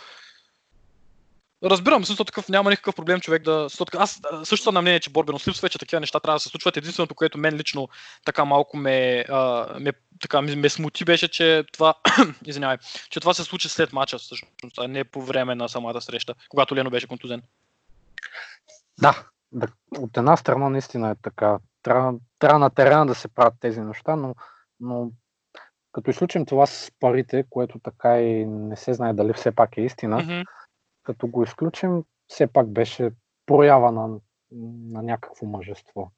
Разбирам, 1.65 2.05
също 2.05 2.25
такъв 2.25 2.49
няма 2.49 2.71
никакъв 2.71 2.95
проблем 2.95 3.21
човек 3.21 3.43
да... 3.43 3.69
Аз 3.97 4.21
също 4.45 4.65
съм 4.65 4.75
на 4.75 4.83
мнение, 4.83 5.01
че 5.01 5.11
борбеност 5.11 5.49
липсва, 5.49 5.69
че 5.69 5.79
такива 5.79 6.01
неща 6.01 6.21
трябва 6.21 6.37
да 6.37 6.41
се 6.41 6.49
случват. 6.49 6.77
Единственото, 6.77 7.15
което 7.15 7.39
мен 7.39 7.55
лично 7.55 7.89
така 8.25 8.45
малко 8.45 8.77
ме, 8.77 9.25
а, 9.29 9.67
ме, 9.81 9.93
така, 10.21 10.43
ме, 10.43 10.57
ме 10.57 10.69
смути 10.69 11.05
беше, 11.05 11.29
че 11.29 11.65
това, 11.73 11.95
извинявай, 12.45 12.79
че 13.11 13.21
това 13.21 13.35
се 13.35 13.45
случи 13.45 13.69
след 13.69 13.93
мача, 13.93 14.19
всъщност, 14.19 14.79
а 14.79 14.89
не 14.89 15.05
по 15.05 15.23
време 15.23 15.55
на 15.55 15.69
самата 15.69 16.01
среща, 16.01 16.35
когато 16.49 16.77
Лено 16.77 16.91
беше 16.91 17.07
контузен. 17.07 17.43
Да, 19.01 19.25
да, 19.53 19.67
от 19.99 20.17
една 20.17 20.37
страна 20.37 20.69
наистина 20.69 21.11
е 21.11 21.15
така. 21.23 21.59
Трябва, 21.83 22.15
трябва 22.39 22.59
на 22.59 22.71
терена 22.71 23.07
да 23.07 23.15
се 23.15 23.29
правят 23.29 23.55
тези 23.61 23.81
неща, 23.81 24.17
но, 24.17 24.35
но 24.81 25.11
като 25.93 26.11
изключим 26.11 26.47
това 26.47 26.67
с 26.67 26.93
парите, 27.01 27.45
което 27.51 27.79
така 27.79 28.21
и 28.21 28.47
не 28.47 28.77
се 28.77 28.95
знае 28.95 29.13
дали 29.13 29.33
все 29.33 29.53
пак 29.53 29.77
е 29.77 29.81
истина, 29.81 30.21
mm-hmm 30.21 30.45
като 31.03 31.27
го 31.27 31.43
изключим, 31.43 32.05
все 32.29 32.47
пак 32.47 32.69
беше 32.69 33.11
проява 33.47 33.93
на, 33.93 34.09
на 34.93 35.03
някакво 35.03 35.47
мъжество. 35.47 36.11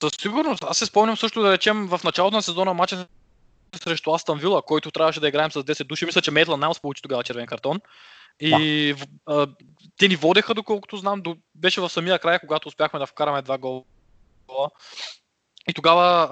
Със 0.00 0.12
сигурност. 0.20 0.64
Аз 0.64 0.78
се 0.78 0.86
спомням 0.86 1.16
също 1.16 1.42
да 1.42 1.52
речем 1.52 1.86
в 1.86 2.00
началото 2.04 2.36
на 2.36 2.42
сезона 2.42 2.74
матча 2.74 3.06
срещу 3.76 4.12
Астан 4.14 4.38
Вила, 4.38 4.62
който 4.62 4.90
трябваше 4.90 5.20
да 5.20 5.28
играем 5.28 5.52
с 5.52 5.64
10 5.64 5.84
души. 5.84 6.04
Мисля, 6.04 6.22
че 6.22 6.30
Мейтлан 6.30 6.60
Найлс 6.60 6.80
получи 6.80 7.02
тогава 7.02 7.24
червен 7.24 7.46
картон. 7.46 7.80
И 8.40 8.94
да. 8.94 9.06
а, 9.26 9.46
те 9.96 10.08
ни 10.08 10.16
водеха, 10.16 10.54
доколкото 10.54 10.96
знам, 10.96 11.22
до, 11.22 11.36
беше 11.54 11.80
в 11.80 11.88
самия 11.88 12.18
край, 12.18 12.38
когато 12.38 12.68
успяхме 12.68 12.98
да 12.98 13.06
вкараме 13.06 13.42
два 13.42 13.58
гола. 13.58 13.82
И 15.68 15.72
тогава 15.74 16.28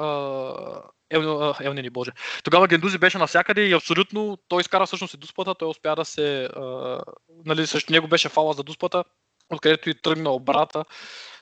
Ел, 1.11 1.55
Елнени, 1.61 1.91
боже. 1.91 2.11
Тогава 2.45 2.69
Гендузи 2.69 2.99
беше 2.99 3.19
навсякъде 3.19 3.63
и 3.63 3.73
абсолютно 3.73 4.39
той 4.49 4.61
изкара 4.61 4.87
всъщност 4.87 5.15
и 5.15 5.17
дуспата, 5.17 5.55
той 5.55 5.69
успя 5.69 5.97
да 5.97 6.05
се... 6.05 6.45
А, 6.45 7.01
нали, 7.45 7.67
също 7.67 7.93
него 7.93 8.09
беше 8.09 8.29
фала 8.29 8.53
за 8.53 8.63
дуспата, 8.63 9.05
откъдето 9.51 9.91
и 9.91 10.03
тръгна 10.03 10.31
обрата. 10.31 10.85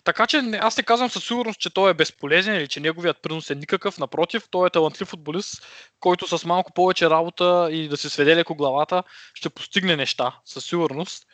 така 0.05 0.27
че 0.27 0.37
аз 0.61 0.77
не 0.77 0.83
казвам 0.83 1.11
със 1.11 1.25
сигурност, 1.25 1.61
че 1.61 1.75
той 1.75 1.91
е 1.91 1.95
безполезен 1.95 2.57
или 2.57 2.69
че 2.69 2.81
неговият 2.81 3.23
принос 3.23 3.51
е 3.51 3.55
никакъв. 3.55 3.99
Напротив, 3.99 4.49
той 4.51 4.67
е 4.67 4.71
талантлив 4.71 5.09
футболист, 5.09 5.67
който 6.01 6.39
с 6.39 6.45
малко 6.45 6.73
повече 6.73 7.11
работа 7.11 7.69
и 7.73 7.89
да 7.89 7.97
се 7.97 8.11
сведе 8.11 8.37
леко 8.37 8.55
главата 8.55 9.03
ще 9.35 9.51
постигне 9.51 9.97
неща, 9.97 10.41
със 10.45 10.65
сигурност. 10.65 11.26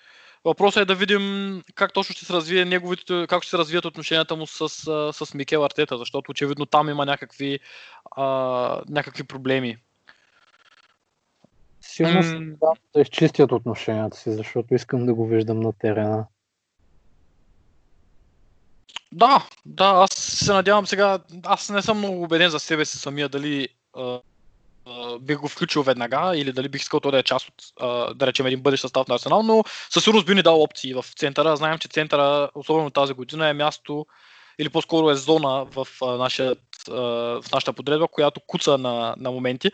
Въпросът 0.44 0.80
е 0.82 0.84
да 0.84 0.94
видим 0.94 1.62
как 1.74 1.92
точно 1.92 2.12
ще 2.12 2.24
се 2.24 2.32
развие 2.32 2.64
неговите, 2.64 3.26
как 3.28 3.42
ще 3.42 3.50
се 3.50 3.58
развият 3.58 3.84
отношенията 3.84 4.36
му 4.36 4.46
с, 4.46 4.68
с 5.12 5.34
Микел 5.34 5.64
Артета, 5.64 5.98
защото 5.98 6.30
очевидно 6.30 6.66
там 6.66 6.88
има 6.88 7.06
някакви, 7.06 7.60
а, 8.16 8.24
някакви 8.88 9.24
проблеми. 9.24 9.76
Силно 11.80 12.22
mm. 12.22 12.76
да 12.94 13.00
изчистят 13.00 13.52
отношенията 13.52 14.16
си, 14.16 14.32
защото 14.32 14.74
искам 14.74 15.06
да 15.06 15.14
го 15.14 15.26
виждам 15.26 15.60
на 15.60 15.72
терена. 15.72 16.26
Да, 19.12 19.46
да, 19.66 19.84
аз 19.84 20.10
се 20.12 20.52
надявам 20.52 20.86
сега, 20.86 21.18
аз 21.44 21.70
не 21.70 21.82
съм 21.82 21.98
много 21.98 22.22
убеден 22.22 22.50
за 22.50 22.60
себе 22.60 22.84
си 22.84 22.98
самия 22.98 23.28
дали 23.28 23.68
а, 23.96 24.20
бих 25.20 25.38
го 25.38 25.48
включил 25.48 25.82
веднага 25.82 26.32
или 26.36 26.52
дали 26.52 26.68
бих 26.68 26.82
искал 26.82 27.00
той 27.00 27.12
да 27.12 27.18
е 27.18 27.22
част 27.22 27.48
от, 27.48 27.54
да 28.18 28.26
речем, 28.26 28.46
един 28.46 28.60
бъдещ 28.60 28.80
състав 28.80 29.08
на 29.08 29.14
Арсенал, 29.14 29.42
но 29.42 29.64
със 29.90 30.04
сигурност 30.04 30.26
би 30.26 30.34
ни 30.34 30.42
дал 30.42 30.62
опции 30.62 30.94
в 30.94 31.04
центъра. 31.16 31.56
Знаем, 31.56 31.78
че 31.78 31.88
центъра, 31.88 32.50
особено 32.54 32.90
тази 32.90 33.12
година, 33.12 33.48
е 33.48 33.52
място 33.52 34.06
или 34.58 34.68
по-скоро 34.68 35.10
е 35.10 35.14
зона 35.14 35.64
в, 35.64 35.86
нашия, 36.02 36.56
в 36.88 37.44
нашата 37.52 37.72
подредба, 37.72 38.08
която 38.08 38.40
куца 38.40 38.78
на, 38.78 39.14
на 39.18 39.30
моменти. 39.30 39.70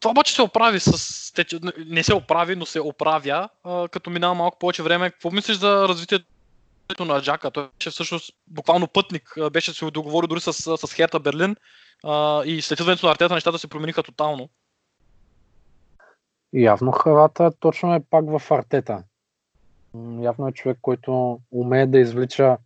Това 0.00 0.10
обаче 0.10 0.34
се 0.34 0.42
оправи 0.42 0.80
с... 0.80 1.32
Не 1.86 2.02
се 2.02 2.14
оправи, 2.14 2.56
но 2.56 2.66
се 2.66 2.80
оправя, 2.80 3.48
като 3.90 4.10
минава 4.10 4.34
малко 4.34 4.58
повече 4.58 4.82
време. 4.82 5.10
Какво 5.10 5.30
мислиш 5.30 5.56
за 5.56 5.88
развитието 5.88 6.24
на 7.00 7.22
Джака. 7.22 7.50
Той 7.50 7.68
беше 7.78 7.90
всъщност 7.90 8.30
буквално 8.46 8.88
пътник. 8.88 9.34
Беше 9.52 9.74
се 9.74 9.90
договори 9.90 10.26
дори 10.26 10.40
с, 10.40 10.52
с 10.52 10.94
Херта 10.94 11.18
Берлин 11.18 11.56
а, 12.04 12.44
и 12.44 12.62
след 12.62 12.80
идването 12.80 13.06
на 13.06 13.12
Артета 13.12 13.34
нещата 13.34 13.58
се 13.58 13.68
промениха 13.68 14.02
тотално. 14.02 14.48
Явно 16.52 16.92
Хавата 16.92 17.52
точно 17.60 17.94
е 17.94 18.04
пак 18.10 18.24
в 18.38 18.50
Артета. 18.50 19.04
Явно 20.20 20.48
е 20.48 20.52
човек, 20.52 20.78
който 20.82 21.40
умее 21.50 21.86
да 21.86 21.98
извлича 21.98 22.56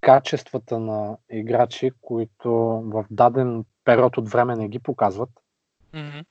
качествата 0.00 0.78
на 0.78 1.16
играчи, 1.30 1.90
които 2.00 2.50
в 2.84 3.06
даден 3.10 3.64
период 3.84 4.16
от 4.16 4.28
време 4.28 4.56
не 4.56 4.68
ги 4.68 4.78
показват. 4.78 5.30
Mm-hmm. 5.94 6.24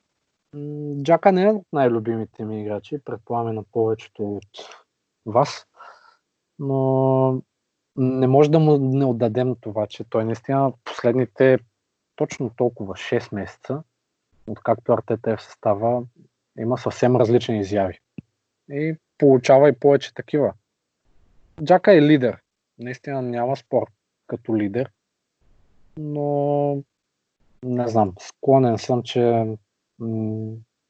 Джака 1.02 1.32
не 1.32 1.42
е 1.42 1.50
от 1.50 1.66
най-любимите 1.72 2.44
ми 2.44 2.60
играчи, 2.60 3.04
предполагаме 3.04 3.52
на 3.52 3.62
повечето 3.62 4.22
от 4.22 4.68
вас 5.26 5.66
но 6.62 7.42
не 7.96 8.26
може 8.26 8.50
да 8.50 8.58
му 8.58 8.78
не 8.78 9.04
отдадем 9.04 9.56
това, 9.60 9.86
че 9.86 10.04
той 10.04 10.24
наистина 10.24 10.72
последните 10.84 11.58
точно 12.16 12.50
толкова 12.56 12.94
6 12.94 13.34
месеца, 13.34 13.82
откакто 14.46 14.92
Артета 14.92 15.30
е 15.30 15.36
в 15.36 15.42
състава, 15.42 16.02
има 16.58 16.78
съвсем 16.78 17.16
различни 17.16 17.60
изяви. 17.60 17.98
И 18.70 18.96
получава 19.18 19.68
и 19.68 19.78
повече 19.78 20.14
такива. 20.14 20.52
Джака 21.64 21.92
е 21.92 22.02
лидер. 22.02 22.38
Наистина 22.78 23.22
няма 23.22 23.56
спор 23.56 23.90
като 24.26 24.56
лидер. 24.56 24.90
Но 25.96 26.82
не 27.64 27.88
знам, 27.88 28.14
склонен 28.20 28.78
съм, 28.78 29.02
че 29.02 29.46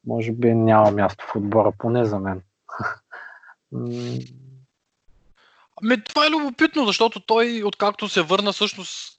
може 0.06 0.32
би 0.32 0.54
няма 0.54 0.90
място 0.90 1.24
в 1.32 1.36
отбора, 1.36 1.72
поне 1.78 2.04
за 2.04 2.18
мен. 2.18 2.42
Ами, 5.82 6.04
това 6.04 6.26
е 6.26 6.30
любопитно, 6.30 6.86
защото 6.86 7.20
той, 7.20 7.62
откакто 7.64 8.08
се 8.08 8.22
върна, 8.22 8.52
всъщност 8.52 9.18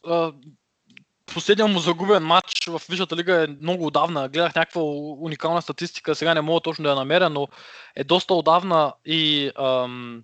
последният 1.25 1.71
му 1.71 1.79
загубен 1.79 2.23
матч 2.23 2.67
в 2.67 2.81
Висшата 2.89 3.15
лига 3.15 3.43
е 3.43 3.47
много 3.47 3.85
отдавна. 3.85 4.29
Гледах 4.29 4.55
някаква 4.55 4.81
уникална 4.81 5.61
статистика, 5.61 6.15
сега 6.15 6.33
не 6.33 6.41
мога 6.41 6.61
точно 6.61 6.83
да 6.83 6.89
я 6.89 6.95
намеря, 6.95 7.29
но 7.29 7.47
е 7.95 8.03
доста 8.03 8.33
отдавна 8.33 8.93
и 9.05 9.51
ам, 9.55 10.23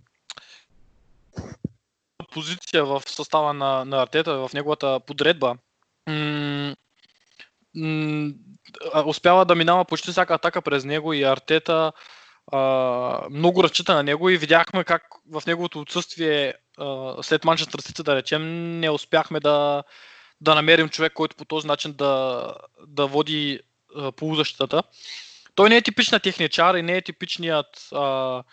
позиция 2.32 2.86
в 2.86 3.02
състава 3.06 3.54
на, 3.54 3.86
на 3.86 4.02
Артета, 4.02 4.48
в 4.48 4.50
неговата 4.54 5.00
подредба. 5.00 5.56
М- 6.08 6.76
м- 7.76 8.34
успява 9.06 9.46
да 9.46 9.56
минава 9.56 9.86
почти 9.86 10.12
всяка 10.12 10.34
атака 10.34 10.62
през 10.62 10.86
него 10.86 11.14
и 11.14 11.24
Артета 11.24 11.92
много 13.30 13.64
разчита 13.64 13.95
на 13.95 14.04
него 14.04 14.30
и 14.30 14.38
видяхме 14.38 14.84
как 14.84 15.04
в 15.32 15.43
неговото 15.47 15.80
отсъствие 15.80 16.54
а, 16.78 17.16
след 17.24 17.45
Манчестър 17.45 17.80
Сити, 17.80 18.04
да 18.04 18.16
речем, 18.16 18.80
не 18.80 18.89
успяхме 18.89 19.39
да, 19.39 19.84
да 20.41 20.56
намерим 20.56 20.89
човек, 20.89 21.14
който 21.14 21.36
по 21.36 21.45
този 21.45 21.68
начин 21.68 21.93
да, 21.93 22.54
да 22.88 23.08
води 23.08 23.60
а, 23.95 24.12
полузащитата. 24.12 24.84
Той 25.56 25.70
не 25.70 25.78
е 25.78 25.82
типична 25.82 26.20
техничар 26.20 26.76
и 26.76 26.82
не 26.82 26.97
е 26.97 27.02
типичният 27.02 27.89
а, 27.91 28.43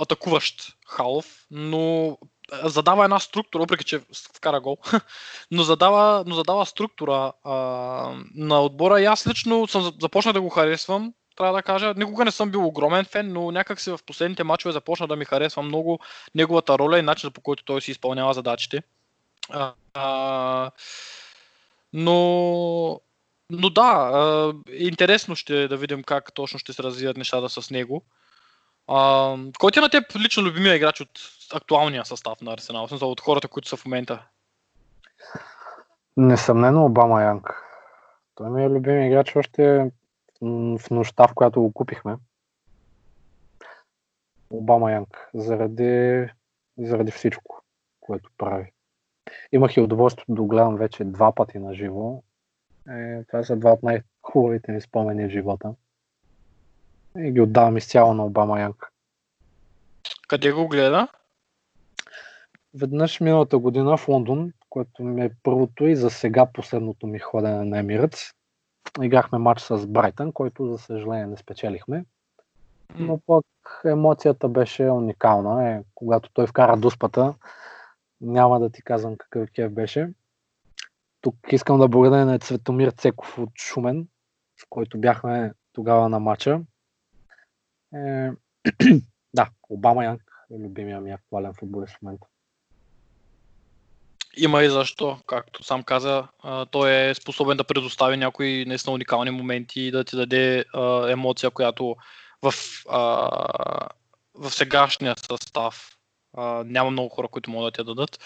атакуващ 0.00 0.76
халов, 0.86 1.46
но 1.50 2.18
задава 2.64 3.04
една 3.04 3.18
структура, 3.18 3.62
въпреки 3.62 3.84
че 3.84 4.00
вкара 4.36 4.60
гол, 4.60 4.78
но 5.50 5.62
задава, 5.62 6.24
но 6.26 6.34
задава 6.34 6.66
структура 6.66 7.32
а, 7.44 7.52
на 8.34 8.60
отбора 8.60 9.00
и 9.00 9.04
аз 9.04 9.26
лично 9.26 9.66
съм 9.66 9.92
започнал 10.00 10.32
да 10.32 10.40
го 10.40 10.48
харесвам 10.48 11.12
трябва 11.38 11.58
да 11.58 11.62
кажа. 11.62 11.94
Никога 11.96 12.24
не 12.24 12.30
съм 12.30 12.50
бил 12.50 12.66
огромен 12.66 13.04
фен, 13.04 13.32
но 13.32 13.50
някак 13.50 13.80
се 13.80 13.90
в 13.90 13.98
последните 14.06 14.44
мачове 14.44 14.72
започна 14.72 15.06
да 15.06 15.16
ми 15.16 15.24
харесва 15.24 15.62
много 15.62 15.98
неговата 16.34 16.78
роля 16.78 16.98
и 16.98 17.02
начинът 17.02 17.34
по 17.34 17.40
който 17.40 17.64
той 17.64 17.80
си 17.80 17.90
изпълнява 17.90 18.34
задачите. 18.34 18.82
А, 19.50 19.72
а, 19.94 20.70
но, 21.92 23.00
но 23.50 23.70
да, 23.70 24.10
а, 24.12 24.52
интересно 24.72 25.36
ще 25.36 25.62
е 25.62 25.68
да 25.68 25.76
видим 25.76 26.02
как 26.02 26.32
точно 26.32 26.58
ще 26.58 26.72
се 26.72 26.82
развият 26.82 27.16
нещата 27.16 27.48
с 27.48 27.70
него. 27.70 28.02
А, 28.86 29.34
кой 29.58 29.70
ти 29.70 29.78
е 29.78 29.82
на 29.82 29.88
теб 29.88 30.16
лично 30.16 30.42
любимия 30.42 30.74
играч 30.74 31.00
от 31.00 31.10
актуалния 31.52 32.04
състав 32.04 32.40
на 32.40 32.52
Арсенал, 32.52 32.88
смисъл 32.88 33.10
от 33.10 33.20
хората, 33.20 33.48
които 33.48 33.68
са 33.68 33.76
в 33.76 33.84
момента? 33.84 34.22
Несъмнено 36.16 36.84
Обама 36.84 37.22
Янг. 37.22 37.62
Той 38.34 38.50
ми 38.50 38.64
е 38.64 38.68
любим 38.68 39.02
играч 39.02 39.36
още 39.36 39.90
в 40.40 40.90
нощта, 40.90 41.26
в 41.28 41.34
която 41.34 41.60
го 41.60 41.72
купихме. 41.72 42.16
Обама 44.50 44.92
Янг, 44.92 45.30
заради, 45.34 46.26
заради 46.78 47.10
всичко, 47.10 47.62
което 48.00 48.30
прави. 48.38 48.72
Имах 49.52 49.76
и 49.76 49.80
удоволствието 49.80 50.34
да 50.34 50.42
гледам 50.42 50.76
вече 50.76 51.04
два 51.04 51.32
пъти 51.32 51.58
на 51.58 51.74
живо. 51.74 52.22
Е, 52.88 53.24
това 53.24 53.44
са 53.44 53.56
два 53.56 53.70
от 53.70 53.82
най-хубавите 53.82 54.72
ми 54.72 54.80
спомени 54.80 55.26
в 55.26 55.30
живота. 55.30 55.74
И 57.18 57.32
ги 57.32 57.40
отдавам 57.40 57.76
изцяло 57.76 58.14
на 58.14 58.24
Обама 58.24 58.60
Янг. 58.60 58.92
Къде 60.28 60.52
го 60.52 60.68
гледа? 60.68 61.08
Веднъж 62.74 63.20
миналата 63.20 63.58
година 63.58 63.96
в 63.96 64.08
Лондон, 64.08 64.52
което 64.68 65.02
ми 65.02 65.24
е 65.24 65.30
първото 65.42 65.86
и 65.86 65.96
за 65.96 66.10
сега 66.10 66.46
последното 66.46 67.06
ми 67.06 67.18
ходене 67.18 67.64
на 67.64 67.78
Емирец 67.78 68.32
играхме 69.02 69.38
матч 69.38 69.60
с 69.60 69.86
Брайтън, 69.86 70.32
който 70.32 70.66
за 70.66 70.78
съжаление 70.78 71.26
не 71.26 71.36
спечелихме. 71.36 72.04
Но 72.98 73.20
пък 73.26 73.46
емоцията 73.84 74.48
беше 74.48 74.90
уникална. 74.90 75.70
Е, 75.70 75.82
когато 75.94 76.30
той 76.32 76.46
вкара 76.46 76.76
дуспата, 76.76 77.34
няма 78.20 78.60
да 78.60 78.70
ти 78.70 78.82
казвам 78.82 79.16
какъв 79.16 79.50
кеф 79.54 79.72
беше. 79.72 80.10
Тук 81.20 81.34
искам 81.50 81.78
да 81.78 81.88
благодаря 81.88 82.24
на 82.24 82.38
Цветомир 82.38 82.90
Цеков 82.90 83.38
от 83.38 83.50
Шумен, 83.58 84.08
с 84.60 84.64
който 84.70 84.98
бяхме 84.98 85.52
тогава 85.72 86.08
на 86.08 86.20
матча. 86.20 86.60
Е, 87.94 88.30
да, 89.34 89.50
Обама 89.68 90.04
Янг 90.04 90.22
е 90.50 90.58
любимия 90.58 91.00
ми 91.00 91.10
актуален 91.10 91.54
футболист 91.54 91.96
в 91.96 92.02
момента. 92.02 92.26
Има 94.38 94.62
и 94.62 94.70
защо, 94.70 95.18
както 95.26 95.64
сам 95.64 95.82
каза, 95.82 96.24
той 96.70 96.90
е 96.90 97.14
способен 97.14 97.56
да 97.56 97.64
предостави 97.64 98.16
някои 98.16 98.64
наистина 98.66 98.94
уникални 98.94 99.30
моменти 99.30 99.80
и 99.80 99.90
да 99.90 100.04
ти 100.04 100.16
даде 100.16 100.64
емоция, 101.08 101.50
която 101.50 101.96
в, 102.42 102.54
в 104.34 104.50
сегашния 104.50 105.14
състав 105.16 105.90
няма 106.64 106.90
много 106.90 107.08
хора, 107.08 107.28
които 107.28 107.50
могат 107.50 107.74
да 107.74 107.82
ти 107.82 107.86
дадат. 107.86 108.18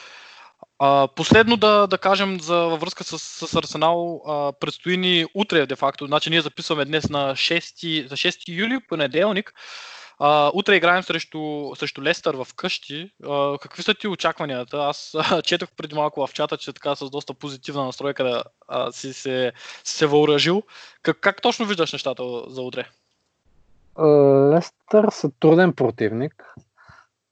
последно 1.17 1.57
да, 1.57 1.87
да 1.87 1.99
кажем 1.99 2.41
за, 2.41 2.57
във 2.57 2.81
връзка 2.81 3.05
с, 3.05 3.19
с 3.19 3.55
Арсенал, 3.55 4.23
предстои 4.61 4.97
ни 4.97 5.27
утре, 5.35 5.67
де 5.67 5.77
факто. 5.77 6.07
Значи 6.07 6.31
ние 6.31 6.41
записваме 6.41 6.85
днес 6.85 7.09
на 7.09 7.33
6, 7.33 8.09
за 8.09 8.17
6 8.17 8.49
юли, 8.49 8.81
понеделник. 8.89 9.55
А, 10.19 10.51
утре 10.55 10.77
играем 10.77 11.03
срещу, 11.03 11.73
срещу 11.77 12.03
Лестър 12.03 12.35
в 12.35 12.47
къщи. 12.57 13.11
А, 13.25 13.59
какви 13.59 13.83
са 13.83 13.95
ти 13.95 14.09
очакванията? 14.09 14.77
Аз 14.77 15.15
а, 15.15 15.43
четох 15.43 15.69
преди 15.77 15.95
малко 15.95 16.27
в 16.27 16.33
чата, 16.33 16.57
че 16.57 16.73
така 16.73 16.95
с 16.95 17.11
доста 17.11 17.35
позитивна 17.35 17.85
настройка 17.85 18.25
да 18.25 18.45
а, 18.69 18.93
си 18.93 19.13
се, 19.13 19.53
се 19.85 20.07
въоръжил. 20.07 20.63
Как, 21.03 21.21
как 21.21 21.43
точно 21.43 21.67
виждаш 21.67 21.93
нещата 21.93 22.23
за 22.49 22.63
утре? 22.63 22.89
Лестър 24.53 25.11
са 25.11 25.31
труден 25.41 25.73
противник, 25.73 26.55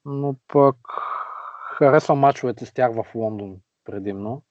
но 0.04 0.34
пък 0.48 0.76
Харесвам 1.80 2.18
мачовете 2.18 2.66
с 2.66 2.72
тях 2.72 2.92
в 2.94 3.04
Лондон 3.14 3.56
предимно. 3.84 4.42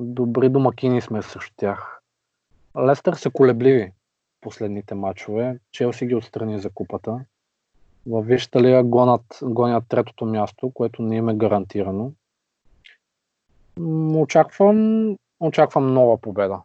Добри 0.00 0.48
домакини 0.48 1.00
сме 1.00 1.22
срещу 1.22 1.52
тях. 1.56 2.00
Лестър 2.86 3.14
са 3.14 3.30
колебливи 3.30 3.92
последните 4.40 4.94
матчове. 4.94 5.58
Челси 5.72 6.06
ги 6.06 6.14
отстрани 6.14 6.60
за 6.60 6.70
купата. 6.70 7.24
Във 8.08 8.26
Висшата 8.26 8.62
лига 8.62 8.82
гонят, 8.82 9.38
гонят 9.42 9.84
третото 9.88 10.24
място, 10.24 10.70
което 10.70 11.02
не 11.02 11.16
им 11.16 11.28
е 11.28 11.34
гарантирано. 11.34 12.12
Очаквам, 14.14 15.16
очаквам 15.40 15.94
нова 15.94 16.20
победа. 16.20 16.60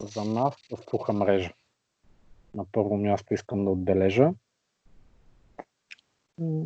За 0.00 0.24
нас 0.24 0.54
в 0.72 0.90
суха 0.90 1.12
мрежа. 1.12 1.50
На 2.54 2.64
първо 2.72 2.96
място 2.96 3.34
искам 3.34 3.64
да 3.64 3.70
отбележа. 3.70 4.30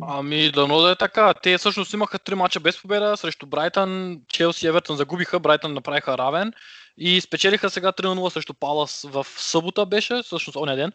Ами, 0.01 0.51
дано 0.51 0.79
да 0.79 0.91
е 0.91 0.95
така. 0.95 1.33
Те 1.33 1.57
всъщност 1.57 1.93
имаха 1.93 2.19
три 2.19 2.35
мача 2.35 2.59
без 2.59 2.81
победа 2.81 3.17
срещу 3.17 3.45
Брайтън, 3.45 4.21
Челси 4.27 4.65
и 4.65 4.69
Евертън 4.69 4.97
загубиха, 4.97 5.39
Брайтън 5.39 5.73
направиха 5.73 6.17
равен 6.17 6.53
и 6.97 7.21
спечелиха 7.21 7.69
сега 7.69 7.91
3-0 7.91 8.29
срещу 8.29 8.53
Палас 8.53 9.05
в 9.09 9.25
събота 9.37 9.85
беше, 9.85 10.21
всъщност 10.23 10.55
оня 10.55 10.75
ден. 10.75 10.91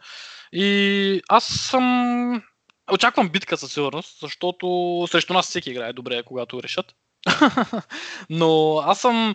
И 0.52 1.22
аз 1.28 1.44
съм... 1.44 2.42
Очаквам 2.92 3.28
битка 3.28 3.56
със 3.56 3.72
сигурност, 3.72 4.20
защото 4.20 5.06
срещу 5.10 5.32
нас 5.32 5.46
всеки 5.46 5.70
играе 5.70 5.92
добре, 5.92 6.22
когато 6.22 6.62
решат. 6.62 6.94
Но 8.30 8.78
аз 8.78 9.00
съм, 9.00 9.34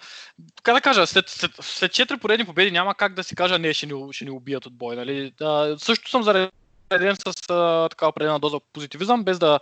как 0.64 0.76
да 0.76 0.82
кажа, 0.82 1.08
след, 1.08 1.30
след, 1.30 1.52
след 1.62 1.92
4 1.92 2.20
поредни 2.20 2.46
победи 2.46 2.72
няма 2.72 2.96
как 2.96 3.14
да 3.14 3.24
си 3.24 3.36
кажа, 3.36 3.60
не, 3.60 3.74
ще 3.74 3.86
ни, 3.86 4.14
ще 4.14 4.26
ни 4.26 4.32
убият 4.32 4.66
от 4.66 4.78
бой. 4.78 4.96
Нали? 4.96 5.34
А, 5.42 5.76
също 5.78 6.10
съм 6.10 6.24
зареден 6.24 7.16
с 7.16 7.50
а, 7.50 7.90
така 7.90 8.08
определена 8.08 8.40
доза 8.40 8.58
позитивизъм, 8.74 9.24
без 9.24 9.40
да, 9.40 9.60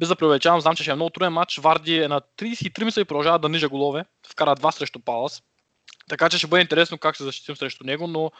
без 0.00 0.08
да 0.08 0.16
преувеличавам. 0.16 0.60
Знам, 0.60 0.76
че 0.76 0.82
ще 0.82 0.92
е 0.92 0.94
много 0.94 1.10
труден 1.10 1.32
матч. 1.32 1.58
Варди 1.58 1.96
е 1.96 2.08
на 2.08 2.20
33 2.20 2.84
мисля 2.84 3.00
и 3.00 3.04
продължава 3.04 3.38
да 3.38 3.48
нижа 3.48 3.68
голове. 3.68 4.04
Вкара 4.30 4.54
два 4.54 4.72
срещу 4.72 5.00
Палас. 5.00 5.42
Така 6.08 6.28
че 6.28 6.38
ще 6.38 6.46
бъде 6.46 6.62
интересно 6.62 6.98
как 6.98 7.16
се 7.16 7.24
защитим 7.24 7.56
срещу 7.56 7.84
него, 7.84 8.06
но 8.06 8.30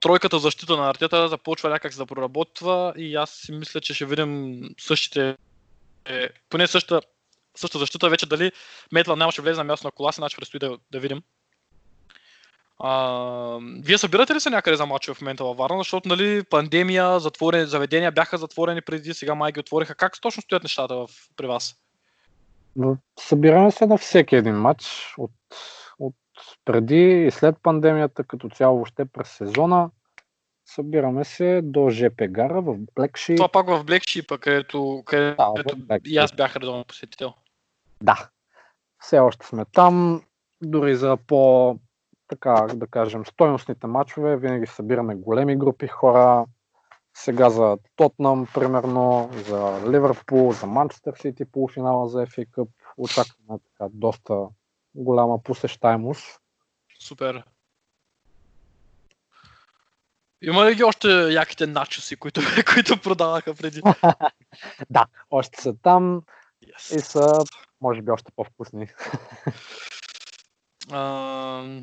тройката 0.00 0.38
защита 0.38 0.76
на 0.76 0.90
Артета 0.90 1.28
започва 1.28 1.70
някак 1.70 1.94
да 1.94 2.06
проработва 2.06 2.92
и 2.96 3.16
аз 3.16 3.30
си 3.30 3.52
мисля, 3.52 3.80
че 3.80 3.94
ще 3.94 4.06
видим 4.06 4.60
същите, 4.78 5.36
е, 6.04 6.28
поне 6.50 6.66
същата, 6.66 7.06
същата 7.56 7.78
защита 7.78 8.08
вече 8.08 8.26
дали 8.26 8.52
Метла 8.92 9.16
няма 9.16 9.32
ще 9.32 9.42
влезе 9.42 9.58
на 9.58 9.64
място 9.64 9.86
на 9.86 9.90
коласа, 9.90 10.16
значи 10.16 10.36
предстои 10.36 10.58
да, 10.60 10.78
да 10.92 11.00
видим. 11.00 11.22
А, 12.78 13.58
вие 13.84 13.98
събирате 13.98 14.34
ли 14.34 14.40
се 14.40 14.50
някъде 14.50 14.76
за 14.76 14.86
мачове 14.86 15.14
в 15.14 15.20
момента 15.20 15.44
във 15.44 15.56
Варна, 15.56 15.78
защото 15.78 16.08
нали, 16.08 16.44
пандемия, 16.44 17.20
затворени, 17.20 17.66
заведения 17.66 18.12
бяха 18.12 18.38
затворени 18.38 18.80
преди, 18.80 19.14
сега 19.14 19.34
май 19.34 19.52
ги 19.52 19.60
отвориха. 19.60 19.94
Как 19.94 20.20
точно 20.20 20.42
стоят 20.42 20.62
нещата 20.62 20.94
в, 20.94 21.08
при 21.36 21.46
вас? 21.46 21.74
Събираме 23.18 23.70
се 23.70 23.86
на 23.86 23.98
всеки 23.98 24.36
един 24.36 24.54
матч 24.54 25.14
от 25.18 25.30
преди 26.64 27.26
и 27.26 27.30
след 27.30 27.56
пандемията, 27.62 28.24
като 28.24 28.48
цяло 28.48 28.76
въобще 28.76 29.04
през 29.04 29.28
сезона. 29.28 29.90
Събираме 30.66 31.24
се 31.24 31.60
до 31.64 31.90
ЖП 31.90 32.28
гара 32.28 32.60
в 32.60 32.76
Блекши. 32.94 33.36
Това 33.36 33.48
пак 33.48 33.66
в 33.66 33.84
Блекши, 33.84 34.26
пък 34.26 34.40
където, 34.40 35.02
където 35.06 35.54
Да, 35.76 35.98
и 36.06 36.18
аз 36.18 36.32
бях 36.32 36.56
редовен 36.56 36.84
посетител. 36.84 37.32
Да, 38.02 38.28
все 38.98 39.18
още 39.18 39.46
сме 39.46 39.64
там. 39.72 40.22
Дори 40.62 40.96
за 40.96 41.16
по, 41.26 41.76
така 42.28 42.66
да 42.74 42.86
кажем, 42.86 43.26
стойностните 43.26 43.86
матчове 43.86 44.36
винаги 44.36 44.66
събираме 44.66 45.14
големи 45.14 45.56
групи 45.56 45.86
хора. 45.86 46.46
Сега 47.14 47.50
за 47.50 47.78
Тотнам, 47.96 48.46
примерно, 48.54 49.30
за 49.32 49.90
Ливърпул, 49.90 50.52
за 50.52 50.66
Манчестър 50.66 51.14
Сити, 51.14 51.44
полуфинала 51.44 52.08
за 52.08 52.26
FA 52.26 52.48
Cup. 52.48 52.68
Очакваме 52.96 53.60
така 53.64 53.90
доста 53.92 54.46
голяма 54.94 55.42
посещаемост. 55.42 56.40
Супер. 57.00 57.42
Има 60.42 60.64
ли 60.64 60.74
ги 60.74 60.84
още 60.84 61.08
яките 61.32 61.66
начоси, 61.66 62.16
които, 62.16 62.40
които 62.74 63.00
продаваха 63.00 63.54
преди? 63.54 63.82
Да, 64.90 65.06
още 65.30 65.60
са 65.60 65.74
там 65.82 66.22
и 66.62 66.72
Yes. 66.72 67.00
са, 67.00 67.44
може 67.80 68.02
би, 68.02 68.10
още 68.10 68.32
по-вкусни. 68.36 68.86
А, 70.92 71.82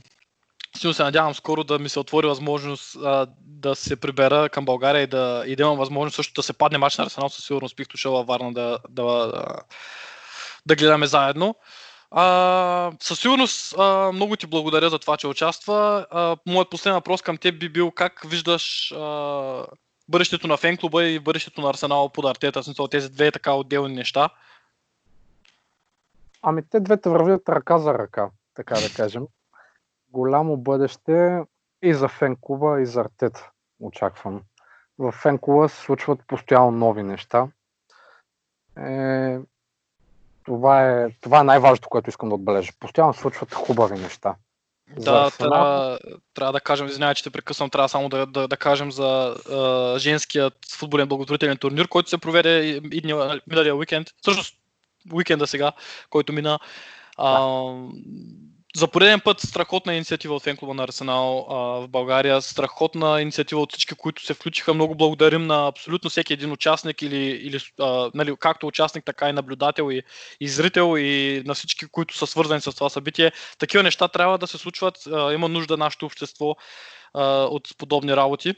Силно 0.78 0.94
се 0.94 1.04
надявам 1.04 1.34
скоро 1.34 1.64
да 1.64 1.80
ми 1.80 1.90
се 1.90 2.00
отвори 2.00 2.28
възможност 2.28 2.96
а, 2.96 3.28
да 3.40 3.76
се 3.76 3.96
прибера 3.96 4.50
към 4.50 4.66
България 4.66 5.02
и 5.02 5.08
да, 5.08 5.44
и 5.48 5.56
да 5.56 5.64
имам 5.64 5.78
възможност 5.78 6.16
също 6.16 6.34
да 6.34 6.44
се 6.44 6.54
падне 6.54 6.78
мач 6.78 6.98
на 6.98 7.04
Арсенал. 7.04 7.30
Със 7.30 7.46
сигурност 7.46 7.76
бих 7.76 7.88
дошъл 7.88 8.14
във 8.14 8.28
Варна 8.28 8.54
да, 8.54 8.80
да, 8.90 9.04
да, 9.04 9.46
да 10.66 10.76
гледаме 10.76 11.08
заедно. 11.08 11.56
А, 12.12 12.92
със 13.00 13.20
сигурност 13.20 13.76
а, 13.78 14.12
много 14.12 14.36
ти 14.36 14.48
благодаря 14.48 14.90
за 14.90 15.00
това, 15.00 15.18
че 15.18 15.28
участва. 15.28 16.06
Моят 16.46 16.70
последен 16.70 16.96
въпрос 16.96 17.22
към 17.22 17.38
теб 17.38 17.60
би 17.60 17.70
бил 17.70 17.92
как 17.92 18.22
виждаш 18.30 18.92
а, 18.92 19.66
бъдещето 20.10 20.48
на 20.48 20.58
фенклуба 20.58 21.04
и 21.04 21.20
бъдещето 21.20 21.62
на 21.62 21.70
Арсенал 21.70 22.10
под 22.10 22.26
Артета, 22.26 22.64
смисъл 22.64 22.88
тези 22.88 23.10
две 23.10 23.32
така 23.32 23.54
отделни 23.54 23.96
неща. 23.96 24.30
Ами 26.42 26.64
те 26.70 26.80
двете 26.80 27.10
вървят 27.10 27.50
ръка 27.50 27.78
за 27.80 27.94
ръка, 27.94 28.30
така 28.54 28.76
да 28.76 28.94
кажем. 28.96 29.28
Голямо 30.10 30.58
бъдеще 30.58 31.44
и 31.82 31.94
за 31.94 32.08
фенклуба, 32.08 32.82
и 32.82 32.86
за 32.86 33.02
артета 33.02 33.52
очаквам. 33.80 34.42
В 35.00 35.12
фенклуба 35.12 35.70
се 35.70 35.82
случват 35.82 36.20
постоянно 36.28 36.72
нови 36.72 37.04
неща. 37.04 37.48
Е, 38.78 39.40
това 40.48 40.92
е, 40.92 41.10
това 41.22 41.40
е 41.40 41.44
най-важното, 41.44 41.90
което 41.90 42.10
искам 42.10 42.30
да 42.30 42.36
отбележа. 42.36 42.72
Постоянно 42.80 43.14
случват 43.14 43.54
хубави 43.54 44.00
неща. 44.00 44.36
Да, 45.00 45.32
трябва, 45.32 46.00
трябва 46.34 46.54
да 46.54 46.60
кажем, 46.60 46.88
извинявай, 46.88 47.16
че 47.16 47.24
те 47.24 47.30
прекъсвам, 47.30 47.70
трябва 47.70 47.90
само 47.90 48.10
да, 48.10 48.26
да, 48.26 48.48
да 48.48 48.58
кажем 48.58 48.92
за 48.92 49.36
а, 49.52 50.00
женският 50.00 50.54
футболен 50.78 51.08
благотворителен 51.08 51.58
турнир, 51.58 51.88
който 51.88 52.10
се 52.10 52.18
проведе 52.18 52.82
миналия 53.48 53.76
уикенд, 53.76 54.08
всъщност 54.22 54.56
уикенда 55.14 55.48
сега, 55.48 55.72
който 56.10 56.34
мина. 56.34 56.60
А, 57.18 57.48
за 58.78 58.88
пореден 58.88 59.20
път 59.20 59.40
страхотна 59.40 59.94
инициатива 59.94 60.36
от 60.36 60.44
фенклуба 60.44 60.74
на 60.74 60.84
Арсенал 60.84 61.48
а, 61.50 61.56
в 61.56 61.88
България, 61.88 62.42
страхотна 62.42 63.22
инициатива 63.22 63.62
от 63.62 63.72
всички, 63.72 63.96
които 63.96 64.26
се 64.26 64.34
включиха. 64.34 64.74
Много 64.74 64.96
благодарим 64.96 65.48
на 65.48 65.68
абсолютно 65.68 66.10
всеки 66.10 66.34
един 66.34 66.52
участник 66.52 67.02
или, 67.02 67.18
или 67.18 67.60
а, 67.80 68.12
нали, 68.14 68.36
както 68.40 68.68
участник, 68.68 69.06
така 69.06 69.30
и 69.30 69.34
наблюдател 69.34 69.92
и, 69.92 70.04
и 70.40 70.48
зрител 70.48 70.96
и 70.98 71.44
на 71.46 71.54
всички, 71.54 71.88
които 71.88 72.18
са 72.18 72.28
свързани 72.28 72.62
с 72.62 72.72
това 72.72 72.90
събитие 72.90 73.32
такива 73.58 73.84
неща 73.84 74.08
трябва 74.08 74.38
да 74.38 74.48
се 74.48 74.58
случват. 74.58 75.08
А, 75.08 75.34
има 75.34 75.50
нужда 75.50 75.78
нашето 75.78 76.06
общество 76.06 76.56
а, 77.14 77.24
от 77.44 77.78
подобни 77.78 78.16
работи. 78.16 78.56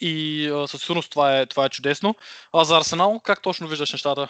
И 0.00 0.46
а, 0.48 0.68
със 0.68 0.82
сигурност 0.82 1.10
това 1.10 1.38
е, 1.38 1.46
това 1.46 1.64
е 1.64 1.68
чудесно. 1.68 2.14
А 2.52 2.64
за 2.64 2.76
Арсенал, 2.76 3.20
как 3.20 3.42
точно 3.42 3.68
виждаш 3.68 3.92
нещата? 3.92 4.28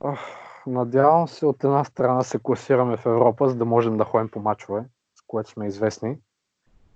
Ох, 0.00 0.41
Надявам 0.66 1.28
се 1.28 1.46
от 1.46 1.64
една 1.64 1.84
страна 1.84 2.22
се 2.22 2.38
класираме 2.42 2.96
в 2.96 3.06
Европа, 3.06 3.48
за 3.48 3.54
да 3.54 3.64
можем 3.64 3.96
да 3.96 4.04
ходим 4.04 4.28
по 4.28 4.40
мачове, 4.40 4.84
с 5.14 5.22
което 5.26 5.50
сме 5.50 5.66
известни. 5.66 6.16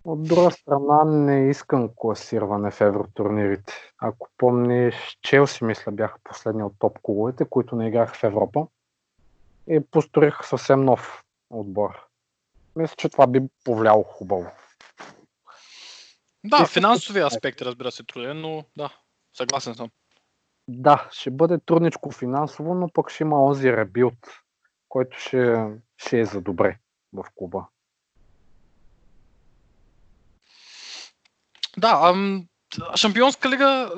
От 0.05 0.23
друга 0.23 0.51
страна 0.51 1.05
не 1.05 1.51
искам 1.51 1.91
класиране 1.97 2.71
в 2.71 2.81
евротурнирите. 2.81 3.73
Ако 3.99 4.29
помниш, 4.37 5.19
Челси, 5.23 5.64
мисля, 5.64 5.93
бяха 5.93 6.19
последни 6.25 6.62
от 6.62 6.73
топ 6.79 6.99
клубовете, 7.03 7.45
които 7.45 7.77
не 7.77 7.89
играха 7.89 8.14
в 8.14 8.25
Европа. 8.25 8.67
И 9.69 9.81
построих 9.81 10.45
съвсем 10.45 10.85
нов 10.85 11.25
отбор. 11.51 12.07
Мисля, 12.77 12.95
че 12.97 13.09
това 13.09 13.27
би 13.27 13.41
повлияло 13.64 14.03
хубаво. 14.03 14.51
Да, 16.45 16.67
финансовия 16.67 17.27
аспект 17.27 17.62
разбира 17.62 17.93
се 17.93 18.05
труден, 18.05 18.41
но 18.41 18.64
да, 18.77 18.91
съгласен 19.33 19.75
съм. 19.75 19.91
Да, 20.69 21.09
ще 21.12 21.31
бъде 21.31 21.59
трудничко 21.67 22.11
финансово, 22.11 22.75
но 22.75 22.89
пък 22.89 23.11
ще 23.11 23.23
има 23.23 23.45
онзи 23.45 23.73
ребилд, 23.73 24.19
който 24.89 25.19
ще, 25.19 25.67
ще 25.97 26.21
е 26.21 26.25
за 26.25 26.41
добре 26.41 26.79
в 27.12 27.25
клуба. 27.35 27.67
Да, 31.77 32.01
ам, 32.03 32.47
Шампионска 32.97 33.51
лига, 33.51 33.91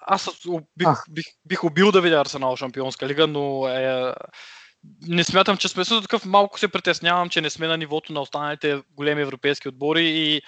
аз 0.00 0.28
бих, 0.76 0.88
А. 0.88 0.96
бих, 1.10 1.24
бих 1.44 1.64
убил 1.64 1.92
да 1.92 2.00
видя 2.00 2.20
Арсенал 2.20 2.56
Шампионска 2.56 3.06
лига, 3.08 3.26
но 3.26 3.68
е, 3.68 4.14
не 5.08 5.24
смятам, 5.24 5.56
че 5.56 5.68
сме 5.68 5.84
такъв. 5.84 6.24
Малко 6.24 6.58
се 6.58 6.68
притеснявам, 6.68 7.28
че 7.28 7.40
не 7.40 7.50
сме 7.50 7.66
на 7.66 7.76
нивото 7.76 8.12
на 8.12 8.20
останалите 8.20 8.82
големи 8.90 9.22
европейски 9.22 9.68
отбори 9.68 10.04
и 10.04 10.42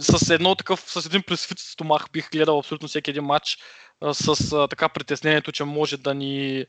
с 0.00 0.30
едно 0.30 0.54
такъв, 0.54 0.80
с 0.80 1.06
един 1.06 1.22
пресвит 1.22 1.58
стомах 1.58 2.06
бих 2.12 2.30
гледал 2.30 2.58
абсолютно 2.58 2.88
всеки 2.88 3.10
един 3.10 3.24
матч 3.24 3.58
а, 4.00 4.14
с 4.14 4.52
а, 4.52 4.68
така 4.68 4.88
притеснението, 4.88 5.52
че 5.52 5.64
може 5.64 5.96
да 5.96 6.14
ни 6.14 6.66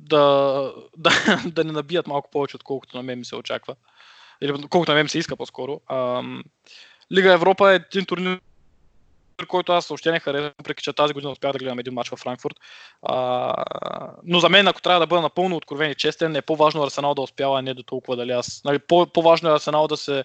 да, 0.00 0.72
да, 0.96 1.10
да 1.46 1.64
ни 1.64 1.72
набият 1.72 2.06
малко 2.06 2.30
повече, 2.30 2.56
отколкото 2.56 2.96
на 2.96 3.02
мен 3.02 3.18
ми 3.18 3.24
се 3.24 3.36
очаква. 3.36 3.74
Или 4.40 4.52
колкото 4.52 4.92
на 4.92 4.94
мен 4.94 5.08
се 5.08 5.18
иска 5.18 5.36
по-скоро. 5.36 5.80
Ам, 5.90 6.44
Лига 7.12 7.32
Европа 7.32 7.72
е 7.72 7.74
един 7.74 8.06
турнир, 8.06 8.40
който 9.48 9.72
аз 9.72 9.88
въобще 9.88 10.12
не 10.12 10.20
харесвам, 10.20 10.52
въпреки 10.58 10.82
че 10.82 10.92
тази 10.92 11.14
година 11.14 11.32
успях 11.32 11.52
да 11.52 11.58
гледам 11.58 11.78
един 11.78 11.94
матч 11.94 12.10
в 12.10 12.16
Франкфурт. 12.16 12.54
А, 13.02 13.54
но 14.24 14.40
за 14.40 14.48
мен, 14.48 14.68
ако 14.68 14.82
трябва 14.82 15.00
да 15.00 15.06
бъда 15.06 15.22
напълно 15.22 15.56
откровен 15.56 15.90
и 15.90 15.94
честен, 15.94 16.36
е 16.36 16.42
по-важно 16.42 16.82
Арсенал 16.82 17.14
да 17.14 17.22
успява, 17.22 17.58
а 17.58 17.62
не 17.62 17.74
до 17.74 17.82
толкова 17.82 18.16
дали 18.16 18.30
аз. 18.30 18.60
Нали, 18.64 18.78
по- 18.78 19.06
по-важно 19.06 19.48
е 19.48 19.52
Арсенал 19.52 19.88
да 19.88 19.96
се 19.96 20.24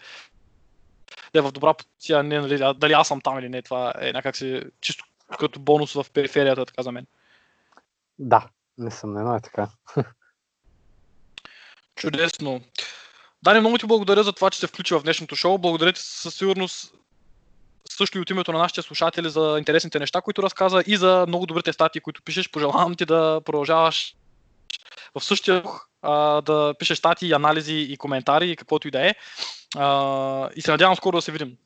да 1.34 1.40
е 1.40 1.42
в 1.42 1.52
добра 1.52 1.74
позиция, 1.74 2.24
не 2.24 2.40
нали, 2.40 2.74
дали 2.76 2.94
аз 2.94 3.08
съм 3.08 3.22
там 3.22 3.40
или 3.40 3.50
не. 3.50 3.62
Това 3.62 3.94
е 4.02 4.14
някак 4.14 4.36
си 4.36 4.62
чисто 4.82 5.06
като 5.40 5.60
бонус 5.60 5.94
в 5.94 6.06
периферията, 6.14 6.66
така 6.66 6.84
за 6.84 6.92
мен. 6.92 7.08
Да, 8.20 8.48
несъмнено 8.78 9.36
е 9.36 9.42
така. 9.42 9.70
Чудесно. 11.96 12.62
Дани, 13.44 13.60
много 13.60 13.78
ти 13.78 13.86
благодаря 13.86 14.24
за 14.24 14.34
това, 14.34 14.50
че 14.50 14.60
се 14.60 14.68
включи 14.68 14.94
в 14.94 15.04
днешното 15.04 15.36
шоу. 15.36 15.58
Благодаря 15.58 15.94
ти 15.94 16.02
със 16.02 16.36
сигурност 16.36 16.94
също 17.90 18.18
и 18.18 18.22
от 18.22 18.30
името 18.30 18.52
на 18.52 18.60
нашите 18.60 18.82
слушатели 18.82 19.30
за 19.30 19.56
интересните 19.58 20.00
неща, 20.00 20.22
които 20.22 20.44
разказа 20.44 20.84
и 20.88 20.98
за 20.98 21.26
много 21.28 21.46
добрите 21.46 21.74
статии, 21.74 22.02
които 22.02 22.24
пишеш. 22.24 22.52
Пожелавам 22.52 22.96
ти 22.96 23.06
да 23.06 23.42
продължаваш 23.46 24.16
в 25.16 25.24
същия 25.24 25.62
дух, 25.62 25.88
да 26.46 26.74
пишеш 26.80 26.98
статии, 26.98 27.34
анализи 27.34 27.88
и 27.90 27.98
коментари 27.98 28.52
и 28.52 28.56
каквото 28.56 28.88
и 28.88 28.92
да 28.92 29.08
е. 29.08 29.16
И 30.56 30.62
се 30.62 30.72
надявам 30.72 30.96
скоро 30.96 31.18
да 31.18 31.22
се 31.22 31.32
видим. 31.32 31.58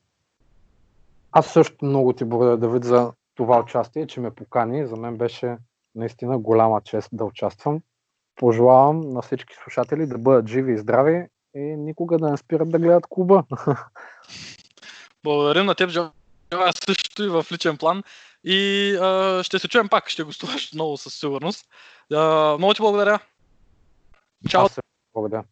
Аз 1.32 1.46
също 1.46 1.84
много 1.84 2.12
ти 2.12 2.24
благодаря, 2.24 2.56
Давид, 2.56 2.84
за 2.84 3.12
това 3.34 3.58
участие, 3.58 4.06
че 4.06 4.20
ме 4.20 4.30
покани. 4.30 4.86
За 4.86 4.96
мен 4.96 5.16
беше 5.16 5.56
наистина 5.94 6.38
голяма 6.38 6.80
чест 6.80 7.08
да 7.12 7.24
участвам. 7.24 7.80
Пожелавам 8.36 9.00
на 9.12 9.22
всички 9.22 9.54
слушатели 9.62 10.06
да 10.06 10.18
бъдат 10.18 10.48
живи 10.48 10.72
и 10.72 10.78
здрави 10.78 11.26
и 11.54 11.60
никога 11.60 12.18
да 12.18 12.30
не 12.30 12.36
спират 12.36 12.70
да 12.70 12.78
гледат 12.78 13.06
клуба. 13.06 13.44
Благодарим 15.24 15.66
на 15.66 15.74
теб, 15.74 15.90
желая 15.90 16.72
също 16.84 17.24
и 17.24 17.28
в 17.28 17.46
личен 17.52 17.76
план. 17.76 18.02
И 18.44 18.94
а, 19.00 19.42
ще 19.42 19.58
се 19.58 19.68
чуем 19.68 19.88
пак, 19.88 20.08
ще 20.08 20.22
гостуваш 20.22 20.72
много 20.74 20.96
със 20.96 21.14
сигурност. 21.14 21.66
А, 22.14 22.54
много 22.58 22.74
ти 22.74 22.82
благодаря. 22.82 23.18
Чао. 24.48 24.68
Благодаря. 25.14 25.44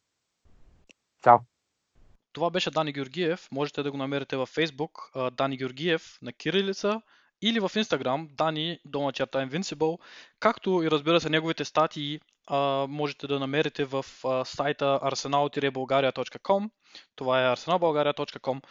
Това 2.37 2.51
беше 2.51 2.71
Дани 2.71 2.93
Георгиев. 2.93 3.49
Можете 3.53 3.83
да 3.83 3.91
го 3.91 3.97
намерите 3.97 4.37
във 4.37 4.55
Facebook. 4.55 5.31
Дани 5.31 5.57
Георгиев 5.57 6.19
на 6.23 6.33
Кирилица 6.33 7.03
или 7.43 7.61
в 7.61 7.69
Instagram 7.69 8.35
Дани 8.35 8.79
долна 8.85 9.13
черта 9.13 9.47
Invincible, 9.47 9.99
както 10.41 10.83
и 10.83 10.91
разбира 10.91 11.21
се 11.21 11.31
неговите 11.31 11.65
статии 11.65 12.21
а, 12.47 12.87
можете 12.89 13.27
да 13.27 13.39
намерите 13.39 13.85
в 13.85 14.05
а, 14.25 14.45
сайта 14.45 15.01
arsenal-bulgaria.com. 15.03 16.71
Това 17.17 17.43
е 17.43 17.57
arsenalbulgaria.com. 17.57 18.63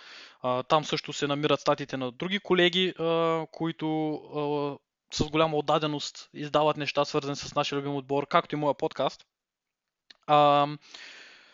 А, 0.42 0.64
там 0.64 0.86
също 0.86 1.14
се 1.14 1.28
намират 1.28 1.60
статиите 1.60 1.98
на 1.98 2.12
други 2.12 2.40
колеги, 2.40 2.94
а, 3.00 3.46
които 3.52 4.14
а, 4.14 4.78
с 5.16 5.30
голяма 5.30 5.58
отдаденост 5.58 6.30
издават 6.34 6.78
неща, 6.78 7.06
свързани 7.06 7.36
с 7.36 7.56
нашия 7.56 7.78
любим 7.78 7.96
отбор, 7.96 8.28
както 8.28 8.56
и 8.56 8.58
моя 8.58 8.74
подкаст. 8.74 9.26
А, 10.28 10.68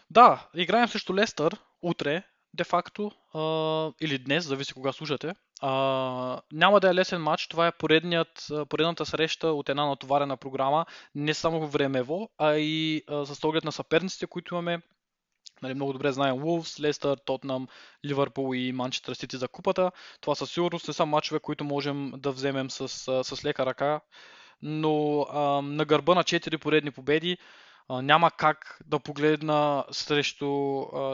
да, 0.10 0.50
играем 0.56 0.88
също 0.88 1.16
Лестър 1.16 1.60
утре, 1.82 2.24
де-факто, 2.54 3.12
или 4.02 4.18
днес, 4.18 4.46
зависи 4.46 4.74
кога 4.74 4.92
слушате. 4.92 5.34
А, 5.62 6.42
няма 6.54 6.80
да 6.80 6.90
е 6.90 6.96
лесен 6.96 7.22
матч, 7.22 7.48
това 7.48 7.68
е 7.68 7.72
поредният, 7.72 8.48
поредната 8.70 9.06
среща 9.06 9.48
от 9.48 9.70
една 9.70 9.86
натоварена 9.86 10.38
програма, 10.38 10.86
не 11.16 11.34
само 11.34 11.68
времево, 11.68 12.30
а 12.38 12.54
и 12.56 13.04
а, 13.08 13.26
с 13.26 13.44
оглед 13.44 13.64
на 13.64 13.72
съперниците, 13.72 14.28
които 14.28 14.56
имаме. 14.56 14.82
Нали, 15.62 15.74
много 15.74 15.94
добре 15.94 16.12
знаем 16.12 16.36
Wolves, 16.36 16.80
Лестър, 16.80 17.18
Тотнам, 17.26 17.68
Ливърпул 18.06 18.56
и 18.56 18.72
Манчестър 18.72 19.14
Сити 19.14 19.38
за 19.38 19.48
купата. 19.48 19.92
Това 20.22 20.36
със 20.36 20.52
сигурност 20.52 20.88
не 20.88 20.94
са 20.94 21.06
матчове, 21.06 21.40
които 21.40 21.64
можем 21.64 22.12
да 22.18 22.32
вземем 22.32 22.70
с, 22.70 22.88
с 23.24 23.46
лека 23.46 23.66
ръка, 23.66 24.02
но 24.62 25.22
а, 25.22 25.40
на 25.62 25.86
гърба 25.86 26.16
на 26.16 26.24
4 26.24 26.58
поредни 26.58 26.92
победи 26.92 27.38
няма 27.90 28.32
как 28.32 28.80
да 28.86 29.00
погледна, 29.00 29.86
срещу, 29.92 30.46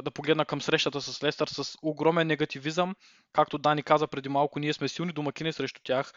да 0.03 0.11
погледна 0.13 0.45
към 0.45 0.61
срещата 0.61 1.01
с 1.01 1.23
Лестър 1.23 1.47
с 1.47 1.77
огромен 1.81 2.27
негативизъм. 2.27 2.95
Както 3.33 3.57
Дани 3.57 3.83
каза 3.83 4.07
преди 4.07 4.29
малко, 4.29 4.59
ние 4.59 4.73
сме 4.73 4.87
силни 4.87 5.11
домакини 5.11 5.53
срещу 5.53 5.81
тях 5.83 6.13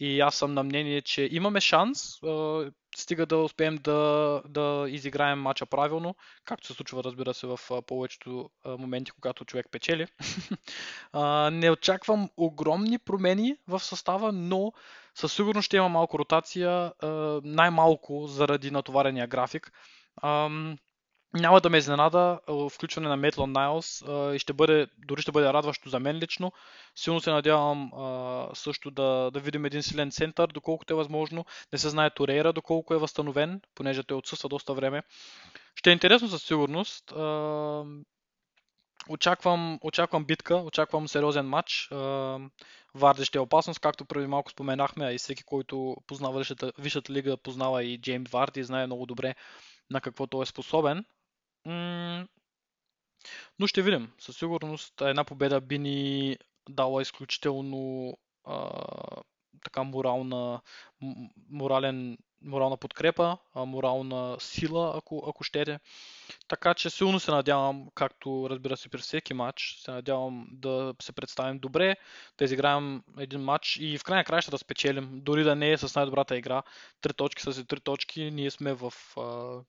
и 0.00 0.20
аз 0.20 0.34
съм 0.34 0.54
на 0.54 0.62
мнение, 0.62 1.02
че 1.02 1.28
имаме 1.32 1.60
шанс, 1.60 2.20
стига 2.96 3.26
да 3.26 3.36
успеем 3.36 3.76
да, 3.76 4.42
да 4.48 4.86
изиграем 4.88 5.40
матча 5.40 5.66
правилно, 5.66 6.14
както 6.44 6.66
се 6.66 6.72
случва, 6.72 7.04
разбира 7.04 7.34
се, 7.34 7.46
в 7.46 7.58
повечето 7.86 8.50
моменти, 8.66 9.10
когато 9.10 9.44
човек 9.44 9.66
печели. 9.70 10.06
Не 11.52 11.70
очаквам 11.70 12.30
огромни 12.36 12.98
промени 12.98 13.56
в 13.68 13.80
състава, 13.80 14.32
но 14.32 14.72
със 15.14 15.32
сигурност 15.32 15.66
ще 15.66 15.76
има 15.76 15.88
малко 15.88 16.18
ротация, 16.18 16.92
най-малко 17.44 18.26
заради 18.26 18.70
натоварения 18.70 19.26
график. 19.26 19.72
Няма 21.34 21.60
да 21.60 21.70
ме 21.70 21.78
изненада 21.78 22.40
включване 22.70 23.08
на 23.08 23.16
Метлон 23.16 23.52
Найлс 23.52 24.02
и 24.34 24.38
ще 24.38 24.52
бъде, 24.52 24.86
дори 24.98 25.22
ще 25.22 25.32
бъде 25.32 25.52
радващо 25.52 25.88
за 25.88 26.00
мен 26.00 26.16
лично. 26.16 26.52
Силно 26.94 27.20
се 27.20 27.30
надявам 27.30 27.90
също 28.54 28.90
да, 28.90 29.30
да 29.30 29.40
видим 29.40 29.64
един 29.64 29.82
силен 29.82 30.10
център, 30.10 30.46
доколкото 30.46 30.92
е 30.92 30.96
възможно. 30.96 31.44
Не 31.72 31.78
се 31.78 31.88
знае 31.88 32.10
Торейра 32.10 32.52
доколко 32.52 32.94
е 32.94 32.98
възстановен, 32.98 33.60
понеже 33.74 34.02
той 34.02 34.16
отсъства 34.16 34.48
доста 34.48 34.74
време. 34.74 35.02
Ще 35.74 35.90
е 35.90 35.92
интересно 35.92 36.28
със 36.28 36.42
сигурност. 36.42 37.12
Очаквам, 39.08 39.78
очаквам 39.82 40.24
битка, 40.24 40.56
очаквам 40.56 41.08
сериозен 41.08 41.46
матч. 41.46 41.88
Варди 42.94 43.24
ще 43.24 43.38
е 43.38 43.40
опасност, 43.40 43.80
както 43.80 44.04
преди 44.04 44.26
малко 44.26 44.50
споменахме, 44.50 45.06
а 45.06 45.12
и 45.12 45.18
всеки, 45.18 45.44
който 45.44 45.96
познава 46.06 46.44
Висшата 46.78 47.12
лига, 47.12 47.36
познава 47.36 47.84
и 47.84 48.00
Джеймс 48.00 48.30
Варди 48.30 48.64
знае 48.64 48.86
много 48.86 49.06
добре 49.06 49.34
на 49.90 50.00
какво 50.00 50.26
той 50.26 50.42
е 50.42 50.46
способен. 50.46 51.04
Но 53.58 53.66
ще 53.66 53.82
видим. 53.82 54.12
Със 54.18 54.36
сигурност 54.36 55.00
една 55.00 55.24
победа 55.24 55.60
би 55.60 55.78
ни 55.78 56.36
дала 56.68 57.02
изключително 57.02 58.12
а, 58.44 58.70
така 59.64 59.82
морална, 59.82 60.60
морален, 61.50 62.18
морална 62.44 62.76
подкрепа, 62.76 63.36
морална 63.56 64.36
сила, 64.40 64.92
ако, 64.96 65.24
ако 65.28 65.44
щете. 65.44 65.80
Така 66.48 66.74
че 66.74 66.90
силно 66.90 67.20
се 67.20 67.30
надявам, 67.30 67.86
както 67.94 68.46
разбира 68.50 68.76
се 68.76 68.88
при 68.88 68.98
всеки 68.98 69.34
матч, 69.34 69.76
се 69.84 69.90
надявам 69.90 70.46
да 70.50 70.94
се 71.02 71.12
представим 71.12 71.58
добре, 71.58 71.96
да 72.38 72.44
изиграем 72.44 73.02
един 73.18 73.40
матч 73.40 73.76
и 73.80 73.98
в 73.98 74.04
крайна 74.04 74.24
краща 74.24 74.50
да 74.50 74.58
спечелим, 74.58 75.08
дори 75.12 75.44
да 75.44 75.56
не 75.56 75.72
е 75.72 75.78
с 75.78 75.94
най-добрата 75.94 76.36
игра. 76.36 76.62
Три 77.00 77.12
точки 77.12 77.42
са 77.42 77.64
три 77.64 77.80
точки, 77.80 78.30
ние 78.30 78.50
сме 78.50 78.74
в 78.74 78.92
а, 79.16 79.60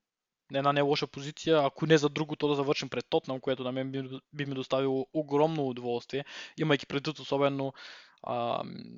една 0.54 0.74
не 0.74 0.82
лоша 0.82 1.08
позиция, 1.08 1.62
ако 1.66 1.86
не 1.86 1.98
за 1.98 2.10
другото 2.10 2.48
да 2.48 2.56
завършим 2.56 2.90
пред 2.90 3.06
Тотнам, 3.10 3.40
което 3.40 3.64
на 3.64 3.72
мен 3.72 3.92
би, 3.92 4.10
би 4.34 4.46
ми 4.46 4.56
доставило 4.56 5.08
огромно 5.14 5.68
удоволствие, 5.68 6.26
имайки 6.58 6.86
предвид 6.86 7.20
особено 7.20 7.74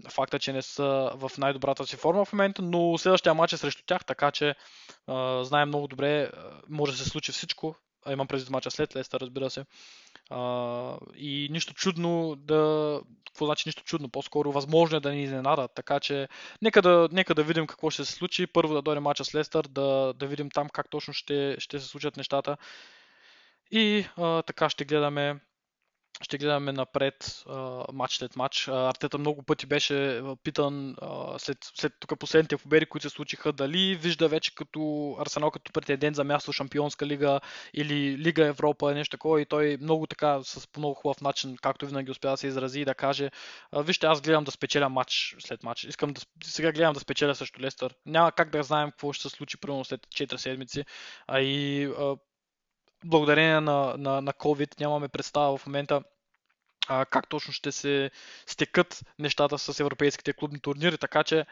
факта, 0.10 0.40
че 0.40 0.54
не 0.54 0.62
са 0.62 1.12
в 1.16 1.32
най-добрата 1.38 1.88
си 1.88 1.96
форма 1.96 2.26
в 2.26 2.34
момента, 2.34 2.62
но 2.62 2.98
следващия 2.98 3.34
матч 3.34 3.54
е 3.54 3.58
срещу 3.58 3.84
тях, 3.86 4.06
така 4.06 4.32
че 4.32 4.56
а, 5.08 5.44
знаем 5.44 5.68
много 5.68 5.88
добре, 5.88 6.32
може 6.70 6.92
да 6.92 6.98
се 6.98 7.10
случи 7.10 7.32
всичко, 7.32 7.76
а 8.06 8.14
имам 8.14 8.28
предвид 8.28 8.50
мача 8.50 8.72
след 8.72 8.96
Лестър, 8.96 9.20
разбира 9.20 9.50
се. 9.50 9.66
А, 10.30 10.98
и 11.16 11.48
нищо 11.52 11.74
чудно 11.74 12.36
да... 12.36 13.02
Какво 13.28 13.46
значи 13.46 13.64
нищо 13.66 13.84
чудно? 13.84 14.10
По-скоро 14.10 14.52
възможно 14.52 14.98
е 14.98 15.00
да 15.00 15.12
ни 15.12 15.24
изненадат. 15.24 15.72
Така 15.76 16.00
че 16.00 16.28
нека 16.62 16.82
да, 16.82 17.10
нека 17.12 17.36
да 17.36 17.44
видим 17.44 17.68
какво 17.68 17.90
ще 17.90 18.06
се 18.06 18.12
случи. 18.12 18.48
Първо 18.48 18.74
да 18.74 18.82
дойде 18.82 19.00
мача 19.00 19.26
с 19.26 19.36
Лестър, 19.36 19.68
да, 19.68 20.14
да 20.14 20.28
видим 20.28 20.50
там 20.50 20.70
как 20.70 20.90
точно 20.90 21.14
ще, 21.14 21.56
ще 21.60 21.80
се 21.80 21.88
случат 21.88 22.18
нещата. 22.18 22.58
И 23.72 24.06
а, 24.18 24.42
така 24.42 24.70
ще 24.70 24.86
гледаме 24.86 25.40
ще 26.22 26.38
гледаме 26.38 26.72
напред 26.72 27.44
матч 27.94 28.18
след 28.18 28.36
матч. 28.36 28.68
Артета 28.68 29.18
много 29.18 29.44
пъти 29.44 29.66
беше 29.66 30.22
питан 30.44 30.96
след, 31.38 31.58
след 31.76 31.94
тук 32.00 32.20
последните 32.20 32.58
победи, 32.58 32.86
които 32.86 33.10
се 33.10 33.16
случиха, 33.16 33.54
дали 33.54 33.96
вижда 33.96 34.28
вече 34.28 34.56
като 34.56 35.16
Арсенал 35.20 35.52
като 35.52 35.72
претендент 35.72 36.16
за 36.16 36.24
място 36.24 36.52
в 36.52 36.56
Шампионска 36.56 37.06
лига 37.06 37.40
или 37.74 38.18
Лига 38.18 38.46
Европа, 38.46 38.94
нещо 38.94 39.18
такова 39.18 39.42
и 39.42 39.46
той 39.46 39.78
много 39.82 40.08
така 40.08 40.40
с 40.44 40.68
по 40.68 40.80
много 40.80 40.94
хубав 40.94 41.22
начин, 41.22 41.58
както 41.62 41.88
винаги 41.88 42.12
успя 42.12 42.30
да 42.30 42.38
се 42.38 42.48
изрази 42.48 42.82
и 42.82 42.86
да 42.86 42.96
каже, 42.96 43.30
вижте, 43.74 44.06
аз 44.06 44.22
гледам 44.22 44.44
да 44.44 44.52
спечеля 44.52 44.90
матч 44.90 45.36
след 45.40 45.64
матч. 45.64 45.84
Искам 45.84 46.14
да, 46.14 46.22
сега 46.44 46.72
гледам 46.72 46.94
да 46.94 47.00
спечеля 47.00 47.36
също 47.36 47.62
Лестър. 47.62 47.96
Няма 48.06 48.32
как 48.32 48.50
да 48.50 48.64
знаем 48.64 48.92
какво 48.92 49.14
ще 49.14 49.30
се 49.30 49.36
случи 49.36 49.58
примерно 49.58 49.86
след 49.86 50.02
4 50.02 50.36
седмици. 50.36 50.86
А 51.28 51.40
и 51.40 51.90
благодарение 53.06 53.60
на, 53.62 53.96
на, 53.98 54.22
на 54.22 54.34
COVID 54.34 54.80
нямаме 54.80 55.08
представа 55.08 55.58
в 55.58 55.66
момента 55.68 56.04
а, 56.88 57.06
как 57.06 57.30
точно 57.30 57.54
ще 57.54 57.72
се 57.72 58.12
стекат 58.48 59.02
нещата 59.20 59.58
с 59.58 59.80
европейските 59.80 60.34
клубни 60.34 60.60
турнири, 60.60 60.98
така 60.98 61.24
че 61.24 61.46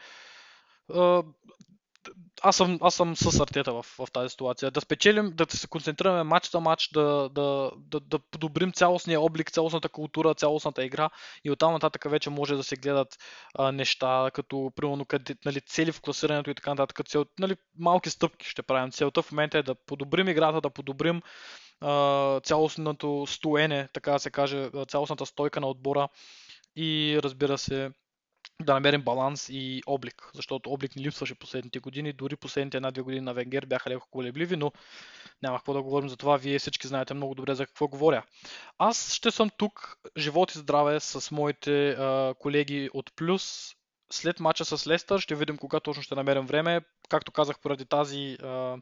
аз 2.42 2.56
съм, 2.56 2.78
аз 2.80 2.94
съм 2.94 3.16
с 3.16 3.40
Артета 3.40 3.72
в, 3.72 3.82
в 3.82 4.06
тази 4.12 4.28
ситуация. 4.28 4.70
Да 4.70 4.80
спечелим, 4.80 5.30
да 5.34 5.46
се 5.56 5.68
концентрираме 5.68 6.22
матч 6.22 6.50
за 6.50 6.60
матч, 6.60 6.88
да, 6.88 7.28
да, 7.28 7.70
да, 7.76 8.00
да 8.00 8.18
подобрим 8.18 8.72
цялостния 8.72 9.20
облик, 9.20 9.50
цялостната 9.50 9.88
култура, 9.88 10.34
цялостната 10.34 10.84
игра 10.84 11.10
и 11.44 11.50
оттам 11.50 11.72
нататък 11.72 12.10
вече 12.10 12.30
може 12.30 12.56
да 12.56 12.62
се 12.62 12.76
гледат 12.76 13.18
а, 13.54 13.72
неща, 13.72 14.30
като 14.34 14.72
примерно 14.76 15.04
къде, 15.04 15.36
нали, 15.44 15.60
цели 15.60 15.92
в 15.92 16.00
класирането 16.00 16.50
и 16.50 16.54
така 16.54 16.70
нататък. 16.70 17.08
Цел, 17.08 17.24
нали, 17.38 17.56
малки 17.78 18.10
стъпки 18.10 18.46
ще 18.46 18.62
правим. 18.62 18.90
Целта 18.90 19.22
в 19.22 19.32
момента 19.32 19.58
е 19.58 19.62
да 19.62 19.74
подобрим 19.74 20.28
играта, 20.28 20.60
да 20.60 20.70
подобрим 20.70 21.22
а, 21.80 22.40
цялостното 22.40 23.24
стоене, 23.28 23.88
така 23.92 24.12
да 24.12 24.18
се 24.18 24.30
каже, 24.30 24.70
цялостната 24.88 25.26
стойка 25.26 25.60
на 25.60 25.66
отбора 25.66 26.08
и 26.76 27.20
разбира 27.22 27.58
се 27.58 27.90
да 28.62 28.74
намерим 28.74 29.02
баланс 29.02 29.48
и 29.48 29.82
облик, 29.86 30.30
защото 30.34 30.70
облик 30.70 30.96
ни 30.96 31.02
липсваше 31.02 31.34
последните 31.34 31.78
години, 31.78 32.12
дори 32.12 32.36
последните 32.36 32.76
една-две 32.76 33.02
години 33.02 33.20
на 33.20 33.34
Венгер 33.34 33.66
бяха 33.66 33.90
леко 33.90 34.08
колебливи, 34.10 34.56
но 34.56 34.72
няма 35.42 35.58
какво 35.58 35.72
да 35.72 35.82
говорим 35.82 36.08
за 36.08 36.16
това, 36.16 36.36
вие 36.36 36.58
всички 36.58 36.86
знаете 36.86 37.14
много 37.14 37.34
добре 37.34 37.54
за 37.54 37.66
какво 37.66 37.88
говоря. 37.88 38.22
Аз 38.78 39.12
ще 39.12 39.30
съм 39.30 39.50
тук, 39.58 39.98
живот 40.16 40.54
и 40.54 40.58
здраве, 40.58 41.00
с 41.00 41.30
моите 41.30 41.90
а, 41.90 42.34
колеги 42.38 42.90
от 42.94 43.10
Плюс. 43.16 43.72
След 44.12 44.40
мача 44.40 44.64
с 44.64 44.86
Лестър 44.86 45.20
ще 45.20 45.34
видим 45.34 45.56
кога 45.56 45.80
точно 45.80 46.02
ще 46.02 46.14
намерим 46.14 46.46
време. 46.46 46.80
Както 47.08 47.32
казах, 47.32 47.60
поради 47.60 47.84
тази 47.84 48.36
а, 48.42 48.76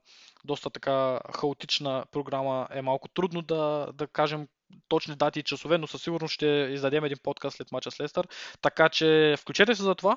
доста 0.45 0.71
така 0.71 1.21
хаотична 1.35 2.05
програма 2.11 2.69
е 2.71 2.83
малко 2.83 3.09
трудно 3.09 3.43
да, 3.43 3.89
да 3.95 4.07
кажем 4.07 4.49
точни 4.89 5.17
дати 5.17 5.41
и 5.41 5.43
часове, 5.43 5.79
но 5.79 5.87
със 5.87 6.03
сигурност 6.03 6.35
ще 6.35 6.47
издадем 6.47 7.05
един 7.05 7.19
подкаст 7.23 7.57
след 7.57 7.73
мача 7.73 7.91
с 7.91 8.01
Лестър. 8.01 8.29
Така 8.63 8.89
че 8.89 9.37
включете 9.39 9.75
се 9.75 9.83
за 9.83 9.95
това. 9.95 10.17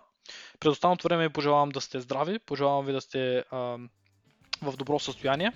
През 0.59 0.71
останалото 0.71 1.07
време 1.07 1.29
пожелавам 1.29 1.69
да 1.69 1.81
сте 1.81 1.99
здрави, 1.99 2.39
пожелавам 2.39 2.85
ви 2.85 2.93
да 2.93 3.01
сте 3.01 3.43
а, 3.51 3.57
в 4.61 4.77
добро 4.77 4.99
състояние 4.99 5.51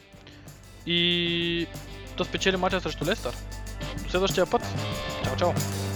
и 0.86 1.68
да 2.18 2.26
спечелим 2.26 2.60
мача 2.60 2.82
срещу 2.82 3.06
Лестър. 3.06 3.36
До 4.04 4.10
следващия 4.10 4.50
път. 4.50 4.62
Чао, 5.24 5.38
чао! 5.38 5.91